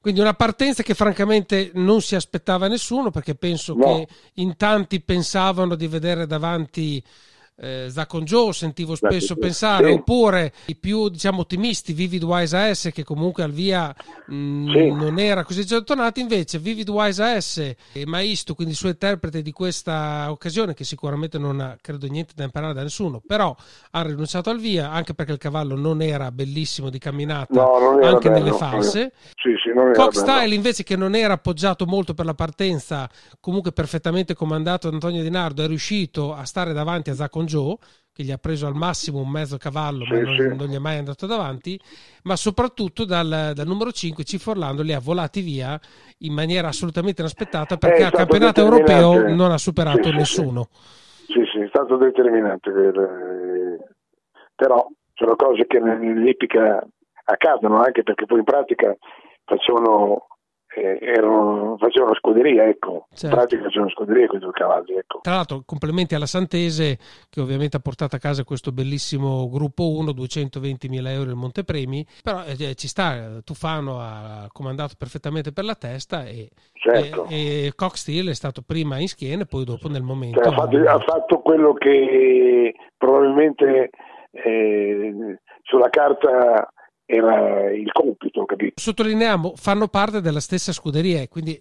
Quindi 0.00 0.20
una 0.20 0.32
partenza 0.32 0.82
che 0.82 0.94
francamente 0.94 1.72
non 1.74 2.00
si 2.00 2.14
aspettava 2.14 2.68
nessuno 2.68 3.10
perché 3.10 3.34
penso 3.34 3.74
No. 3.74 3.84
che 3.84 4.08
in 4.36 4.56
tanti 4.56 5.02
pensavano 5.02 5.74
di 5.74 5.88
vedere 5.88 6.26
davanti 6.26 7.02
eh, 7.60 7.86
Zacon 7.90 8.24
Joe, 8.24 8.52
sentivo 8.52 8.94
spesso 8.94 9.34
Joe, 9.34 9.38
pensare, 9.38 9.88
sì. 9.88 9.98
oppure 9.98 10.52
i 10.66 10.76
più 10.76 11.08
diciamo 11.08 11.40
ottimisti, 11.40 11.92
Vivid 11.92 12.22
Wise 12.24 12.56
AS 12.56 12.90
che 12.92 13.04
comunque 13.04 13.42
al 13.42 13.52
via 13.52 13.94
mh, 14.26 14.70
Sì. 14.72 14.90
non 14.90 15.18
era 15.18 15.44
così 15.44 15.64
gettonato, 15.66 16.20
invece 16.20 16.58
Vivid 16.58 16.88
Wise 16.88 17.22
AS 17.22 17.58
e 17.92 18.06
Maisto, 18.06 18.54
quindi 18.54 18.72
il 18.72 18.78
suo 18.78 18.88
interprete 18.88 19.42
di 19.42 19.52
questa 19.52 20.30
occasione 20.30 20.74
che 20.74 20.84
sicuramente 20.84 21.38
non 21.38 21.60
ha 21.60 21.76
credo 21.80 22.06
niente 22.06 22.32
da 22.34 22.44
imparare 22.44 22.72
da 22.72 22.82
nessuno, 22.82 23.20
però 23.24 23.54
ha 23.90 24.02
rinunciato 24.02 24.48
al 24.50 24.58
via 24.58 24.90
anche 24.90 25.12
perché 25.14 25.32
il 25.32 25.38
cavallo 25.38 25.76
non 25.76 26.00
era 26.02 26.30
bellissimo 26.32 26.88
di 26.88 26.98
camminata 26.98 27.52
No, 27.52 27.98
anche 28.02 28.30
bello, 28.30 28.44
nelle 28.44 28.56
false. 28.56 29.12
Sì, 29.34 29.50
sì. 29.62 30.18
Style 30.18 30.54
invece 30.54 30.82
che 30.82 30.96
non 30.96 31.14
era 31.14 31.34
appoggiato 31.34 31.86
molto 31.86 32.14
per 32.14 32.24
la 32.24 32.34
partenza, 32.34 33.08
comunque 33.40 33.72
perfettamente 33.72 34.34
comandato 34.34 34.88
da 34.88 34.94
Antonio 34.94 35.22
Di 35.22 35.30
Nardo, 35.30 35.62
è 35.62 35.66
riuscito 35.66 36.34
a 36.34 36.44
stare 36.44 36.72
davanti 36.72 37.10
a 37.10 37.14
Zacon 37.14 37.46
Joe, 37.50 37.76
che 38.12 38.22
gli 38.22 38.30
ha 38.32 38.38
preso 38.38 38.66
al 38.66 38.74
massimo 38.74 39.20
un 39.20 39.30
mezzo 39.30 39.56
cavallo, 39.56 40.04
ma 40.04 40.16
Sì, 40.16 40.22
non, 40.22 40.34
sì. 40.36 40.56
non 40.56 40.66
gli 40.68 40.74
è 40.74 40.78
mai 40.78 40.98
andato 40.98 41.26
davanti, 41.26 41.78
ma 42.24 42.36
soprattutto 42.36 43.04
dal, 43.04 43.52
dal 43.54 43.66
numero 43.66 43.92
5 43.92 44.24
Cif 44.24 44.46
Orlando 44.46 44.82
li 44.82 44.92
ha 44.92 45.00
volati 45.00 45.40
via 45.40 45.78
in 46.18 46.32
maniera 46.32 46.68
assolutamente 46.68 47.20
inaspettata 47.22 47.76
perché 47.76 48.02
è 48.02 48.04
al 48.04 48.12
campionato 48.12 48.60
europeo 48.60 49.28
non 49.34 49.50
ha 49.52 49.58
superato 49.58 50.04
Sì, 50.04 50.10
sì, 50.10 50.16
nessuno. 50.16 50.68
Sì, 51.26 51.42
sì, 51.52 51.58
è 51.60 51.68
stato 51.68 51.96
determinante. 51.96 52.70
per, 52.70 52.96
eh, 52.98 53.94
però 54.54 54.86
sono 55.14 55.36
cose 55.36 55.66
che 55.66 55.78
nell'ippica 55.78 56.84
accadono 57.24 57.80
anche 57.80 58.02
perché 58.02 58.26
poi 58.26 58.38
in 58.38 58.44
pratica 58.44 58.94
facevano, 59.44 60.26
eh, 60.74 60.98
erano, 61.00 61.76
facevano 61.78 62.14
scuderia, 62.14 62.68
ecco. 62.68 63.06
Certo. 63.10 63.26
In 63.26 63.32
pratica 63.32 63.62
facevano 63.62 63.90
scuderia 63.90 64.26
quei 64.26 64.40
due 64.40 64.52
cavalli, 64.52 64.96
ecco. 64.96 65.20
Tra 65.22 65.34
l'altro, 65.34 65.62
complimenti 65.66 66.14
alla 66.14 66.26
Santese 66.26 66.98
che 67.28 67.40
ovviamente 67.40 67.76
ha 67.76 67.80
portato 67.80 68.16
a 68.16 68.18
casa 68.18 68.44
questo 68.44 68.72
bellissimo 68.72 69.48
gruppo 69.48 69.90
1, 69.96 70.10
220.000 70.12 71.08
euro 71.08 71.30
il 71.30 71.36
montepremi. 71.36 72.06
Però 72.22 72.44
eh, 72.44 72.74
ci 72.74 72.88
sta, 72.88 73.16
eh, 73.16 73.42
Tufano 73.44 73.98
ha 74.00 74.48
comandato 74.52 74.94
perfettamente 74.96 75.52
per 75.52 75.64
la 75.64 75.74
testa 75.74 76.24
e, 76.24 76.50
Certo. 76.72 77.26
e, 77.28 77.66
e 77.66 77.72
Cox 77.74 77.96
Steel 77.96 78.28
è 78.28 78.34
stato 78.34 78.62
prima 78.66 78.98
in 78.98 79.08
schiena 79.08 79.42
e 79.42 79.46
poi 79.46 79.64
dopo 79.64 79.88
nel 79.88 80.02
momento. 80.02 80.40
Cioè, 80.42 80.52
ha, 80.52 80.56
fatto, 80.56 80.76
ha 80.76 80.98
fatto 81.00 81.38
quello 81.40 81.74
che 81.74 82.74
probabilmente 82.96 83.90
eh, 84.30 85.38
sulla 85.62 85.90
carta 85.90 86.72
era 87.10 87.70
il 87.72 87.90
compito, 87.92 88.44
capito? 88.44 88.80
Sottolineiamo, 88.80 89.54
fanno 89.56 89.88
parte 89.88 90.20
della 90.20 90.40
stessa 90.40 90.72
scuderia 90.72 91.20
e 91.20 91.28
quindi 91.28 91.60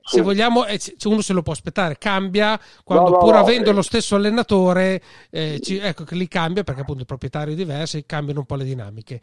se 0.00 0.16
Sì. 0.16 0.20
vogliamo, 0.22 0.64
eh, 0.66 0.80
uno 1.04 1.20
se 1.20 1.32
lo 1.34 1.42
può 1.42 1.52
aspettare, 1.52 1.98
cambia 1.98 2.58
quando 2.82 3.10
No, 3.10 3.16
no, 3.16 3.18
pur 3.18 3.34
no, 3.34 3.40
avendo 3.40 3.70
eh. 3.70 3.72
lo 3.74 3.82
stesso 3.82 4.16
allenatore, 4.16 5.02
eh, 5.30 5.60
ci- 5.60 5.76
ecco 5.76 6.04
che 6.04 6.14
li 6.14 6.26
cambia 6.28 6.64
perché 6.64 6.80
appunto 6.80 7.00
il 7.02 7.06
proprietario 7.06 7.52
è 7.52 7.56
diverso 7.56 7.98
e 7.98 8.06
cambiano 8.06 8.40
un 8.40 8.46
po' 8.46 8.54
le 8.56 8.64
dinamiche. 8.64 9.20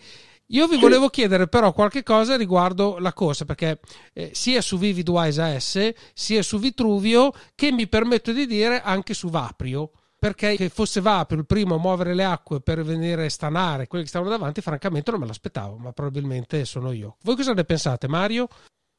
Io 0.50 0.68
vi 0.68 0.76
Sì. 0.76 0.82
volevo 0.82 1.10
chiedere 1.10 1.48
però 1.48 1.74
qualche 1.74 2.04
cosa 2.04 2.38
riguardo 2.38 2.98
la 3.00 3.14
corsa 3.14 3.46
perché 3.46 3.80
eh, 4.14 4.30
sia 4.34 4.62
su 4.62 4.78
Vivid 4.78 5.10
Wise 5.10 5.42
AS 5.42 5.94
sia 6.14 6.44
su 6.44 6.60
Vitruvio 6.60 7.32
che 7.56 7.72
mi 7.72 7.88
permetto 7.88 8.32
di 8.32 8.46
dire 8.46 8.80
anche 8.82 9.16
su 9.16 9.30
Vaprio 9.30 9.90
perché 10.26 10.56
che 10.56 10.70
fosse 10.70 11.02
Vaprio 11.02 11.38
il 11.38 11.46
primo 11.46 11.76
a 11.76 11.78
muovere 11.78 12.16
le 12.16 12.24
acque 12.24 12.60
per 12.60 12.82
venire 12.82 13.26
a 13.26 13.30
stanare 13.30 13.86
quelli 13.86 14.06
che 14.06 14.10
stavano 14.10 14.32
davanti 14.32 14.60
francamente 14.60 15.12
non 15.12 15.20
me 15.20 15.28
l'aspettavo 15.28 15.78
ma 15.78 15.92
probabilmente 15.92 16.66
sono 16.66 16.92
io. 16.92 17.18
Voi 17.24 17.36
cosa 17.36 17.54
ne 17.54 17.64
pensate 17.64 18.08
Mario? 18.08 18.48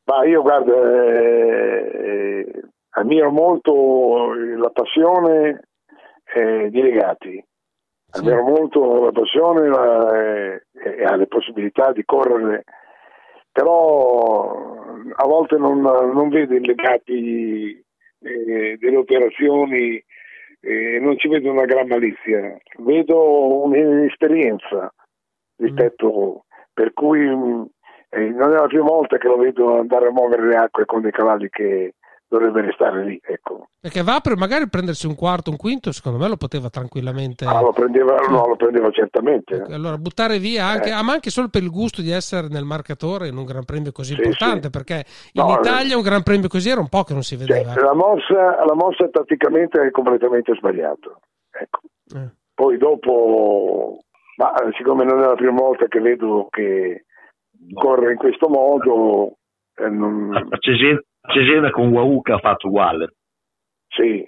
Ma 0.05 0.25
io 0.25 0.41
guarda, 0.41 0.73
eh, 0.73 2.63
ammiro 2.91 3.33
molto 3.33 4.35
la 4.35 4.71
passione 4.71 5.63
eh, 6.33 6.71
di 6.71 6.81
legati, 6.81 7.45
ammiro 8.13 8.45
molto 8.45 9.07
la 9.07 9.11
passione 9.11 9.69
la- 9.69 10.17
eh, 10.21 10.63
e 10.75 11.05
ha 11.05 11.17
le 11.17 11.27
possibilità 11.27 11.91
di 11.91 12.05
correre, 12.05 12.63
però 13.51 14.77
a 15.13 15.27
volte 15.27 15.57
non, 15.57 15.81
non 15.81 16.29
vedo 16.29 16.55
i 16.55 16.65
legati 16.65 17.85
eh, 18.21 18.77
delle 18.79 18.97
operazioni, 18.97 20.01
eh, 20.61 20.99
non 21.01 21.19
ci 21.19 21.29
vedo 21.29 21.51
una 21.51 21.65
gran 21.65 21.87
malizia, 21.87 22.57
vedo 22.79 23.63
un'inesperienza 23.65 24.93
rispetto 25.57 26.45
per 26.73 26.93
cui 26.93 27.21
mh, 27.21 27.67
eh, 28.11 28.29
non 28.31 28.53
è 28.53 28.57
la 28.57 28.67
prima 28.67 28.85
volta 28.85 29.19
che 29.19 29.29
lo 29.29 29.37
vedo 29.37 29.79
andare 29.79 30.09
a 30.09 30.13
muovere 30.13 30.47
le 30.47 30.57
acque 30.57 30.85
con 30.85 31.01
dei 31.03 31.13
cavalli 31.13 31.49
che 31.49 31.95
dovrebbero 32.29 32.73
stare 32.73 33.05
lì, 33.05 33.21
ecco. 33.23 33.69
Perché 33.81 34.03
Vaprio 34.03 34.37
magari 34.37 34.69
prendersi 34.69 35.07
un 35.07 35.15
quarto, 35.15 35.51
un 35.51 35.57
quinto, 35.57 35.93
secondo 35.93 36.19
me 36.19 36.27
lo 36.29 36.37
poteva 36.37 36.69
tranquillamente. 36.71 37.45
Ah, 37.45 37.61
lo 37.61 37.73
prendeva, 37.73 38.17
no, 38.29 38.47
lo 38.49 38.57
prendeva 38.57 38.91
certamente. 38.91 39.63
Allora, 39.71 39.97
buttare 39.97 40.39
via 40.39 40.65
anche, 40.67 40.89
Eh. 40.89 40.93
ah, 40.93 41.03
ma 41.03 41.13
anche 41.13 41.31
solo 41.31 41.49
per 41.49 41.63
il 41.63 41.71
gusto 41.71 42.03
di 42.03 42.11
essere 42.11 42.49
nel 42.49 42.65
marcatore 42.65 43.29
in 43.29 43.37
un 43.37 43.45
gran 43.45 43.65
premio 43.65 43.93
così 43.93 44.15
Sì, 44.15 44.21
importante, 44.23 44.63
sì. 44.65 44.71
perché 44.71 45.05
in 45.33 45.45
No, 45.45 45.53
Italia 45.61 45.97
un 45.97 46.03
gran 46.03 46.23
premio 46.25 46.49
così 46.49 46.69
era 46.69 46.81
un 46.81 46.89
po' 46.89 47.05
che 47.05 47.13
non 47.13 47.23
si 47.23 47.37
Cioè, 47.39 47.47
vedeva. 47.47 47.75
la, 47.81 47.95
mossa, 47.95 48.65
la 48.65 48.75
mossa 48.75 49.09
tatticamente 49.09 49.81
è 49.81 49.91
completamente 49.93 50.53
sbagliata. 50.57 51.17
Ecco. 51.53 51.81
Eh. 52.15 52.31
Poi 52.55 52.77
dopo, 52.79 54.01
ma 54.39 54.53
siccome 54.77 55.05
non 55.05 55.23
è 55.23 55.27
la 55.27 55.35
prima 55.35 55.53
volta 55.61 55.87
che 55.87 56.01
vedo 56.01 56.49
che 56.51 57.05
corre 57.75 58.13
in 58.13 58.17
questo 58.19 58.49
modo, 58.49 59.37
eh, 59.77 59.89
non- 59.89 60.35
A 60.35 60.57
Cesena, 61.29 61.71
con 61.71 61.89
Wauka 61.89 62.35
ha 62.35 62.39
fatto 62.39 62.69
uguale. 62.69 63.13
sì. 63.89 64.27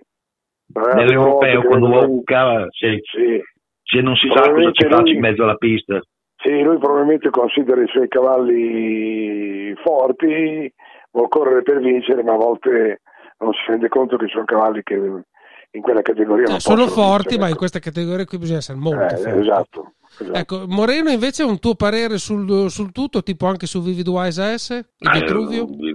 Nell'europeo 0.71 1.63
vedo- 1.63 1.89
Wauka 1.89 2.67
se, 2.71 3.01
Sì. 3.03 3.41
se 3.83 4.01
non 4.03 4.15
si 4.17 4.29
sa 4.29 4.35
cosa 4.35 4.45
ci 4.45 4.53
Probabilmente 4.53 4.89
faccia 4.89 5.01
lui- 5.03 5.13
in 5.15 5.21
mezzo 5.21 5.43
alla 5.45 5.55
pista. 5.57 6.01
Sì, 6.37 6.63
lui 6.63 6.79
probabilmente 6.79 7.31
considera 7.31 7.83
i 7.83 7.89
suoi 7.89 8.07
cavalli 8.09 9.75
forti, 9.83 10.73
vuol 11.11 11.29
correre 11.29 11.63
per 11.63 11.81
vincere, 11.81 12.23
ma 12.23 12.35
a 12.35 12.37
volte 12.37 13.01
non 13.39 13.53
si 13.55 13.61
rende 13.67 13.89
conto 13.89 14.17
che 14.17 14.27
sono 14.29 14.45
cavalli 14.45 14.83
che 14.83 14.97
in 15.73 15.83
quella 15.83 16.03
categoria 16.03 16.47
non 16.47 16.57
Eh, 16.57 16.61
sono 16.61 16.85
possono 16.85 17.03
forti, 17.03 17.23
vincere. 17.29 17.41
ma 17.43 17.49
in 17.49 17.57
questa 17.57 17.79
categoria 17.79 18.25
qui 18.25 18.39
bisogna 18.39 18.59
essere 18.59 18.79
molto 18.79 19.15
Eh, 19.15 19.19
forti. 19.19 19.41
esatto, 19.41 19.95
esatto. 20.19 20.39
Ecco, 20.39 20.65
Moreno 20.67 21.11
invece 21.11 21.43
un 21.43 21.59
tuo 21.59 21.75
parere 21.75 22.19
sul, 22.19 22.71
sul 22.71 22.91
tutto, 22.93 23.23
tipo 23.23 23.47
anche 23.47 23.67
su 23.67 23.83
Vivid 23.83 24.09
Wise 24.09 24.43
AS? 24.43 24.71
Il 24.99 25.09
Ah, 25.09 25.19
Vitruvio? 25.19 25.65
eh, 25.65 25.93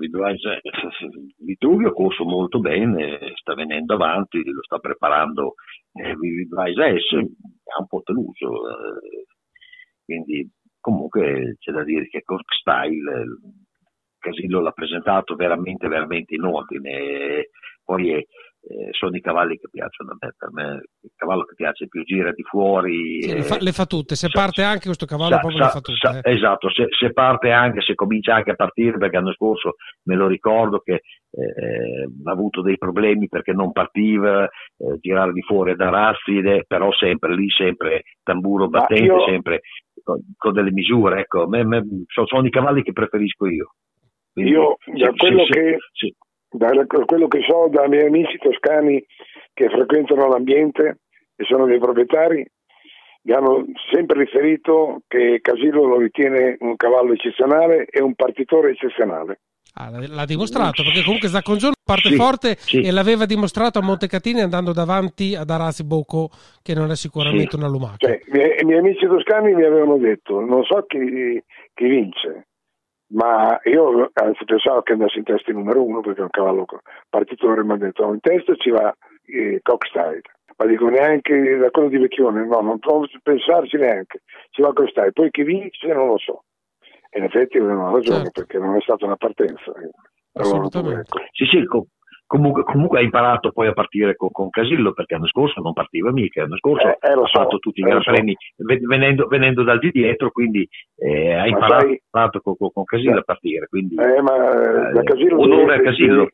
Vitruvio, 1.39 1.87
eh, 1.87 1.89
ha 1.89 1.93
corso 1.93 2.23
molto 2.23 2.59
bene, 2.59 3.19
sta 3.35 3.55
venendo 3.55 3.95
avanti, 3.95 4.43
lo 4.43 4.61
sta 4.61 4.77
preparando 4.77 5.55
eh, 5.93 6.15
Vitruvio 6.15 6.75
S, 6.99 7.13
ha 7.15 7.79
un 7.79 7.87
po' 7.87 8.01
tenuto, 8.03 8.69
eh, 8.69 9.25
quindi 10.05 10.49
comunque 10.79 11.55
c'è 11.59 11.71
da 11.71 11.83
dire 11.83 12.07
che 12.09 12.21
Cork 12.23 12.53
Style, 12.53 13.11
eh, 13.21 13.25
Casillo 14.19 14.61
l'ha 14.61 14.71
presentato 14.71 15.35
veramente, 15.35 15.87
veramente 15.87 16.35
in 16.35 16.43
ordine, 16.43 16.89
e 16.91 17.49
poi 17.83 18.13
eh, 18.13 18.27
eh, 18.65 18.89
sono 18.91 19.15
i 19.15 19.21
cavalli 19.21 19.57
che 19.57 19.67
piacciono 19.69 20.11
a 20.11 20.17
me, 20.19 20.33
per 20.37 20.49
me 20.53 20.81
il 21.01 21.11
cavallo 21.15 21.43
che 21.43 21.53
piace 21.55 21.87
più 21.87 22.03
gira 22.03 22.31
di 22.31 22.43
fuori. 22.43 23.21
Sì, 23.21 23.29
eh, 23.31 23.35
le, 23.35 23.43
fa, 23.43 23.57
le 23.59 23.71
fa 23.73 23.85
tutte, 23.85 24.15
se 24.15 24.27
sa- 24.29 24.39
parte 24.39 24.63
anche 24.63 24.85
questo 24.85 25.05
cavallo 25.05 25.35
sa- 25.35 25.39
proprio 25.39 25.59
sa- 25.59 25.65
le 25.65 25.71
fa 25.71 25.81
tutte. 25.81 25.97
sa- 25.97 26.19
eh. 26.21 26.31
Esatto, 26.33 26.69
se, 26.71 26.87
se 26.97 27.11
parte 27.11 27.51
anche, 27.51 27.81
se 27.81 27.93
comincia 27.95 28.35
anche 28.35 28.51
a 28.51 28.55
partire, 28.55 28.97
perché 28.97 29.17
l'anno 29.17 29.33
scorso 29.33 29.75
me 30.03 30.15
lo 30.15 30.27
ricordo 30.27 30.79
che 30.79 31.01
eh, 31.35 32.07
ha 32.25 32.31
avuto 32.31 32.61
dei 32.61 32.77
problemi 32.77 33.27
perché 33.27 33.51
non 33.53 33.71
partiva, 33.71 34.45
eh, 34.45 34.97
girare 34.99 35.33
di 35.33 35.41
fuori 35.41 35.75
da 35.75 35.89
Razzide, 35.89 36.63
però 36.67 36.91
sempre 36.93 37.35
lì, 37.35 37.49
sempre 37.49 38.03
tamburo 38.23 38.69
battente, 38.69 39.03
io- 39.03 39.25
sempre 39.25 39.61
con, 40.03 40.19
con 40.37 40.53
delle 40.53 40.71
misure. 40.71 41.19
Ecco, 41.21 41.47
me- 41.47 41.65
me- 41.65 41.83
sono, 42.07 42.27
sono 42.27 42.45
i 42.47 42.51
cavalli 42.51 42.81
che 42.83 42.93
preferisco 42.93 43.45
io. 43.47 43.73
Quindi, 44.31 44.51
Io 44.51 44.77
da 44.97 45.09
sì, 45.11 45.17
quello, 45.17 45.45
sì, 45.45 45.51
che, 45.51 45.77
sì. 45.91 46.15
Da 46.53 46.69
quello 47.05 47.27
che 47.27 47.41
so 47.47 47.67
dai 47.69 47.89
miei 47.89 48.05
amici 48.07 48.37
toscani 48.37 49.03
che 49.53 49.69
frequentano 49.69 50.27
l'ambiente 50.27 50.99
e 51.35 51.43
sono 51.45 51.65
dei 51.65 51.79
proprietari, 51.79 52.45
mi 53.25 53.33
hanno 53.33 53.65
sempre 53.91 54.19
riferito 54.19 55.01
che 55.07 55.39
Casillo 55.41 55.85
lo 55.85 55.97
ritiene 55.97 56.57
un 56.59 56.75
cavallo 56.75 57.13
eccezionale 57.13 57.85
e 57.89 58.01
un 58.01 58.13
partitore 58.15 58.71
eccezionale. 58.71 59.39
Ah, 59.75 59.89
l'ha- 59.89 60.25
dimostrato 60.25 60.83
perché 60.83 61.01
comunque 61.03 61.29
Zaccongione 61.29 61.73
parte 61.83 62.09
Sì, 62.09 62.15
forte 62.15 62.55
sì. 62.59 62.81
e 62.81 62.91
l'aveva 62.91 63.25
dimostrato 63.25 63.79
a 63.79 63.81
Montecatini 63.81 64.39
andando 64.41 64.71
davanti 64.71 65.33
ad 65.35 65.49
Arazi 65.49 65.83
Bocco 65.83 66.29
che 66.61 66.75
non 66.75 66.91
è 66.91 66.95
sicuramente 66.95 67.51
Sì. 67.51 67.55
una 67.55 67.67
lumaca. 67.67 67.97
Cioè, 68.07 68.21
i 68.27 68.31
miei, 68.31 68.59
i 68.61 68.65
miei 68.65 68.77
amici 68.79 69.07
toscani 69.07 69.53
mi 69.55 69.63
avevano 69.63 69.97
detto, 69.97 70.39
non 70.41 70.63
so 70.63 70.83
chi, 70.85 71.41
chi 71.73 71.87
vince, 71.87 72.49
ma 73.13 73.59
io 73.63 74.09
anzi 74.13 74.43
pensavo 74.45 74.81
che 74.81 74.93
andasse 74.93 75.17
in 75.17 75.23
testa 75.23 75.51
il 75.51 75.57
numero 75.57 75.83
uno 75.83 76.01
perché 76.01 76.19
è 76.19 76.23
un 76.23 76.29
cavallo 76.29 76.65
partitore, 77.09 77.63
mi 77.63 77.71
hanno 77.71 77.85
detto 77.85 78.03
"Oh, 78.03 78.13
in 78.13 78.19
testa 78.19 78.55
ci 78.55 78.69
va 78.69 78.95
eh, 79.25 79.59
Cockstyle. 79.61 80.21
Ma 80.55 80.65
dico 80.67 80.87
neanche 80.87 81.57
da 81.57 81.71
quello 81.71 81.89
di 81.89 81.97
Vecchione, 81.97 82.45
no, 82.45 82.61
non 82.61 82.77
posso 82.79 83.17
pensarci 83.23 83.77
neanche, 83.77 84.21
ci 84.51 84.61
va 84.61 84.71
Cockstyle. 84.73 85.11
Poi 85.11 85.31
chi 85.31 85.43
vince 85.43 85.87
non 85.87 86.07
lo 86.07 86.17
so. 86.17 86.43
E 87.09 87.19
in 87.19 87.25
effetti 87.25 87.57
avevano 87.57 87.95
ragione 87.95 88.29
perché 88.31 88.57
non 88.59 88.75
è 88.75 88.81
stata 88.81 89.05
una 89.05 89.15
partenza. 89.15 89.71
Allora, 90.33 90.67
ecco. 90.99 91.19
Sì, 91.31 91.45
sì, 91.45 91.65
co- 91.65 91.87
comunque, 92.33 92.63
comunque 92.63 92.97
ha 92.97 93.03
imparato 93.03 93.51
poi 93.51 93.67
a 93.67 93.73
partire 93.73 94.15
con, 94.15 94.31
con 94.31 94.49
Casillo 94.49 94.91
perché 94.93 95.13
l'anno 95.13 95.27
scorso 95.27 95.61
non 95.61 95.73
partiva 95.73 96.11
mica, 96.11 96.41
l'anno 96.41 96.57
scorso 96.57 96.87
Eh, 96.87 96.97
eh, 96.99 97.11
ha 97.11 97.15
so, 97.15 97.25
fatto 97.27 97.59
tutti 97.59 97.79
i 97.81 97.83
eh, 97.83 97.87
gran 97.89 98.01
premi 98.01 98.35
ve- 98.57 98.79
venendo, 98.81 99.27
venendo 99.27 99.61
dal 99.61 99.77
di 99.77 99.91
dietro, 99.91 100.31
quindi 100.31 100.67
eh, 100.95 101.33
ha 101.33 101.45
imparato, 101.45 101.85
sai- 101.85 102.01
imparato 102.03 102.41
con, 102.41 102.55
con- 102.57 102.83
Casillo 102.85 103.19
a 103.19 103.21
partire. 103.21 103.67
Quindi, 103.67 103.95
Eh, 103.95 104.21
ma 104.21 104.89
eh, 104.89 104.91
da 104.93 105.03
Casillo 105.03 105.39
onore 105.39 105.75
a 105.75 105.81
Casillo. 105.81 106.27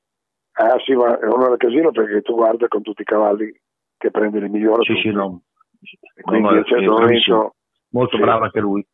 Ah 0.53 0.77
sì, 0.85 0.93
ma 0.93 1.19
è 1.19 1.27
onore 1.27 1.55
a 1.55 1.57
Casillo 1.57 1.91
perché 1.91 2.21
tu 2.21 2.33
guarda 2.35 2.67
con 2.69 2.81
tutti 2.81 3.01
i 3.01 3.05
cavalli 3.05 3.53
che 3.97 4.09
prende 4.09 4.39
le 4.39 4.47
migliori. 4.47 4.85
Sì, 4.85 4.95
sì, 5.01 5.09
no. 5.11 5.41
Quindi 6.21 6.47
No, 6.47 6.49
no, 6.51 6.55
a 6.55 6.59
un 6.59 6.65
certo 6.65 6.91
momento. 6.91 7.55
Molto 7.91 8.15
sì. 8.15 8.21
bravo 8.21 8.43
anche 8.45 8.59
lui. 8.61 8.85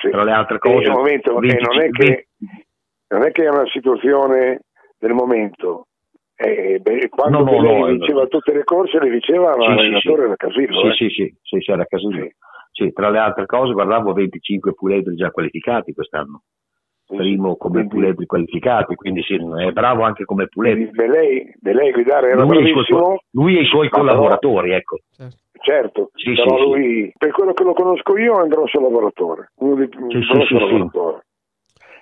Sì. 0.00 0.10
Tra 0.10 0.22
le 0.22 0.30
altre 0.32 0.58
cose, 0.58 0.84
il 0.84 0.90
momento- 0.92 1.36
e 1.38 1.40
25 1.40 1.74
non, 1.74 1.82
è 1.82 1.90
che, 1.90 2.26
non 3.08 3.22
è 3.24 3.30
che 3.32 3.44
è 3.44 3.48
una 3.48 3.66
situazione 3.66 4.60
del 4.98 5.12
momento. 5.12 5.86
Eh, 6.38 6.78
beh, 6.80 7.08
quando 7.08 7.38
No, 7.38 7.44
no, 7.44 7.62
lei 7.62 7.78
no, 7.80 7.86
eh, 7.86 7.90
vinceva 7.92 8.26
tutte 8.26 8.52
le 8.52 8.64
corse, 8.64 8.98
le 9.00 9.10
diceva 9.10 9.54
Sì, 9.54 9.60
sì, 9.62 9.66
l'allenatore 9.68 10.16
sì. 10.20 10.24
era 10.26 10.36
Casillo. 10.36 10.80
Sì, 10.80 10.86
eh. 10.86 10.92
sì, 10.92 11.08
sì, 11.08 11.34
sì, 11.42 11.58
sì, 11.60 11.70
era 11.70 11.84
Casillo. 11.86 12.28
Sì, 12.72 12.92
tra 12.92 13.08
le 13.08 13.18
altre 13.18 13.46
cose 13.46 13.72
guardavo 13.72 14.12
25 14.12 14.74
puledri 14.74 15.14
già 15.14 15.30
qualificati 15.30 15.94
quest'anno. 15.94 16.42
Primo 17.06 17.56
come 17.56 17.86
puledri 17.86 18.26
qualificati, 18.26 18.96
quindi 18.96 19.22
sì, 19.22 19.36
è 19.36 19.70
bravo 19.70 20.02
anche 20.02 20.24
come 20.24 20.48
puledri. 20.48 20.90
De 20.90 21.06
lei, 21.06 21.54
de 21.56 21.72
lei 21.72 21.92
guidare 21.92 22.30
era 22.30 22.42
Lui 22.42 22.56
e, 22.58 22.62
bravissimo. 22.72 23.16
lui 23.30 23.56
e 23.56 23.60
i 23.62 23.64
suoi 23.66 23.88
però- 23.88 24.02
collaboratori, 24.02 24.72
ecco. 24.72 24.98
Certo, 25.58 26.10
Sì, 26.14 26.34
però 26.34 26.56
sì, 26.56 26.62
sì. 26.62 26.68
lui, 26.68 27.12
per 27.16 27.30
quello 27.30 27.52
che 27.52 27.62
lo 27.64 27.72
conosco 27.72 28.16
io, 28.18 28.38
è 28.38 28.42
un 28.42 28.48
grosso 28.48 28.80
lavoratore, 28.80 29.52
uno 29.58 29.74
dei 29.76 29.88
Sì, 29.90 29.98
sì, 30.20 30.32
grosso 30.32 30.46
sì, 30.46 30.46
sì. 30.46 30.54
lavoratore. 30.58 31.25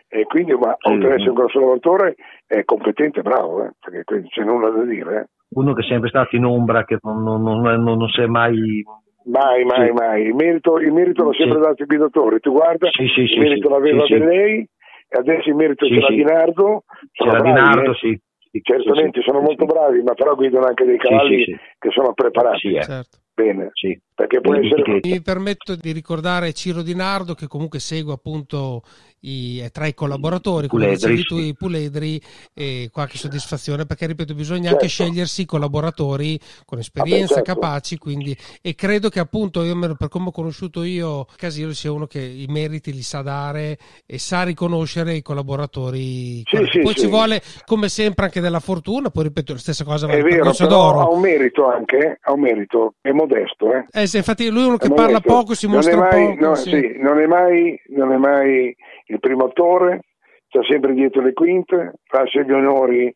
E 0.08 0.24
quindi, 0.24 0.52
ma 0.54 0.76
oltre 0.82 1.08
ad 1.08 1.14
essere 1.14 1.30
un 1.30 1.34
grosso 1.36 1.58
lavoratore, 1.58 2.14
è 2.46 2.64
competente 2.64 3.20
e 3.20 3.22
bravo, 3.22 3.64
eh, 3.64 3.70
perché 3.80 4.04
qui 4.04 4.28
c'è 4.28 4.42
nulla 4.44 4.70
da 4.70 4.84
dire. 4.84 5.16
eh. 5.20 5.26
Uno 5.54 5.72
che 5.72 5.82
è 5.82 5.88
sempre 5.88 6.08
stato 6.08 6.36
in 6.36 6.44
ombra, 6.44 6.84
che 6.84 6.98
non, 7.02 7.22
non- 7.22 7.42
non- 7.42 7.60
non- 7.62 7.82
non 7.98 8.08
si 8.08 8.20
è 8.20 8.26
mai... 8.26 8.82
Mai, 9.26 9.64
mai, 9.64 9.86
Sì. 9.86 9.92
mai. 9.92 10.22
Il 10.26 10.34
merito, 10.34 10.78
il 10.78 10.92
merito 10.92 11.24
l'ha 11.24 11.32
Sì. 11.32 11.42
sempre 11.42 11.60
dato 11.60 11.82
il 11.82 11.88
guidatore. 11.88 12.40
Tu 12.40 12.52
guarda, 12.52 12.88
Sì, 12.90 13.06
sì, 13.08 13.20
il 13.22 13.28
sì, 13.28 13.38
merito 13.38 13.68
sì. 13.68 13.72
l'aveva 13.72 14.04
Sì, 14.04 14.12
sì. 14.12 14.18
lei, 14.18 14.58
e 14.60 15.18
adesso 15.18 15.48
il 15.48 15.54
merito 15.54 15.86
Sì, 15.86 15.94
ce 15.94 16.00
l'ha 16.00 16.06
sì. 16.08 16.14
di 16.14 16.22
Nardo. 16.24 16.84
Sono 17.12 17.30
C'era 17.30 17.42
Di 17.42 17.50
bravi, 17.52 17.74
Nardo, 17.74 17.90
eh. 17.90 17.94
sì. 17.94 18.20
Sì, 18.50 18.60
Certamente 18.62 19.20
sì, 19.20 19.26
sono 19.26 19.38
sì, 19.40 19.44
molto 19.46 19.66
sì. 19.66 19.72
bravi, 19.74 20.02
ma 20.02 20.14
però 20.14 20.34
guidano 20.36 20.66
anche 20.66 20.84
dei 20.84 20.98
Sì, 21.00 21.08
cavalli 21.08 21.38
sì, 21.38 21.44
sì. 21.52 21.56
che 21.78 21.90
sono 21.90 22.12
preparati. 22.12 22.58
Sì, 22.58 22.74
eh. 22.74 22.82
Certo. 22.82 23.18
Bene. 23.34 23.70
Sì. 23.72 23.98
Perché 24.14 24.40
può 24.40 24.54
essere... 24.54 25.00
Mi 25.02 25.20
permetto 25.22 25.74
di 25.74 25.90
ricordare 25.90 26.52
Ciro 26.52 26.82
Di 26.82 26.94
Nardo 26.94 27.34
che 27.34 27.48
comunque 27.48 27.80
segue 27.80 28.12
appunto 28.12 28.82
i, 29.24 29.58
è 29.60 29.70
tra 29.70 29.86
i 29.86 29.94
collaboratori, 29.94 30.66
come 30.68 30.84
Puledri, 30.84 31.22
tu, 31.22 31.36
i 31.38 31.54
puledri 31.54 32.20
e 32.52 32.88
qualche 32.92 33.16
soddisfazione 33.18 33.86
perché 33.86 34.06
ripeto 34.06 34.34
bisogna 34.34 34.62
Certo. 34.70 34.76
anche 34.76 34.88
scegliersi 34.88 35.42
i 35.42 35.46
collaboratori 35.46 36.38
con 36.64 36.78
esperienza, 36.78 37.34
certo. 37.36 37.52
capaci 37.52 37.98
quindi 37.98 38.36
e 38.62 38.74
credo 38.74 39.08
che 39.08 39.20
appunto 39.20 39.62
io 39.62 39.78
per 39.96 40.08
come 40.08 40.28
ho 40.28 40.30
conosciuto 40.30 40.82
io 40.82 41.26
Casillo 41.36 41.72
sia 41.72 41.92
uno 41.92 42.06
che 42.06 42.20
i 42.20 42.46
meriti 42.48 42.92
li 42.92 43.02
sa 43.02 43.22
dare 43.22 43.78
e 44.06 44.18
sa 44.18 44.42
riconoscere 44.42 45.14
i 45.14 45.22
collaboratori 45.22 46.42
Sì, 46.44 46.66
sì, 46.70 46.80
poi 46.80 46.92
sì. 46.94 47.00
ci 47.00 47.06
vuole 47.06 47.42
come 47.64 47.88
sempre 47.88 48.24
anche 48.26 48.40
della 48.40 48.60
fortuna 48.60 49.10
poi 49.10 49.24
ripeto 49.24 49.52
la 49.54 49.58
stessa 49.58 49.84
cosa 49.84 50.06
È 50.06 50.10
vale 50.10 50.22
per 50.22 50.30
vero, 50.30 50.66
d'Oro 50.66 51.00
ha 51.00 51.08
un 51.10 51.20
merito 51.20 51.66
anche, 51.66 52.18
ha 52.20 52.32
un 52.32 52.40
merito, 52.40 52.94
è 53.00 53.10
modesto. 53.10 53.72
Eh. 53.72 54.02
eh, 54.02 54.06
sì, 54.06 54.16
infatti 54.18 54.48
lui 54.48 54.62
è 54.62 54.66
uno 54.66 54.76
che 54.76 54.86
È 54.86 54.94
parla 54.94 55.20
modesto. 55.22 55.28
poco 55.32 55.54
si 55.54 55.66
Non 55.66 55.76
mostra 55.76 55.94
è 55.94 55.96
mai, 55.96 56.36
poco 56.36 56.46
no, 56.46 56.54
non, 57.02 57.20
è 57.20 57.26
mai, 57.26 57.80
non 57.88 58.12
è 58.12 58.16
mai 58.16 58.74
il 59.06 59.20
primo 59.20 59.46
attore, 59.46 60.00
sta 60.46 60.62
sempre 60.62 60.94
dietro 60.94 61.22
le 61.22 61.32
quinte, 61.32 61.94
lascia 62.10 62.42
gli 62.42 62.52
onori 62.52 63.14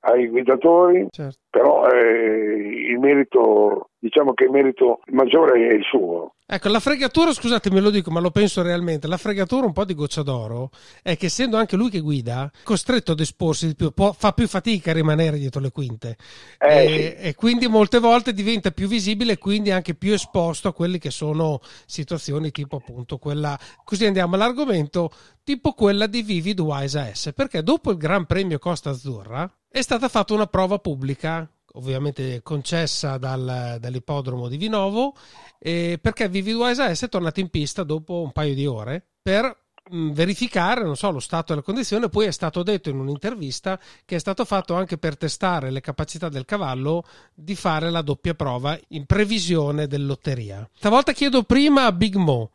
ai 0.00 0.28
guidatori, 0.28 1.06
Certo. 1.10 1.38
però 1.50 1.86
eh, 1.90 2.88
il 2.90 2.98
merito, 2.98 3.90
diciamo 3.98 4.32
che 4.32 4.44
il 4.44 4.50
merito 4.50 5.00
maggiore 5.12 5.68
è 5.68 5.72
il 5.74 5.84
suo. 5.84 6.34
Ecco, 6.52 6.68
la 6.68 6.80
fregatura, 6.80 7.32
scusate, 7.32 7.70
me 7.70 7.78
lo 7.78 7.90
dico, 7.90 8.10
ma 8.10 8.18
lo 8.18 8.32
penso 8.32 8.60
realmente. 8.62 9.06
La 9.06 9.18
fregatura 9.18 9.66
un 9.66 9.72
po' 9.72 9.84
di 9.84 9.94
Gocciadoro 9.94 10.70
è 11.00 11.16
che 11.16 11.26
essendo 11.26 11.56
anche 11.56 11.76
lui 11.76 11.90
che 11.90 12.00
guida, 12.00 12.50
costretto 12.64 13.12
ad 13.12 13.20
esporsi 13.20 13.68
di 13.68 13.76
più, 13.76 13.92
può- 13.92 14.12
fa 14.12 14.32
più 14.32 14.48
fatica 14.48 14.90
a 14.90 14.94
rimanere 14.94 15.38
dietro 15.38 15.60
le 15.60 15.70
quinte. 15.70 16.16
Eh, 16.58 16.84
e, 16.84 16.88
sì. 16.88 17.26
e 17.28 17.34
quindi 17.36 17.68
molte 17.68 18.00
volte 18.00 18.32
diventa 18.32 18.72
più 18.72 18.88
visibile 18.88 19.32
e 19.34 19.38
quindi 19.38 19.70
anche 19.70 19.94
più 19.94 20.12
esposto 20.12 20.66
a 20.66 20.72
quelle 20.72 20.98
che 20.98 21.10
sono 21.12 21.60
situazioni 21.86 22.50
tipo 22.50 22.76
appunto 22.76 23.18
quella, 23.18 23.56
così 23.84 24.06
andiamo 24.06 24.34
all'argomento, 24.34 25.10
tipo 25.44 25.72
quella 25.72 26.06
di 26.08 26.22
Vivid 26.22 26.58
Wise 26.58 26.98
AS, 26.98 27.32
perché 27.32 27.62
dopo 27.62 27.92
il 27.92 27.96
Gran 27.96 28.26
Premio 28.26 28.58
Costa 28.58 28.90
Azzurra 28.90 29.48
è 29.70 29.80
stata 29.82 30.08
fatta 30.08 30.34
una 30.34 30.46
prova 30.46 30.78
pubblica 30.78 31.48
ovviamente 31.74 32.40
concessa 32.42 33.16
dal- 33.16 33.76
dall'ippodromo 33.78 34.48
di 34.48 34.56
Vinovo, 34.56 35.14
eh, 35.58 35.98
perché 36.00 36.28
Vivid 36.28 36.56
Wise 36.56 36.82
AS 36.82 37.04
è 37.04 37.08
tornato 37.08 37.40
in 37.40 37.48
pista 37.48 37.84
dopo 37.84 38.22
un 38.22 38.32
paio 38.32 38.54
di 38.54 38.66
ore 38.66 39.04
per 39.22 39.56
mh, 39.90 40.10
verificare, 40.10 40.82
non 40.82 40.96
so, 40.96 41.10
lo 41.10 41.20
stato 41.20 41.52
e 41.52 41.56
la 41.56 41.62
condizione. 41.62 42.08
Poi 42.08 42.26
è 42.26 42.32
stato 42.32 42.62
detto 42.62 42.90
in 42.90 42.98
un'intervista 42.98 43.78
che 44.04 44.16
è 44.16 44.18
stato 44.18 44.44
fatto 44.44 44.74
anche 44.74 44.98
per 44.98 45.16
testare 45.16 45.70
le 45.70 45.80
capacità 45.80 46.28
del 46.28 46.44
cavallo 46.44 47.04
di 47.34 47.54
fare 47.54 47.90
la 47.90 48.02
doppia 48.02 48.34
prova 48.34 48.78
in 48.88 49.06
previsione 49.06 49.86
dell'otteria. 49.86 50.68
Stavolta 50.72 51.12
chiedo 51.12 51.42
prima 51.44 51.84
a 51.84 51.92
Big 51.92 52.16
Mo. 52.16 52.50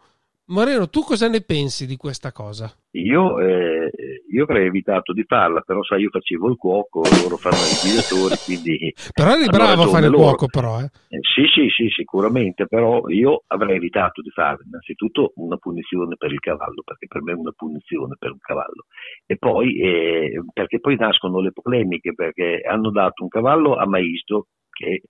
Moreno, 0.47 0.89
tu 0.89 1.01
cosa 1.01 1.27
ne 1.27 1.41
pensi 1.41 1.87
di 1.87 1.97
questa 1.97 2.31
cosa? 2.31 2.71
Io, 2.91 3.39
eh, 3.39 4.14
io 4.35 4.43
avrei 4.43 4.67
evitato 4.67 5.13
di 5.13 5.23
farla, 5.23 5.61
però 5.61 5.81
sai, 5.83 6.01
io 6.01 6.09
facevo 6.09 6.49
il 6.49 6.57
cuoco, 6.57 7.01
loro 7.21 7.37
fanno 7.37 7.55
i 7.55 7.77
guidatori, 7.79 8.35
quindi... 8.43 8.93
però 9.13 9.31
eri 9.31 9.45
bravo 9.45 9.83
a 9.83 9.87
fare 9.87 10.07
il 10.07 10.13
cuoco, 10.13 10.47
però, 10.47 10.79
eh? 10.79 10.89
eh? 11.07 11.19
Sì, 11.21 11.45
sì, 11.47 11.69
sì, 11.69 11.87
sicuramente, 11.89 12.67
però 12.67 13.07
io 13.07 13.43
avrei 13.47 13.77
evitato 13.77 14.21
di 14.21 14.29
farla. 14.29 14.63
Innanzitutto 14.65 15.31
una 15.35 15.55
punizione 15.55 16.15
per 16.17 16.31
il 16.31 16.39
cavallo, 16.39 16.81
perché 16.83 17.07
per 17.07 17.21
me 17.21 17.31
è 17.31 17.35
una 17.35 17.53
punizione 17.55 18.15
per 18.19 18.31
un 18.31 18.39
cavallo. 18.39 18.85
E 19.25 19.37
poi, 19.37 19.79
eh, 19.79 20.43
perché 20.51 20.79
poi 20.79 20.97
nascono 20.97 21.39
le 21.39 21.51
polemiche, 21.53 22.13
perché 22.13 22.61
hanno 22.67 22.91
dato 22.91 23.23
un 23.23 23.29
cavallo 23.29 23.75
a 23.75 23.87
Maisto, 23.87 24.47
che 24.69 25.03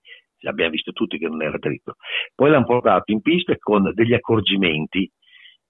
abbiamo 0.48 0.70
visto 0.70 0.92
tutti 0.92 1.18
che 1.18 1.26
non 1.26 1.42
era 1.42 1.58
dritto. 1.58 1.94
Poi 2.34 2.50
l'hanno 2.50 2.64
portato 2.64 3.10
in 3.10 3.20
pista 3.20 3.54
con 3.58 3.90
degli 3.92 4.14
accorgimenti 4.14 5.10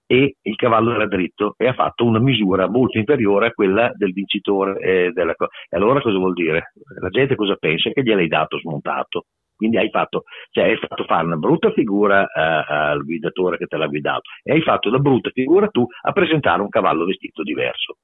e 0.07 0.36
il 0.40 0.57
cavallo 0.57 0.94
era 0.94 1.07
dritto 1.07 1.54
e 1.57 1.66
ha 1.66 1.74
fatto 1.74 2.04
una 2.04 2.20
misura 2.20 2.68
molto 2.68 2.98
inferiore 2.98 3.48
a 3.48 3.52
quella 3.52 3.90
del 3.94 4.12
vincitore. 4.12 4.78
Eh, 4.80 5.11
della... 5.12 5.32
E 5.32 5.76
allora 5.76 6.00
cosa 6.00 6.16
vuol 6.16 6.32
dire? 6.32 6.72
La 7.00 7.09
gente 7.09 7.34
cosa 7.34 7.57
pensa? 7.57 7.90
Che 7.90 8.02
gliel'hai 8.02 8.28
dato 8.28 8.59
smontato. 8.59 9.26
Quindi 9.57 9.78
hai 9.78 9.88
fatto, 9.88 10.24
cioè 10.50 10.64
hai 10.64 10.76
fatto 10.76 11.04
fare 11.04 11.24
una 11.24 11.36
brutta 11.36 11.72
figura 11.72 12.20
uh, 12.20 12.28
al 12.34 13.02
guidatore 13.04 13.57
che 13.57 13.64
te 13.64 13.78
l'ha 13.78 13.86
guidato 13.86 14.28
e 14.42 14.52
hai 14.52 14.61
fatto 14.61 14.88
una 14.88 14.98
brutta 14.98 15.30
figura 15.30 15.68
tu 15.68 15.86
a 16.02 16.12
presentare 16.12 16.61
un 16.61 16.68
cavallo 16.68 17.07
vestito 17.07 17.42
diverso 17.42 17.96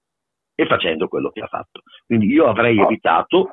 e 0.55 0.65
facendo 0.65 1.09
quello 1.09 1.31
che 1.31 1.43
ha 1.43 1.47
fatto. 1.49 1.83
Quindi 2.07 2.29
io 2.29 2.47
avrei 2.47 2.79
evitato 2.81 3.51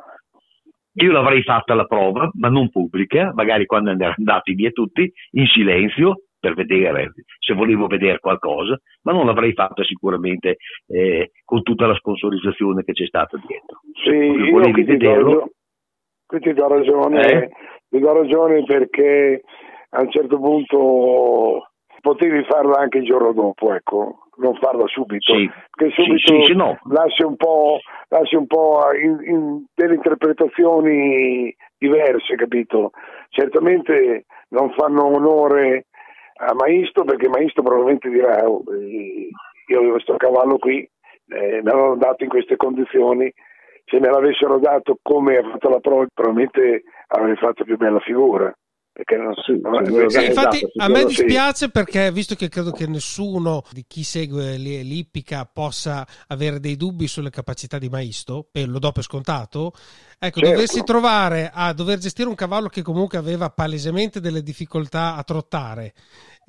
io 0.94 1.12
l'avrei 1.12 1.44
fatta 1.44 1.76
la 1.76 1.86
prova, 1.86 2.30
ma 2.34 2.50
non 2.50 2.70
pubblica, 2.70 3.32
magari 3.34 3.66
quando 3.66 3.92
andati 3.92 4.54
via 4.54 4.72
tutti, 4.72 5.10
in 5.32 5.46
silenzio, 5.48 6.24
per 6.40 6.54
vedere 6.54 7.14
se 7.40 7.54
volevo 7.54 7.88
vedere 7.88 8.20
qualcosa, 8.20 8.80
ma 9.04 9.12
non 9.12 9.26
l'avrei 9.26 9.54
fatta 9.54 9.84
sicuramente 9.84 10.58
eh, 10.88 11.32
con 11.44 11.62
tutta 11.64 11.86
la 11.86 11.96
sponsorizzazione 11.96 12.84
che 12.84 12.94
c'è 12.94 13.06
stata 13.06 13.38
dietro. 13.46 13.82
Sì, 14.04 14.16
io 14.16 14.52
volevi 14.52 14.84
vederlo. 14.84 15.50
Qui 16.26 16.40
ti 16.40 16.54
do 16.54 16.68
ragione, 16.68 17.32
eh? 17.32 17.50
ti 17.90 18.00
do 18.00 18.14
ragione 18.14 18.64
perché 18.64 19.42
a 19.90 20.02
un 20.02 20.12
certo 20.12 20.38
punto 20.38 21.70
potevi 22.02 22.44
farla 22.44 22.80
anche 22.80 23.00
il 23.00 23.06
giorno 23.06 23.34
dopo, 23.34 23.74
ecco, 23.74 24.28
non 24.38 24.56
farla 24.56 24.86
subito, 24.88 25.34
sì. 25.34 25.50
che 25.72 25.90
subito 25.92 26.18
sì, 26.18 26.44
sì, 26.44 26.56
no. 26.56 26.78
lascia 26.90 27.26
un 27.26 27.36
po', 27.36 27.80
lascia 28.10 28.38
un 28.38 28.48
po 28.48 28.82
in, 28.94 29.18
in 29.24 29.66
delle 29.74 29.96
interpretazioni 29.96 31.54
diverse, 31.78 32.36
capito? 32.36 32.92
Certamente 33.30 34.26
non 34.50 34.72
fanno 34.74 35.06
onore 35.06 35.88
a 36.40 36.54
Maisto 36.54 37.04
perché 37.04 37.28
Maisto 37.28 37.62
probabilmente 37.62 38.10
dirà 38.10 38.48
oh, 38.48 38.64
io 39.68 39.78
avevo 39.78 39.94
questo 39.94 40.16
cavallo 40.16 40.58
qui, 40.58 40.80
eh, 40.80 41.62
me 41.62 41.72
l'hanno 41.72 41.96
dato 41.96 42.24
in 42.24 42.30
queste 42.30 42.56
condizioni, 42.56 43.32
se 43.86 44.00
me 44.00 44.10
l'avessero 44.10 44.58
dato 44.58 44.98
come 45.02 45.38
ha 45.38 45.50
fatto 45.50 45.70
la 45.70 45.80
prova 45.80 46.06
probabilmente 46.14 46.84
avrei 47.08 47.36
fatto 47.36 47.64
più 47.64 47.78
bella 47.78 48.00
figura. 48.00 48.54
Perché 49.00 49.16
non, 49.16 49.34
sì, 49.46 49.58
non 49.62 50.10
sì, 50.10 50.20
sì, 50.20 50.26
infatti 50.26 50.58
esatto, 50.58 50.84
a 50.84 50.90
me 50.90 51.06
dispiace 51.06 51.70
perché 51.70 52.12
visto 52.12 52.36
che 52.36 52.50
credo 52.50 52.72
che 52.72 52.86
nessuno 52.86 53.64
di 53.72 53.86
chi 53.88 54.04
segue 54.04 54.58
l'ippica 54.58 55.46
possa 55.46 56.06
avere 56.28 56.60
dei 56.60 56.76
dubbi 56.76 57.08
sulle 57.08 57.30
capacità 57.30 57.78
di 57.78 57.88
Maisto 57.88 58.50
e 58.52 58.66
lo 58.66 58.78
do 58.78 58.92
per 58.92 59.04
scontato 59.04 59.72
ecco 60.20 60.40
certo. 60.42 60.54
doversi 60.54 60.84
trovare 60.84 61.50
a 61.54 61.72
dover 61.72 61.98
gestire 62.00 62.28
un 62.28 62.36
cavallo 62.36 62.68
che 62.68 62.82
comunque 62.82 63.18
aveva 63.18 63.50
palesemente 63.50 64.20
delle 64.20 64.44
difficoltà 64.44 65.16
a 65.16 65.24
trottare 65.24 65.94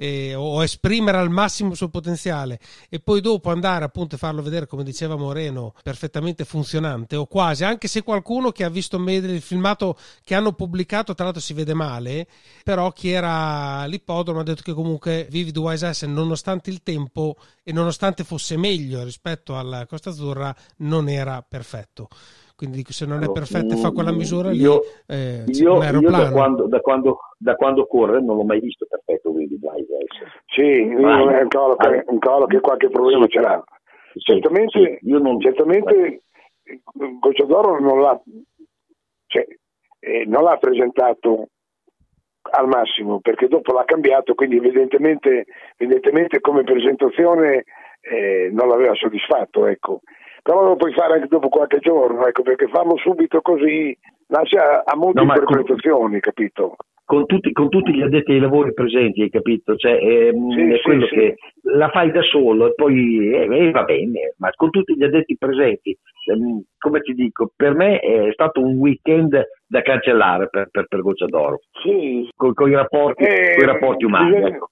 eh, 0.03 0.35
o 0.35 0.63
esprimere 0.63 1.19
al 1.19 1.29
massimo 1.29 1.73
il 1.73 1.77
suo 1.77 1.91
potenziale 1.91 2.59
e 2.89 3.01
poi 3.01 3.21
dopo 3.21 3.51
andare 3.51 3.85
appunto 3.85 4.15
a 4.15 4.19
farlo 4.19 4.41
vedere 4.41 4.67
come 4.67 4.83
diceva 4.83 5.15
Moreno 5.15 5.75
perfettamente 5.83 6.47
funzionante 6.47 7.17
o 7.17 7.27
quasi 7.27 7.65
anche 7.65 7.87
se 7.87 8.03
qualcuno 8.03 8.51
che 8.51 8.65
ha 8.65 8.71
visto 8.71 8.97
il 8.97 9.43
filmato 9.43 9.99
che 10.25 10.35
hanno 10.35 10.53
pubblicato 10.53 11.15
tra 11.15 11.25
l'altro 11.25 11.43
si 11.43 11.53
vede 11.53 11.75
male 11.75 12.27
però 12.65 12.91
chi 12.93 13.11
era 13.11 13.81
all'ippodromo 13.81 14.41
ha 14.41 14.45
detto 14.45 14.63
che 14.63 14.73
comunque 14.73 15.27
Vivid 15.31 15.59
Wise 15.59 15.93
S 15.93 16.03
nonostante 16.05 16.71
il 16.71 16.83
tempo 16.83 17.37
e 17.63 17.71
nonostante 17.73 18.25
fosse 18.25 18.57
meglio 18.57 19.05
rispetto 19.05 19.59
alla 19.59 19.85
Costa 19.85 20.09
Azzurra 20.09 20.55
non 20.79 21.11
era 21.11 21.45
perfetto 21.47 22.09
quindi 22.61 22.85
se 22.91 23.07
non 23.07 23.23
è 23.23 23.33
perfetto 23.33 23.73
e 23.73 23.79
fa 23.79 23.91
quella 23.91 24.13
misura 24.13 24.51
lì 24.51 24.59
io, 24.59 24.83
eh, 25.07 25.45
io, 25.47 25.83
io 25.83 26.11
da, 26.11 26.31
quando, 26.31 26.67
da, 26.67 26.81
quando, 26.81 27.19
da, 27.39 27.55
quando, 27.55 27.87
corre 27.87 28.21
non 28.21 28.37
l'ho 28.37 28.45
mai 28.45 28.61
visto 28.61 28.85
perfetto 28.87 29.33
quindi 29.33 29.59
dai, 29.59 29.83
sì, 30.45 30.85
Vai. 30.93 31.37
è 31.37 31.41
un 31.41 31.49
cavallo, 31.49 31.77
che, 31.77 32.05
un 32.07 32.19
cavallo 32.19 32.45
che 32.45 32.61
qualche 32.61 32.91
problema 32.91 33.25
sì. 33.25 33.31
ce 33.31 33.41
l'ha. 33.41 33.65
Certamente, 34.13 34.99
sì, 35.01 35.11
non... 35.11 35.41
certamente 35.41 36.25
Gocciadoro 37.19 37.81
non 37.81 38.03
l'ha 38.03 38.21
cioè, 39.27 39.47
eh, 40.01 40.25
non 40.27 40.43
l'ha 40.43 40.59
presentato 40.59 41.49
al 42.43 42.69
massimo 42.69 43.21
perché 43.21 43.49
dopo 43.49 43.73
l'ha 43.73 43.85
cambiato 43.85 44.35
quindi 44.35 44.57
evidentemente, 44.59 45.47
evidentemente 45.79 46.41
come 46.41 46.63
presentazione 46.63 47.65
eh, 48.03 48.51
non 48.53 48.69
l'aveva 48.69 48.95
soddisfatto 48.95 49.65
ecco 49.65 50.01
però 50.51 50.65
lo 50.65 50.75
puoi 50.75 50.93
fare 50.93 51.15
anche 51.15 51.29
dopo 51.29 51.49
qualche 51.49 51.79
giorno, 51.79 52.27
ecco, 52.27 52.43
perché 52.43 52.67
farlo 52.67 52.97
subito 52.97 53.41
così 53.41 53.97
lascia 54.27 54.83
a 54.85 54.97
molte 54.97 55.23
no, 55.23 55.33
interpretazioni, 55.33 56.11
con, 56.11 56.19
capito? 56.19 56.75
Con 57.05 57.27
tutti, 57.27 57.53
con 57.53 57.69
tutti, 57.69 57.95
gli 57.95 58.03
addetti 58.03 58.33
ai 58.33 58.41
lavori 58.41 58.75
presenti, 58.75 59.23
hai 59.23 59.31
capito? 59.31 59.77
Cioè, 59.77 59.97
è, 59.99 60.31
sì, 60.33 60.61
è 60.73 60.75
sì, 60.75 60.83
quello 60.83 61.07
sì. 61.07 61.15
che 61.15 61.35
la 61.75 61.89
fai 61.91 62.11
da 62.11 62.23
solo 62.23 62.67
e 62.67 62.75
poi 62.75 63.33
eh, 63.33 63.67
eh, 63.67 63.71
va 63.71 63.85
bene, 63.85 64.35
ma 64.39 64.51
con 64.57 64.71
tutti 64.71 64.97
gli 64.97 65.05
addetti 65.05 65.37
presenti, 65.39 65.97
ehm, 66.33 66.63
come 66.79 67.01
ti 67.03 67.15
dico, 67.15 67.53
per 67.55 67.77
me 67.77 68.01
è 68.01 68.33
stato 68.33 68.61
un 68.61 68.77
weekend 68.77 69.41
da 69.69 69.83
cancellare 69.83 70.49
per, 70.49 70.67
per, 70.73 70.87
per 70.89 71.01
Goccia 71.01 71.27
d'Oro, 71.27 71.61
sì. 71.81 72.29
con, 72.35 72.55
con, 72.55 72.69
i 72.69 72.75
rapporti, 72.75 73.23
eh, 73.23 73.55
con 73.57 73.69
i 73.69 73.73
rapporti 73.73 74.05
umani. 74.05 74.31
Bisogna, 74.31 74.49
ecco 74.49 74.71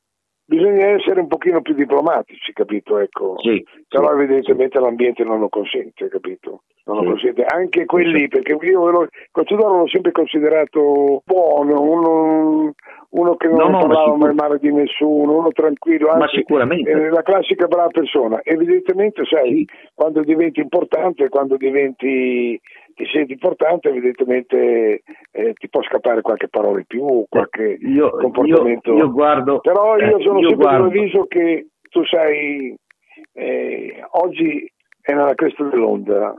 bisogna 0.48 0.86
essere 0.86 1.20
un 1.20 1.28
pochino 1.28 1.60
più 1.60 1.74
diplomatici, 1.74 2.52
capito? 2.52 2.98
Ecco. 2.98 3.34
Sì, 3.38 3.62
Però 3.86 4.08
sì, 4.08 4.14
evidentemente 4.14 4.78
sì. 4.78 4.82
l'ambiente 4.82 5.22
non 5.22 5.40
lo 5.40 5.48
consente, 5.48 6.08
capito? 6.08 6.62
Non 6.84 7.04
lo 7.04 7.10
consente. 7.10 7.44
Anche 7.44 7.84
quelli, 7.84 8.28
perché 8.28 8.56
io 8.62 8.90
lo, 8.90 9.08
Cozzodoro 9.30 9.80
l'ho 9.80 9.88
sempre 9.88 10.10
considerato 10.10 11.22
buono, 11.26 11.82
uno, 11.82 12.74
uno 13.10 13.36
che 13.36 13.48
non 13.48 13.72
no, 13.72 13.78
parlava 13.80 14.06
no, 14.06 14.16
mai 14.16 14.34
male 14.34 14.58
di 14.58 14.72
nessuno, 14.72 15.36
uno 15.36 15.52
tranquillo, 15.52 16.08
anzi, 16.08 16.18
ma 16.18 16.28
sicuramente. 16.28 16.90
Eh, 16.90 17.10
la 17.10 17.22
classica 17.22 17.66
brava 17.66 17.88
persona. 17.88 18.40
Evidentemente, 18.42 19.24
sai, 19.26 19.66
quando 19.94 20.22
diventi 20.22 20.60
importante, 20.60 21.28
quando 21.28 21.58
diventi 21.58 22.58
ti 22.98 23.06
senti 23.12 23.32
importante, 23.34 23.90
evidentemente 23.90 25.02
eh, 25.30 25.52
ti 25.52 25.68
può 25.68 25.80
scappare 25.84 26.20
qualche 26.20 26.48
parola 26.48 26.78
in 26.78 26.84
più, 26.84 27.24
qualche 27.28 27.78
io, 27.80 28.10
comportamento. 28.10 28.90
Io, 28.90 28.98
io 28.98 29.12
guardo, 29.12 29.60
Però 29.60 29.96
io 29.96 30.18
eh, 30.18 30.22
sono 30.24 30.40
io 30.40 30.48
sempre 30.48 30.68
dell'avviso 30.68 31.26
che 31.28 31.68
tu 31.90 32.04
sai, 32.04 32.76
eh, 33.34 34.04
oggi 34.10 34.68
è 35.00 35.12
nella 35.12 35.36
cresta 35.36 35.62
dell'onda, 35.62 36.34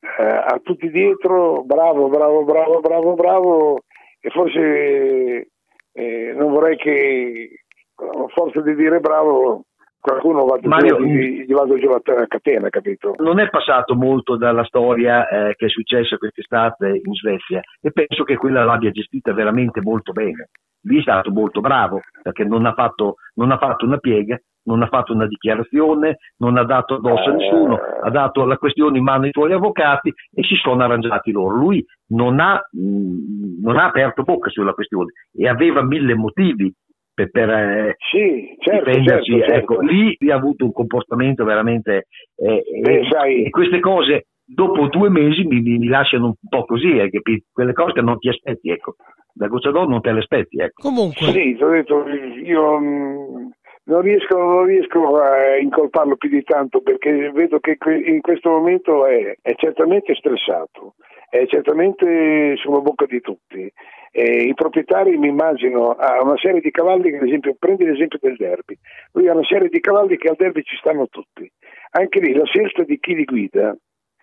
eh, 0.00 0.24
a 0.24 0.58
tutti 0.62 0.90
dietro, 0.90 1.62
bravo, 1.62 2.08
bravo, 2.08 2.42
bravo, 2.44 2.80
bravo, 2.80 3.14
bravo, 3.14 3.78
e 4.18 4.30
forse 4.30 5.48
eh, 5.92 6.32
non 6.34 6.52
vorrei 6.52 6.76
che 6.76 7.64
a 7.96 8.28
forza 8.28 8.62
di 8.62 8.74
dire 8.74 8.98
bravo 8.98 9.64
qualcuno 10.02 10.44
va 10.44 10.58
Mario, 10.62 11.00
gli, 11.00 11.44
gli 11.46 11.52
vado 11.52 11.74
a 11.74 12.26
catena, 12.26 12.68
capito? 12.68 13.14
Non 13.18 13.38
è 13.38 13.48
passato 13.48 13.94
molto 13.94 14.36
dalla 14.36 14.64
storia 14.64 15.28
eh, 15.28 15.54
che 15.54 15.66
è 15.66 15.68
successa 15.68 16.16
quest'estate 16.16 17.00
in 17.02 17.14
Svezia 17.14 17.60
e 17.80 17.92
penso 17.92 18.24
che 18.24 18.36
quella 18.36 18.64
l'abbia 18.64 18.90
gestita 18.90 19.32
veramente 19.32 19.80
molto 19.80 20.12
bene. 20.12 20.48
Lì 20.84 20.98
è 20.98 21.02
stato 21.02 21.30
molto 21.30 21.60
bravo 21.60 22.00
perché 22.20 22.44
non 22.44 22.66
ha 22.66 22.72
fatto, 22.72 23.14
non 23.34 23.52
ha 23.52 23.58
fatto 23.58 23.84
una 23.86 23.98
piega, 23.98 24.36
non 24.64 24.82
ha 24.82 24.88
fatto 24.88 25.12
una 25.12 25.28
dichiarazione, 25.28 26.18
non 26.38 26.56
ha 26.56 26.64
dato 26.64 26.94
addosso 26.94 27.30
a 27.30 27.34
nessuno, 27.34 27.78
ha 28.02 28.10
dato 28.10 28.44
la 28.44 28.56
questione 28.56 28.98
in 28.98 29.04
mano 29.04 29.24
ai 29.24 29.30
suoi 29.30 29.52
avvocati 29.52 30.08
e 30.08 30.42
si 30.42 30.56
sono 30.56 30.82
arrangiati 30.82 31.30
loro. 31.30 31.54
Lui 31.54 31.84
non 32.08 32.40
ha, 32.40 32.54
mh, 32.54 33.62
non 33.62 33.76
ha 33.76 33.86
aperto 33.86 34.24
bocca 34.24 34.50
sulla 34.50 34.72
questione 34.72 35.12
e 35.32 35.48
aveva 35.48 35.84
mille 35.84 36.14
motivi 36.14 36.72
per, 37.14 37.30
per 37.30 37.50
eh, 37.50 37.96
sì, 38.10 38.56
certo, 38.58 38.90
difendersi. 38.90 39.30
certo, 39.38 39.52
Ecco, 39.52 39.74
certo. 39.74 39.92
lì 39.92 40.16
ha 40.30 40.34
avuto 40.34 40.64
un 40.64 40.72
comportamento 40.72 41.44
veramente... 41.44 42.06
Eh, 42.36 42.62
Beh, 42.80 42.98
e, 43.00 43.08
sai- 43.10 43.44
e 43.44 43.50
queste 43.50 43.80
cose 43.80 44.26
dopo 44.44 44.88
due 44.88 45.08
mesi 45.08 45.44
mi, 45.44 45.60
mi- 45.60 45.86
lasciano 45.86 46.26
un 46.26 46.34
po' 46.48 46.64
così, 46.64 46.98
hai 46.98 47.10
capito? 47.10 47.46
Quelle 47.52 47.72
cose 47.72 47.92
che 47.92 48.02
non 48.02 48.18
ti 48.18 48.28
aspetti, 48.28 48.70
ecco. 48.70 48.96
Da 49.34 49.46
Gocciador 49.46 49.88
non 49.88 50.00
te 50.02 50.12
le 50.12 50.18
aspetti, 50.18 50.58
ecco. 50.60 50.82
Comunque, 50.82 51.32
Sì, 51.32 51.54
ti 51.56 51.62
ho 51.62 51.70
detto, 51.70 52.04
io 52.06 52.78
mh, 52.78 53.50
non 53.84 54.00
riesco, 54.00 54.38
non 54.38 54.64
riesco, 54.64 55.16
a 55.16 55.56
incolparlo 55.58 56.16
più 56.16 56.28
di 56.28 56.42
tanto 56.42 56.80
perché 56.80 57.30
vedo 57.32 57.58
che 57.58 57.76
in 58.04 58.20
questo 58.20 58.50
momento 58.50 59.06
è, 59.06 59.36
è 59.40 59.54
certamente 59.56 60.14
stressato, 60.14 60.94
è 61.28 61.44
certamente 61.46 62.56
sulla 62.56 62.80
bocca 62.80 63.06
di 63.06 63.20
tutti. 63.20 63.70
E 64.14 64.42
I 64.42 64.54
proprietari 64.54 65.16
mi 65.16 65.28
immagino 65.28 65.92
ha 65.92 66.22
una 66.22 66.36
serie 66.36 66.60
di 66.60 66.70
cavalli 66.70 67.10
che 67.10 67.16
ad 67.16 67.26
esempio 67.26 67.56
prendi 67.58 67.84
l'esempio 67.84 68.18
del 68.20 68.36
derby, 68.36 68.78
lui 69.12 69.28
ha 69.28 69.32
una 69.32 69.44
serie 69.44 69.68
di 69.68 69.80
cavalli 69.80 70.16
che 70.16 70.28
al 70.28 70.36
derby 70.36 70.62
ci 70.62 70.76
stanno 70.76 71.08
tutti. 71.08 71.50
Anche 71.92 72.20
lì 72.20 72.34
la 72.34 72.44
scelta 72.44 72.84
di 72.84 72.98
chi 73.00 73.14
li 73.14 73.24
guida 73.24 73.74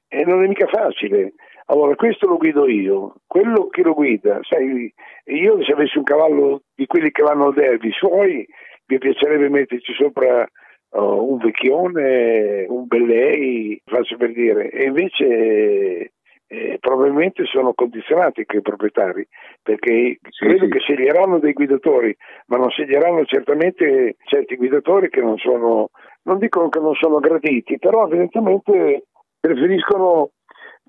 eh, 0.08 0.26
non 0.26 0.44
è 0.44 0.48
mica 0.48 0.68
facile. 0.68 1.34
Allora, 1.66 1.96
questo 1.96 2.28
lo 2.28 2.38
guido 2.38 2.68
io, 2.68 3.16
quello 3.28 3.68
che 3.68 3.84
lo 3.84 3.94
guida, 3.94 4.40
sai, 4.42 4.92
io 5.26 5.64
se 5.64 5.72
avessi 5.72 6.00
un 6.00 6.04
cavallo 6.04 6.64
di 6.74 6.88
quelli 6.88 7.12
che 7.12 7.22
vanno 7.22 7.48
al 7.48 7.54
derby 7.54 7.92
suoi, 7.92 8.48
mi 8.90 8.98
piacerebbe 8.98 9.50
metterci 9.50 9.94
sopra 9.94 10.48
uh, 10.90 11.00
un 11.00 11.38
vecchione, 11.38 12.66
un 12.68 12.88
bellei, 12.88 13.80
faccio 13.86 14.18
per 14.18 14.34
dire, 14.34 14.70
e 14.72 14.86
invece 14.86 16.12
eh, 16.48 16.78
probabilmente 16.80 17.46
sono 17.46 17.74
condizionati 17.74 18.42
i 18.42 18.62
proprietari, 18.62 19.26
perché 19.62 20.18
sì, 20.30 20.46
credo 20.46 20.66
sì. 20.66 20.72
che 20.72 20.80
sceglieranno 20.80 21.38
dei 21.38 21.54
guidatori, 21.54 22.16
ma 22.48 22.58
non 22.58 22.70
sceglieranno 22.70 23.24
certamente 23.26 24.16
certi 24.24 24.56
guidatori 24.56 25.10
che 25.10 25.22
non 25.22 25.38
sono, 25.38 25.90
non 26.24 26.40
dicono 26.40 26.70
che 26.70 26.80
non 26.80 26.96
sono 26.96 27.20
graditi, 27.20 27.78
però 27.78 28.08
evidentemente 28.08 29.04
preferiscono 29.40 30.32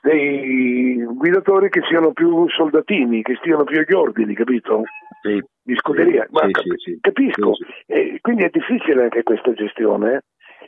dei 0.03 1.05
guidatori 1.05 1.69
che 1.69 1.83
siano 1.87 2.13
più 2.13 2.49
soldatini, 2.49 3.21
che 3.21 3.37
stiano 3.37 3.65
più 3.65 3.79
agli 3.79 3.95
ordini, 3.95 4.35
capito? 4.35 4.85
Sì. 5.23 5.43
Di 5.63 5.77
scuderia. 5.77 6.27
Ma 6.31 6.47
sì, 6.47 6.51
cap- 6.53 6.77
sì, 6.77 6.99
capisco. 7.01 7.53
Eh, 7.87 8.19
quindi 8.21 8.45
è 8.45 8.51
difficile 8.51 9.05
anche 9.05 9.23
questa 9.23 9.53
gestione, 9.53 10.15
eh? 10.15 10.21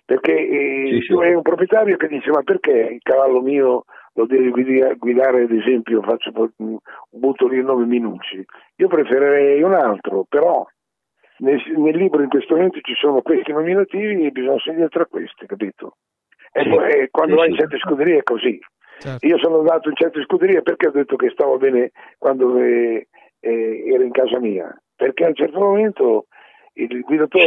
perché 0.05 0.33
eh, 0.33 1.01
tu 1.07 1.19
hai 1.19 1.35
un 1.35 1.43
proprietario 1.43 1.97
che 1.97 2.09
dice 2.09 2.31
ma 2.31 2.43
perché 2.43 2.73
il 2.73 3.03
cavallo 3.03 3.41
mio 3.41 3.85
lo 4.15 4.27
devi 4.27 4.51
guidare, 4.51 5.45
ad 5.45 5.53
esempio, 5.53 6.03
faccio, 6.03 6.33
butto 7.11 7.49
lì 7.49 7.57
il 7.57 7.65
nome 7.65 7.87
Minucci. 7.87 8.45
Io 8.77 8.89
preferirei 8.89 9.63
un 9.63 9.73
altro, 9.73 10.27
però 10.29 10.67
nel, 11.39 11.63
nel, 11.77 11.97
libro 11.97 12.23
in 12.23 12.29
questo 12.29 12.55
momento 12.55 12.81
ci 12.83 12.95
sono 12.95 13.23
questi 13.23 13.53
nominativi 13.53 14.27
e 14.27 14.31
bisogna 14.31 14.59
scegliere 14.59 14.89
tra 14.89 15.07
questi, 15.07 15.47
capito? 15.47 15.97
E 16.53 16.69
poi, 16.69 17.09
quando 17.11 17.37
vai 17.37 17.51
in 17.51 17.57
certe 17.57 17.79
scuderie 17.79 18.19
è 18.19 18.23
così. 18.23 18.61
Certo. 18.99 19.27
Io 19.27 19.39
sono 19.39 19.61
andato 19.61 19.89
in 19.89 19.97
certe 19.97 20.23
scuderie 20.23 20.63
perché 20.63 20.89
ho 20.89 20.93
detto 20.93 21.17
che 21.17 21.31
stavo 21.31 21.57
bene 21.57 21.93
quando 22.19 22.59
eh, 22.59 23.09
eh, 23.43 23.83
ero 23.87 24.03
in 24.03 24.13
casa 24.13 24.39
mia, 24.39 24.75
perché 24.95 25.25
a 25.25 25.29
un 25.29 25.35
certo 25.35 25.59
momento 25.59 26.27
il 26.75 27.01
guidatore 27.01 27.45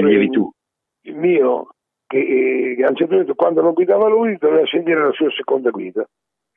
il 1.05 1.15
mio, 1.15 1.69
che 2.05 2.17
eh, 2.77 2.83
a 2.83 2.89
un 2.89 2.95
certo 2.95 3.13
momento 3.13 3.35
quando 3.35 3.61
non 3.61 3.73
guidava 3.73 4.09
lui 4.09 4.35
doveva 4.37 4.65
scegliere 4.65 5.01
la 5.01 5.11
sua 5.11 5.31
seconda 5.31 5.69
guida. 5.69 6.05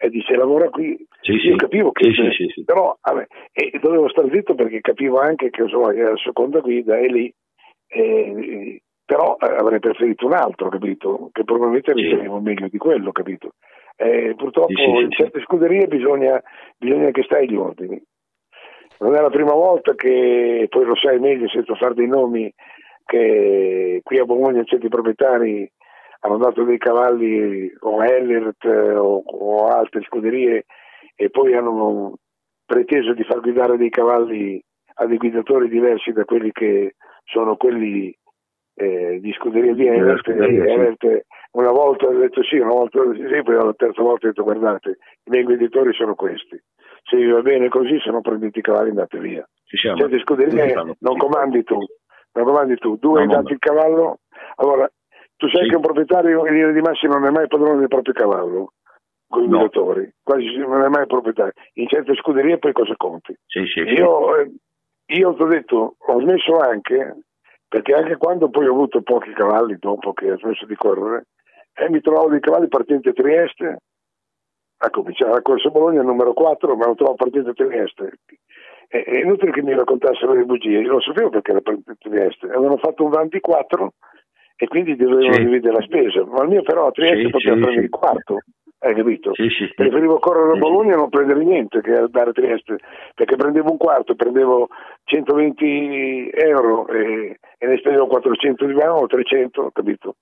E 0.01 0.11
dice 0.11 0.37
lavora 0.37 0.71
qui. 0.71 0.97
Sì, 1.23 1.33
io 1.33 1.41
sì. 1.41 1.57
capivo 1.57 1.91
che 1.91 2.13
sì, 2.13 2.63
però 2.65 2.97
vabbè, 3.03 3.27
e 3.53 3.79
dovevo 3.81 4.09
stare 4.09 4.31
zitto 4.31 4.55
perché 4.55 4.81
capivo 4.81 5.19
anche 5.19 5.51
che 5.51 5.63
insomma, 5.63 5.93
era 5.93 6.11
la 6.11 6.17
seconda 6.19 6.61
guida 6.61 6.97
e 6.99 7.09
lì 7.09 7.35
eh, 7.89 8.81
però 9.05 9.37
eh, 9.41 9.57
avrei 9.57 9.81
preferito 9.81 10.27
un 10.27 10.35
altro 10.35 10.69
capito? 10.69 11.31
Che 11.33 11.43
probabilmente 11.43 11.95
ritenevo 11.95 12.41
meglio 12.41 12.69
di 12.69 12.79
quello 12.79 13.11
capito? 13.11 13.55
Eh, 13.97 14.35
purtroppo 14.37 14.71
in 14.71 15.11
certe 15.11 15.41
scuderie 15.41 15.89
bisogna, 15.89 16.41
bisogna 16.77 17.11
che 17.11 17.23
stai 17.25 17.47
agli 17.47 17.57
ordini 17.57 18.01
non 18.99 19.15
è 19.15 19.21
la 19.21 19.31
prima 19.31 19.53
volta 19.53 19.95
che 19.95 20.67
poi 20.69 20.85
lo 20.85 20.97
sai 20.97 21.19
meglio 21.19 21.49
senza 21.49 21.75
fare 21.75 21.95
dei 21.95 22.09
nomi 22.09 22.53
che 23.05 24.01
qui 24.03 24.19
a 24.19 24.25
Bologna 24.25 24.65
certi 24.65 24.89
proprietari 24.89 25.71
hanno 26.21 26.37
dato 26.37 26.65
dei 26.65 26.79
cavalli 26.79 27.73
o 27.81 28.05
Ellert 28.05 28.65
o, 28.65 29.23
o 29.25 29.67
altre 29.69 30.03
scuderie 30.03 30.65
e 31.15 31.31
poi 31.31 31.55
hanno 31.55 32.15
preteso 32.67 33.15
di 33.15 33.25
far 33.25 33.41
guidare 33.41 33.77
dei 33.77 33.91
cavalli 33.91 34.63
a 35.01 35.07
dei 35.07 35.17
guidatori 35.17 35.69
diversi 35.69 36.13
da 36.13 36.25
quelli 36.25 36.51
che 36.53 36.97
sono 37.25 37.57
quelli 37.57 38.15
eh, 38.75 39.19
di 39.21 39.33
scuderia 39.33 39.75
di 39.75 39.87
Ellert. 39.87 40.29
Ellert 40.29 41.25
una 41.53 41.71
volta 41.71 42.09
ha 42.09 42.13
detto 42.13 42.43
sì, 42.43 42.57
una 42.59 42.75
volta 42.75 43.01
sì, 43.15 43.43
poi 43.43 43.55
la 43.55 43.73
terza 43.77 44.03
volta 44.03 44.27
ha 44.27 44.31
detto 44.31 44.43
guardate, 44.43 44.99
i 45.25 45.31
miei 45.31 45.45
guidatori 45.45 45.93
sono 45.95 46.15
questi. 46.15 46.61
Se 47.03 47.17
vi 47.17 47.31
va 47.31 47.41
bene 47.43 47.69
così, 47.69 47.99
se 48.01 48.11
no 48.11 48.21
prendete 48.21 48.59
i 48.59 48.63
cavalli 48.63 48.89
e 48.89 48.91
andate 48.91 49.19
via. 49.19 49.49
Certe 49.65 50.19
scuderie 50.21 50.75
non 50.99 51.17
comandi 51.17 51.63
tu, 51.63 51.79
non 52.33 52.45
comandi 52.45 52.77
tu, 52.77 52.97
due 52.97 53.23
hai 53.23 53.27
dato 53.27 53.53
il 53.53 53.59
cavallo, 53.59 54.21
allora 54.57 54.91
tu 55.37 55.49
sai 55.49 55.65
sì. 55.65 55.69
che 55.71 55.77
un 55.77 55.83
proprietario 55.83 56.47
in 56.47 56.55
linea 56.55 56.73
di 56.73 56.81
massima 56.81 57.15
non 57.15 57.27
è 57.27 57.31
mai 57.31 57.47
padrone 57.47 57.79
del 57.79 57.89
proprio 57.89 58.15
cavallo 58.15 58.73
con 59.29 59.43
i 59.43 59.47
no. 59.47 59.59
guidatori, 59.59 60.11
quasi 60.23 60.57
non 60.57 60.83
è 60.83 60.89
mai 60.89 61.07
proprietario. 61.07 61.53
In 61.75 61.87
certe 61.87 62.15
scuderie 62.15 62.59
poi 62.59 62.73
cosa 62.73 62.95
conti? 62.97 63.37
Sì, 63.47 63.65
sì, 63.67 63.81
io, 63.81 64.37
eh, 64.37 64.51
io 65.07 65.35
ti 65.35 65.43
ho 65.43 65.47
detto, 65.47 65.97
ho 65.99 66.21
smesso 66.21 66.59
anche, 66.59 67.25
perché 67.69 67.95
anche 67.95 68.17
quando 68.17 68.49
poi 68.49 68.67
ho 68.67 68.73
avuto 68.73 69.03
pochi 69.03 69.33
cavalli 69.33 69.77
dopo 69.79 70.13
che 70.15 70.33
ho 70.33 70.39
smesso 70.39 70.65
di 70.65 70.75
correre, 70.77 71.27
eh, 71.75 71.91
mi 71.91 72.01
trovavo 72.01 72.31
dei 72.31 72.41
cavalli 72.41 72.69
partenti 72.69 73.09
a 73.09 73.13
Trieste, 73.13 73.79
a 74.79 74.91
cominciare 74.91 75.33
la 75.33 75.43
corsa 75.43 75.71
Bologna 75.71 76.03
numero 76.03 76.33
4, 76.33 76.77
ma 76.77 76.87
lo 76.87 76.95
trovo 76.95 77.15
partente 77.15 77.51
a 77.51 77.53
Trieste. 77.53 78.19
È, 78.87 79.19
inutile 79.23 79.53
che 79.53 79.63
mi 79.63 79.75
raccontassero 79.75 80.33
le 80.33 80.45
bugie, 80.45 80.79
io 80.79 80.93
lo 80.93 81.01
sapevo 81.01 81.31
perché 81.31 81.51
era 81.51 81.61
partente 81.61 81.93
a 81.93 81.97
Trieste. 81.99 82.47
Avevano 82.47 82.77
fatto 82.79 83.05
un 83.05 83.11
24 83.11 83.93
e 84.57 84.67
quindi 84.67 84.97
dovevano 84.97 85.33
sì. 85.33 85.45
dividere 85.45 85.75
la 85.75 85.83
spesa. 85.83 86.25
Ma 86.25 86.43
il 86.43 86.49
mio 86.49 86.63
però 86.63 86.87
a 86.87 86.91
Trieste 86.91 87.25
sì, 87.25 87.31
poteva 87.31 87.55
sì, 87.55 87.61
prendere 87.61 87.85
il 87.85 87.91
quarto, 87.91 88.39
hai 88.81 88.95
capito? 88.95 89.33
Preferivo 89.75 90.19
correre 90.21 90.53
a 90.53 90.59
Bologna 90.59 90.95
e 90.95 90.97
non 90.97 91.09
prendere 91.09 91.45
niente 91.45 91.81
che 91.81 91.93
andare 91.93 92.31
a 92.31 92.33
Trieste, 92.33 92.79
perché 93.15 93.35
prendevo 93.35 93.73
un 93.73 93.77
quarto, 93.77 94.15
prendevo 94.15 94.69
120 95.05 96.31
euro 96.33 96.87
e, 96.89 97.39
e 97.59 97.67
ne 97.67 97.77
spendevo 97.79 98.07
400 98.07 98.67
di 98.67 98.75
mano 98.75 98.95
o 98.95 99.07
300, 99.07 99.71
capito? 99.73 100.15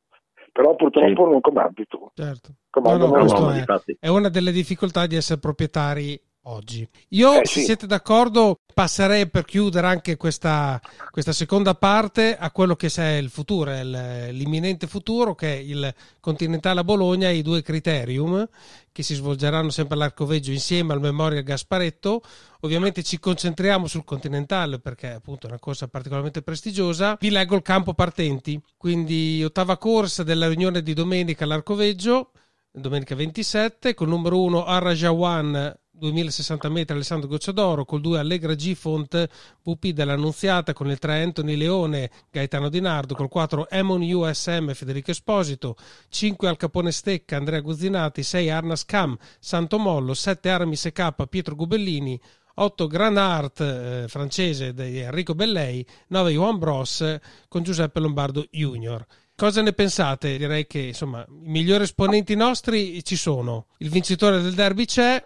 Però 0.56 0.74
purtroppo 0.74 1.26
non 1.26 1.42
comandi 1.42 1.84
tu. 1.86 2.10
Certo. 2.14 2.54
No, 2.82 2.96
no, 2.96 3.52
è, 3.52 3.64
è 4.00 4.08
una 4.08 4.30
delle 4.30 4.52
difficoltà 4.52 5.06
di 5.06 5.14
essere 5.14 5.38
proprietari 5.38 6.18
oggi. 6.46 6.86
Io, 7.10 7.40
eh, 7.40 7.46
se 7.46 7.62
siete 7.62 7.86
d'accordo, 7.86 8.58
passerei 8.72 9.28
per 9.28 9.44
chiudere 9.44 9.86
anche 9.86 10.16
questa, 10.16 10.80
questa, 11.10 11.32
seconda 11.32 11.74
parte 11.74 12.36
a 12.36 12.50
quello 12.50 12.76
che 12.76 12.90
è 12.94 13.16
il 13.16 13.30
futuro, 13.30 13.72
il, 13.72 14.28
l'imminente 14.32 14.86
futuro, 14.86 15.34
che 15.34 15.54
è 15.54 15.58
il 15.58 15.94
Continentale 16.20 16.80
a 16.80 16.84
Bologna 16.84 17.28
e 17.28 17.36
i 17.36 17.42
due 17.42 17.62
criterium 17.62 18.48
che 18.96 19.02
si 19.02 19.14
svolgeranno 19.14 19.68
sempre 19.68 19.94
all'Arcoveggio 19.94 20.52
insieme 20.52 20.94
al 20.94 21.00
Memorial 21.00 21.42
Gasparetto. 21.42 22.22
Ovviamente 22.60 23.02
ci 23.02 23.18
concentriamo 23.18 23.86
sul 23.86 24.04
Continentale 24.04 24.78
perché 24.78 25.12
appunto 25.12 25.46
è 25.46 25.50
una 25.50 25.58
corsa 25.58 25.86
particolarmente 25.86 26.40
prestigiosa. 26.40 27.16
Vi 27.20 27.28
leggo 27.28 27.56
il 27.56 27.62
campo 27.62 27.92
partenti, 27.92 28.58
quindi 28.78 29.44
ottava 29.44 29.76
corsa 29.76 30.22
della 30.22 30.48
riunione 30.48 30.82
di 30.82 30.94
domenica 30.94 31.44
all'Arcoveggio, 31.44 32.30
domenica 32.72 33.14
27, 33.14 33.92
con 33.92 34.08
numero 34.08 34.40
1 34.40 34.64
Arrajawan 34.64 35.78
2060 35.98 36.68
metri 36.68 36.94
Alessandro 36.94 37.28
Gocciadoro, 37.28 37.84
col 37.84 38.00
2 38.00 38.18
Allegra 38.18 38.54
G 38.54 38.74
Font 38.74 39.28
VP 39.62 39.86
dell'Annunziata, 39.88 40.72
con 40.72 40.90
il 40.90 40.98
3 40.98 41.22
Anthony 41.22 41.56
Leone 41.56 42.10
Gaetano 42.30 42.68
Di 42.68 42.80
Nardo, 42.80 43.14
col 43.14 43.28
4 43.28 43.68
Emon 43.68 44.02
USM 44.02 44.72
Federico 44.72 45.10
Esposito, 45.10 45.76
5 46.08 46.48
Al 46.48 46.56
Capone 46.56 46.92
Stecca 46.92 47.36
Andrea 47.36 47.60
Guzzinati, 47.60 48.22
6 48.22 48.50
Arnas 48.50 48.84
Cam 48.84 49.16
Santo 49.38 49.78
Mollo, 49.78 50.14
7 50.14 50.50
Armi 50.50 50.76
SK 50.76 51.26
Pietro 51.28 51.54
Gubellini, 51.54 52.20
8 52.58 52.86
Grand 52.86 53.16
Art 53.16 53.60
eh, 53.60 54.04
francese 54.08 54.72
di 54.72 54.98
Enrico 54.98 55.34
Bellei, 55.34 55.86
9 56.08 56.32
Juan 56.32 56.58
Bros 56.58 57.18
con 57.48 57.62
Giuseppe 57.62 58.00
Lombardo 58.00 58.46
Junior. 58.50 59.04
Cosa 59.36 59.60
ne 59.60 59.74
pensate? 59.74 60.38
Direi 60.38 60.66
che 60.66 60.78
insomma 60.78 61.20
i 61.28 61.50
migliori 61.50 61.84
esponenti 61.84 62.34
nostri 62.34 63.04
ci 63.04 63.16
sono. 63.16 63.66
Il 63.78 63.90
vincitore 63.90 64.40
del 64.40 64.54
derby 64.54 64.86
c'è, 64.86 65.22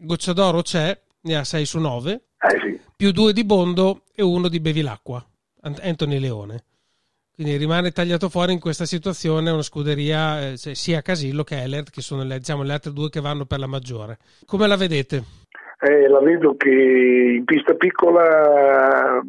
Gocciadoro 0.00 0.62
c'è, 0.62 0.98
ne 1.22 1.36
ha 1.36 1.44
6 1.44 1.64
su 1.64 1.78
9, 1.78 2.12
eh 2.12 2.60
sì. 2.60 2.80
più 2.96 3.12
2 3.12 3.32
di 3.32 3.44
Bondo 3.44 4.02
e 4.14 4.22
1 4.22 4.48
di 4.48 4.60
Bevilacqua, 4.60 5.24
Anthony 5.62 6.18
Leone. 6.18 6.64
Quindi 7.34 7.56
rimane 7.56 7.90
tagliato 7.90 8.28
fuori 8.28 8.52
in 8.52 8.60
questa 8.60 8.84
situazione 8.84 9.50
una 9.50 9.62
scuderia 9.62 10.50
eh, 10.50 10.56
sia 10.56 11.00
Casillo 11.00 11.42
che 11.42 11.62
Ellert, 11.62 11.90
che 11.90 12.02
sono 12.02 12.22
le, 12.22 12.36
diciamo, 12.36 12.62
le 12.62 12.72
altre 12.72 12.92
due 12.92 13.08
che 13.08 13.20
vanno 13.20 13.46
per 13.46 13.58
la 13.58 13.66
maggiore. 13.66 14.18
Come 14.44 14.66
la 14.66 14.76
vedete? 14.76 15.22
Eh, 15.80 16.08
la 16.08 16.20
vedo 16.20 16.54
che 16.56 16.68
in 16.68 17.44
pista 17.44 17.72
piccola 17.74 19.22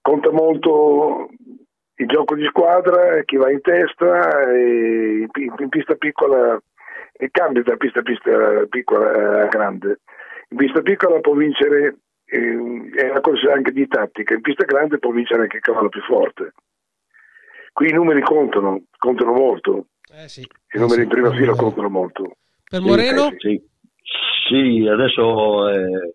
conta 0.00 0.30
molto 0.30 1.28
il 1.96 2.06
gioco 2.06 2.34
di 2.36 2.44
squadra, 2.46 3.22
chi 3.24 3.36
va 3.36 3.50
in 3.50 3.60
testa, 3.60 4.48
e 4.52 5.26
in 5.32 5.68
pista 5.68 5.94
piccola 5.94 6.60
il 7.22 7.30
cambio 7.30 7.62
da 7.62 7.76
pista 7.76 8.00
a 8.00 8.02
pista 8.02 8.66
piccola 8.68 9.42
a 9.44 9.46
grande. 9.46 10.00
In 10.48 10.56
pista 10.56 10.82
piccola 10.82 11.20
può 11.20 11.34
vincere, 11.34 11.98
eh, 12.24 12.90
è 12.96 13.10
una 13.10 13.20
cosa 13.20 13.52
anche 13.52 13.70
di 13.70 13.86
tattica, 13.86 14.34
in 14.34 14.40
pista 14.40 14.64
grande 14.64 14.98
può 14.98 15.12
vincere 15.12 15.42
anche 15.42 15.56
il 15.56 15.62
cavallo 15.62 15.88
più 15.88 16.02
forte. 16.02 16.52
qui 17.72 17.88
i 17.88 17.92
numeri 17.92 18.20
contano, 18.20 18.84
contano 18.98 19.32
molto. 19.32 19.86
Eh 20.12 20.28
sì. 20.28 20.42
I 20.42 20.78
numeri 20.78 21.02
in 21.02 21.08
prima 21.08 21.30
fila 21.30 21.54
contano 21.54 21.88
molto. 21.88 22.36
Per 22.68 22.80
Moreno? 22.80 23.30
Sì, 23.38 23.62
sì 24.48 24.86
adesso 24.86 25.70
eh, 25.70 26.12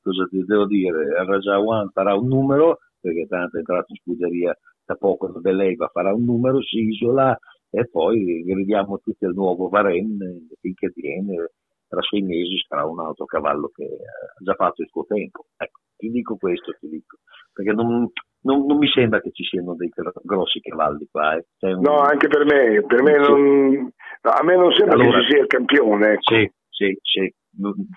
cosa 0.00 0.26
ti 0.30 0.44
devo 0.44 0.66
dire? 0.66 1.02
Il 1.02 1.24
Rajawan 1.26 1.90
farà 1.92 2.14
un 2.14 2.28
numero, 2.28 2.78
perché 3.00 3.26
tanto 3.26 3.56
è 3.56 3.60
entrato 3.60 3.86
in 3.88 3.96
scuderia 3.96 4.56
da 4.84 4.94
poco 4.96 5.28
da 5.28 5.40
Beleva, 5.40 5.88
farà 5.92 6.12
un 6.12 6.24
numero, 6.24 6.62
si 6.62 6.78
isola 6.80 7.36
e 7.74 7.88
poi 7.88 8.44
gridiamo 8.44 8.98
tutti 8.98 9.24
al 9.24 9.32
nuovo 9.32 9.68
Varenne 9.68 10.46
finché 10.60 10.92
viene 10.94 11.52
tra 11.88 12.00
sei 12.02 12.22
mesi 12.22 12.56
sarà 12.66 12.86
un 12.86 13.00
altro 13.00 13.26
cavallo 13.26 13.70
che 13.74 13.84
ha 13.84 14.42
già 14.42 14.54
fatto 14.54 14.80
il 14.80 14.88
suo 14.88 15.04
tempo. 15.04 15.44
Ecco, 15.56 15.80
ti 15.96 16.08
dico 16.08 16.36
questo, 16.36 16.72
ti 16.80 16.88
dico, 16.88 17.18
perché 17.52 17.72
non, 17.72 18.10
non, 18.42 18.64
non 18.64 18.78
mi 18.78 18.88
sembra 18.88 19.20
che 19.20 19.30
ci 19.32 19.44
siano 19.44 19.74
dei 19.74 19.90
grossi 20.22 20.60
cavalli 20.60 21.06
qua. 21.10 21.36
Eh. 21.36 21.44
Un... 21.60 21.80
No, 21.80 21.98
anche 21.98 22.28
per 22.28 22.46
me, 22.46 22.82
per 22.86 23.02
me 23.02 23.18
non, 23.18 23.70
no, 23.72 24.30
a 24.30 24.42
me 24.42 24.56
non 24.56 24.72
sembra 24.72 24.94
allora, 24.94 25.18
che 25.18 25.24
ci 25.24 25.30
sia 25.32 25.40
il 25.42 25.46
campione. 25.46 26.12
Ecco. 26.12 26.34
Sì, 26.34 26.50
sì, 26.70 26.98
sì. 27.02 27.34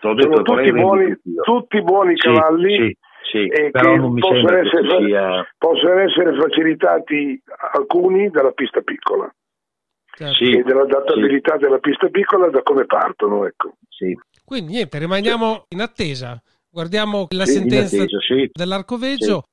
Sono 0.02 0.42
tutti 0.42 0.72
buoni, 0.74 1.16
tutti 1.44 1.82
buoni 1.82 2.16
cavalli. 2.16 2.76
Sì, 2.76 2.98
sì, 3.32 3.48
e 3.48 3.72
però 3.72 3.96
non 3.96 4.12
mi 4.12 4.20
possono 4.20 4.58
essere, 4.58 4.84
essere, 4.84 5.06
sia... 5.06 5.48
possono 5.58 6.00
essere 6.00 6.36
facilitati 6.36 7.42
alcuni 7.74 8.30
dalla 8.30 8.52
pista 8.52 8.82
piccola 8.82 9.34
Certo. 10.16 10.44
e 10.44 10.64
dell'adattabilità 10.64 11.54
sì. 11.58 11.64
della 11.64 11.78
pista 11.80 12.08
piccola 12.08 12.50
da 12.50 12.62
come 12.64 12.86
partono. 12.86 13.46
Ecco. 13.46 13.76
Sì. 13.90 14.18
Quindi 14.44 14.74
niente, 14.74 14.98
rimaniamo 15.00 15.66
in 15.70 15.82
attesa. 15.82 16.42
Guardiamo 16.70 17.28
la 17.30 17.46
Sì, 17.46 17.54
sentenza 17.54 17.96
attesa, 18.04 18.20
sì. 18.20 18.50
dell'Arcoveggio 18.52 19.44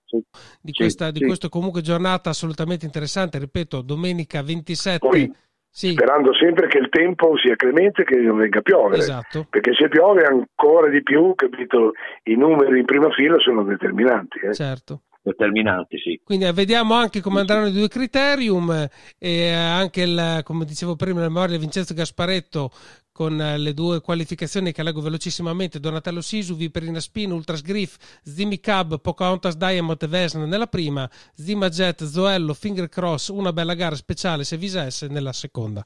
di 0.61 0.73
Sì, 0.73 0.73
questa, 0.73 1.11
di 1.11 1.21
questa 1.25 1.49
comunque 1.49 1.81
giornata 1.81 2.31
assolutamente 2.31 2.85
interessante. 2.85 3.39
Ripeto, 3.39 3.81
domenica 3.83 4.43
27. 4.43 4.99
Poi, 4.99 5.33
sì, 5.71 5.93
Sperando 5.93 6.35
sempre 6.35 6.67
che 6.67 6.79
il 6.79 6.89
tempo 6.91 7.37
sia 7.39 7.57
clemente, 7.57 8.05
che 8.05 8.17
non 8.17 8.37
venga 8.39 8.59
a 8.59 8.63
piovere. 8.63 8.99
esatto. 8.99 9.47
Perché 9.49 9.73
se 9.73 9.89
piove 9.89 10.25
ancora 10.25 10.89
di 10.91 11.03
più, 11.03 11.33
capito, 11.35 11.93
i 12.25 12.35
numeri 12.35 12.81
in 12.81 12.85
prima 12.85 13.09
fila 13.11 13.39
sono 13.39 13.63
determinanti. 13.65 14.39
eh. 14.41 14.53
Certo. 14.53 15.03
Determinanti, 15.25 15.99
sì. 15.99 16.21
Quindi 16.25 16.47
eh, 16.47 16.53
vediamo 16.53 16.95
anche 16.95 17.21
come 17.21 17.39
andranno 17.39 17.69
i 17.69 17.73
due 17.73 17.87
criterium 17.87 18.73
eh, 18.73 18.91
e 19.19 19.31
eh, 19.31 19.53
anche 19.53 20.03
il, 20.03 20.41
come 20.43 20.65
dicevo 20.65 20.97
prima, 20.97 21.21
la 21.21 21.29
memoria 21.29 21.55
di 21.57 21.63
Vincenzo 21.63 21.95
Gasparetto 21.95 22.73
con 23.13 23.37
le 23.37 23.73
due 23.73 24.01
qualificazioni 24.01 24.73
che 24.73 24.83
leggo 24.83 25.01
velocissimamente 25.01 25.79
Donatello 25.79 26.23
Sisu, 26.23 26.57
Viperina 26.57 26.99
Spin, 26.99 27.31
Ultras 27.31 27.61
Griff, 27.61 27.97
Zimi 28.25 28.59
Cab, 28.59 29.01
Pocahontas 29.01 29.55
Diamond 29.55 30.03
e 30.03 30.07
Vesna 30.09 30.45
nella 30.45 30.67
prima, 30.67 31.09
Zima 31.35 31.69
Jet, 31.69 32.03
Zoello, 32.05 32.53
Finger 32.53 32.89
Cross, 32.89 33.29
una 33.29 33.53
bella 33.53 33.75
gara 33.75 33.95
speciale 33.95 34.43
se 34.43 34.57
Vises 34.57 35.03
nella 35.03 35.33
seconda. 35.33 35.85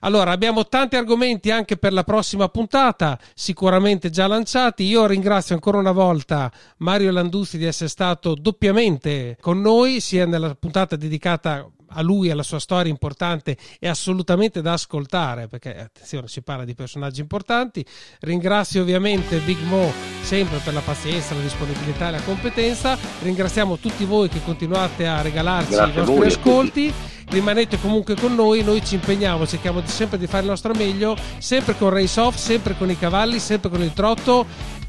Allora, 0.00 0.30
abbiamo 0.30 0.66
tanti 0.66 0.96
argomenti 0.96 1.50
anche 1.50 1.76
per 1.76 1.92
la 1.92 2.04
prossima 2.04 2.48
puntata, 2.48 3.18
sicuramente 3.34 4.10
già 4.10 4.26
lanciati. 4.26 4.84
Io 4.84 5.06
ringrazio 5.06 5.54
ancora 5.54 5.78
una 5.78 5.92
volta 5.92 6.50
Mario 6.78 7.10
Landuzzi 7.10 7.58
di 7.58 7.64
essere 7.64 7.88
stato 7.88 8.34
doppiamente 8.34 9.36
con 9.40 9.60
noi, 9.60 10.00
sia 10.00 10.26
nella 10.26 10.54
puntata 10.54 10.96
dedicata 10.96 11.68
a 11.96 12.02
lui, 12.02 12.30
alla 12.30 12.42
sua 12.42 12.58
storia 12.58 12.90
importante 12.90 13.56
e 13.78 13.88
assolutamente 13.88 14.62
da 14.62 14.74
ascoltare, 14.74 15.48
perché 15.48 15.76
attenzione, 15.76 16.28
si 16.28 16.42
parla 16.42 16.64
di 16.64 16.74
personaggi 16.74 17.20
importanti. 17.20 17.84
Ringrazio 18.20 18.82
ovviamente 18.82 19.38
Big 19.38 19.60
Mo 19.64 19.92
sempre 20.22 20.58
per 20.58 20.74
la 20.74 20.80
pazienza, 20.80 21.34
la 21.34 21.40
disponibilità 21.40 22.08
e 22.08 22.10
la 22.12 22.22
competenza. 22.22 22.98
Ringraziamo 23.22 23.78
tutti 23.78 24.04
voi 24.04 24.28
che 24.28 24.42
continuate 24.44 25.06
a 25.06 25.22
regalarci 25.22 25.70
Grazie 25.70 26.02
i 26.02 26.04
vostri 26.04 26.26
ascolti. 26.26 26.92
Rimanete 27.28 27.80
comunque 27.80 28.14
con 28.14 28.36
noi, 28.36 28.62
noi 28.62 28.84
ci 28.84 28.94
impegniamo, 28.94 29.46
cerchiamo 29.48 29.84
sempre 29.84 30.16
di 30.16 30.28
fare 30.28 30.44
il 30.44 30.48
nostro 30.48 30.72
meglio, 30.74 31.16
sempre 31.38 31.76
con 31.76 31.90
Race 31.90 32.20
Off, 32.20 32.36
sempre 32.36 32.76
con 32.76 32.88
i 32.88 32.96
cavalli, 32.96 33.40
sempre 33.40 33.68
con 33.68 33.82
il 33.82 33.92
trotto. 33.92 34.46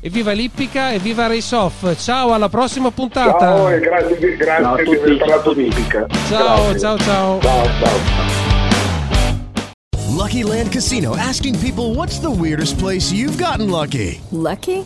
Evviva 0.08 0.32
l'Ippica 0.32 0.92
e 0.92 1.00
viva 1.00 1.28
Race 1.28 1.54
Off! 1.54 2.02
Ciao, 2.02 2.32
alla 2.32 2.48
prossima 2.48 2.92
puntata! 2.92 3.38
Ciao 3.40 3.70
e 3.70 3.80
grazie, 3.82 4.18
grazie 4.38 4.64
Ciao 4.64 4.74
a 4.74 4.78
di 4.78 4.84
tutti. 4.86 4.98
aver 5.00 5.18
parlato 5.18 5.54
di. 5.54 5.70
Ciao, 5.70 6.06
Grazie. 6.70 6.80
ciao, 6.80 6.98
ciao. 6.98 7.40
Ciao, 7.42 7.66
ciao. 7.82 7.98
Lucky 10.16 10.44
Land 10.44 10.70
Casino 10.72 11.14
asking 11.18 11.60
people 11.60 11.94
what's 11.94 12.20
the 12.22 12.30
weirdest 12.32 12.78
place 12.80 13.12
you've 13.12 13.38
gotten 13.38 13.70
lucky? 13.70 14.22
Lucky? 14.32 14.86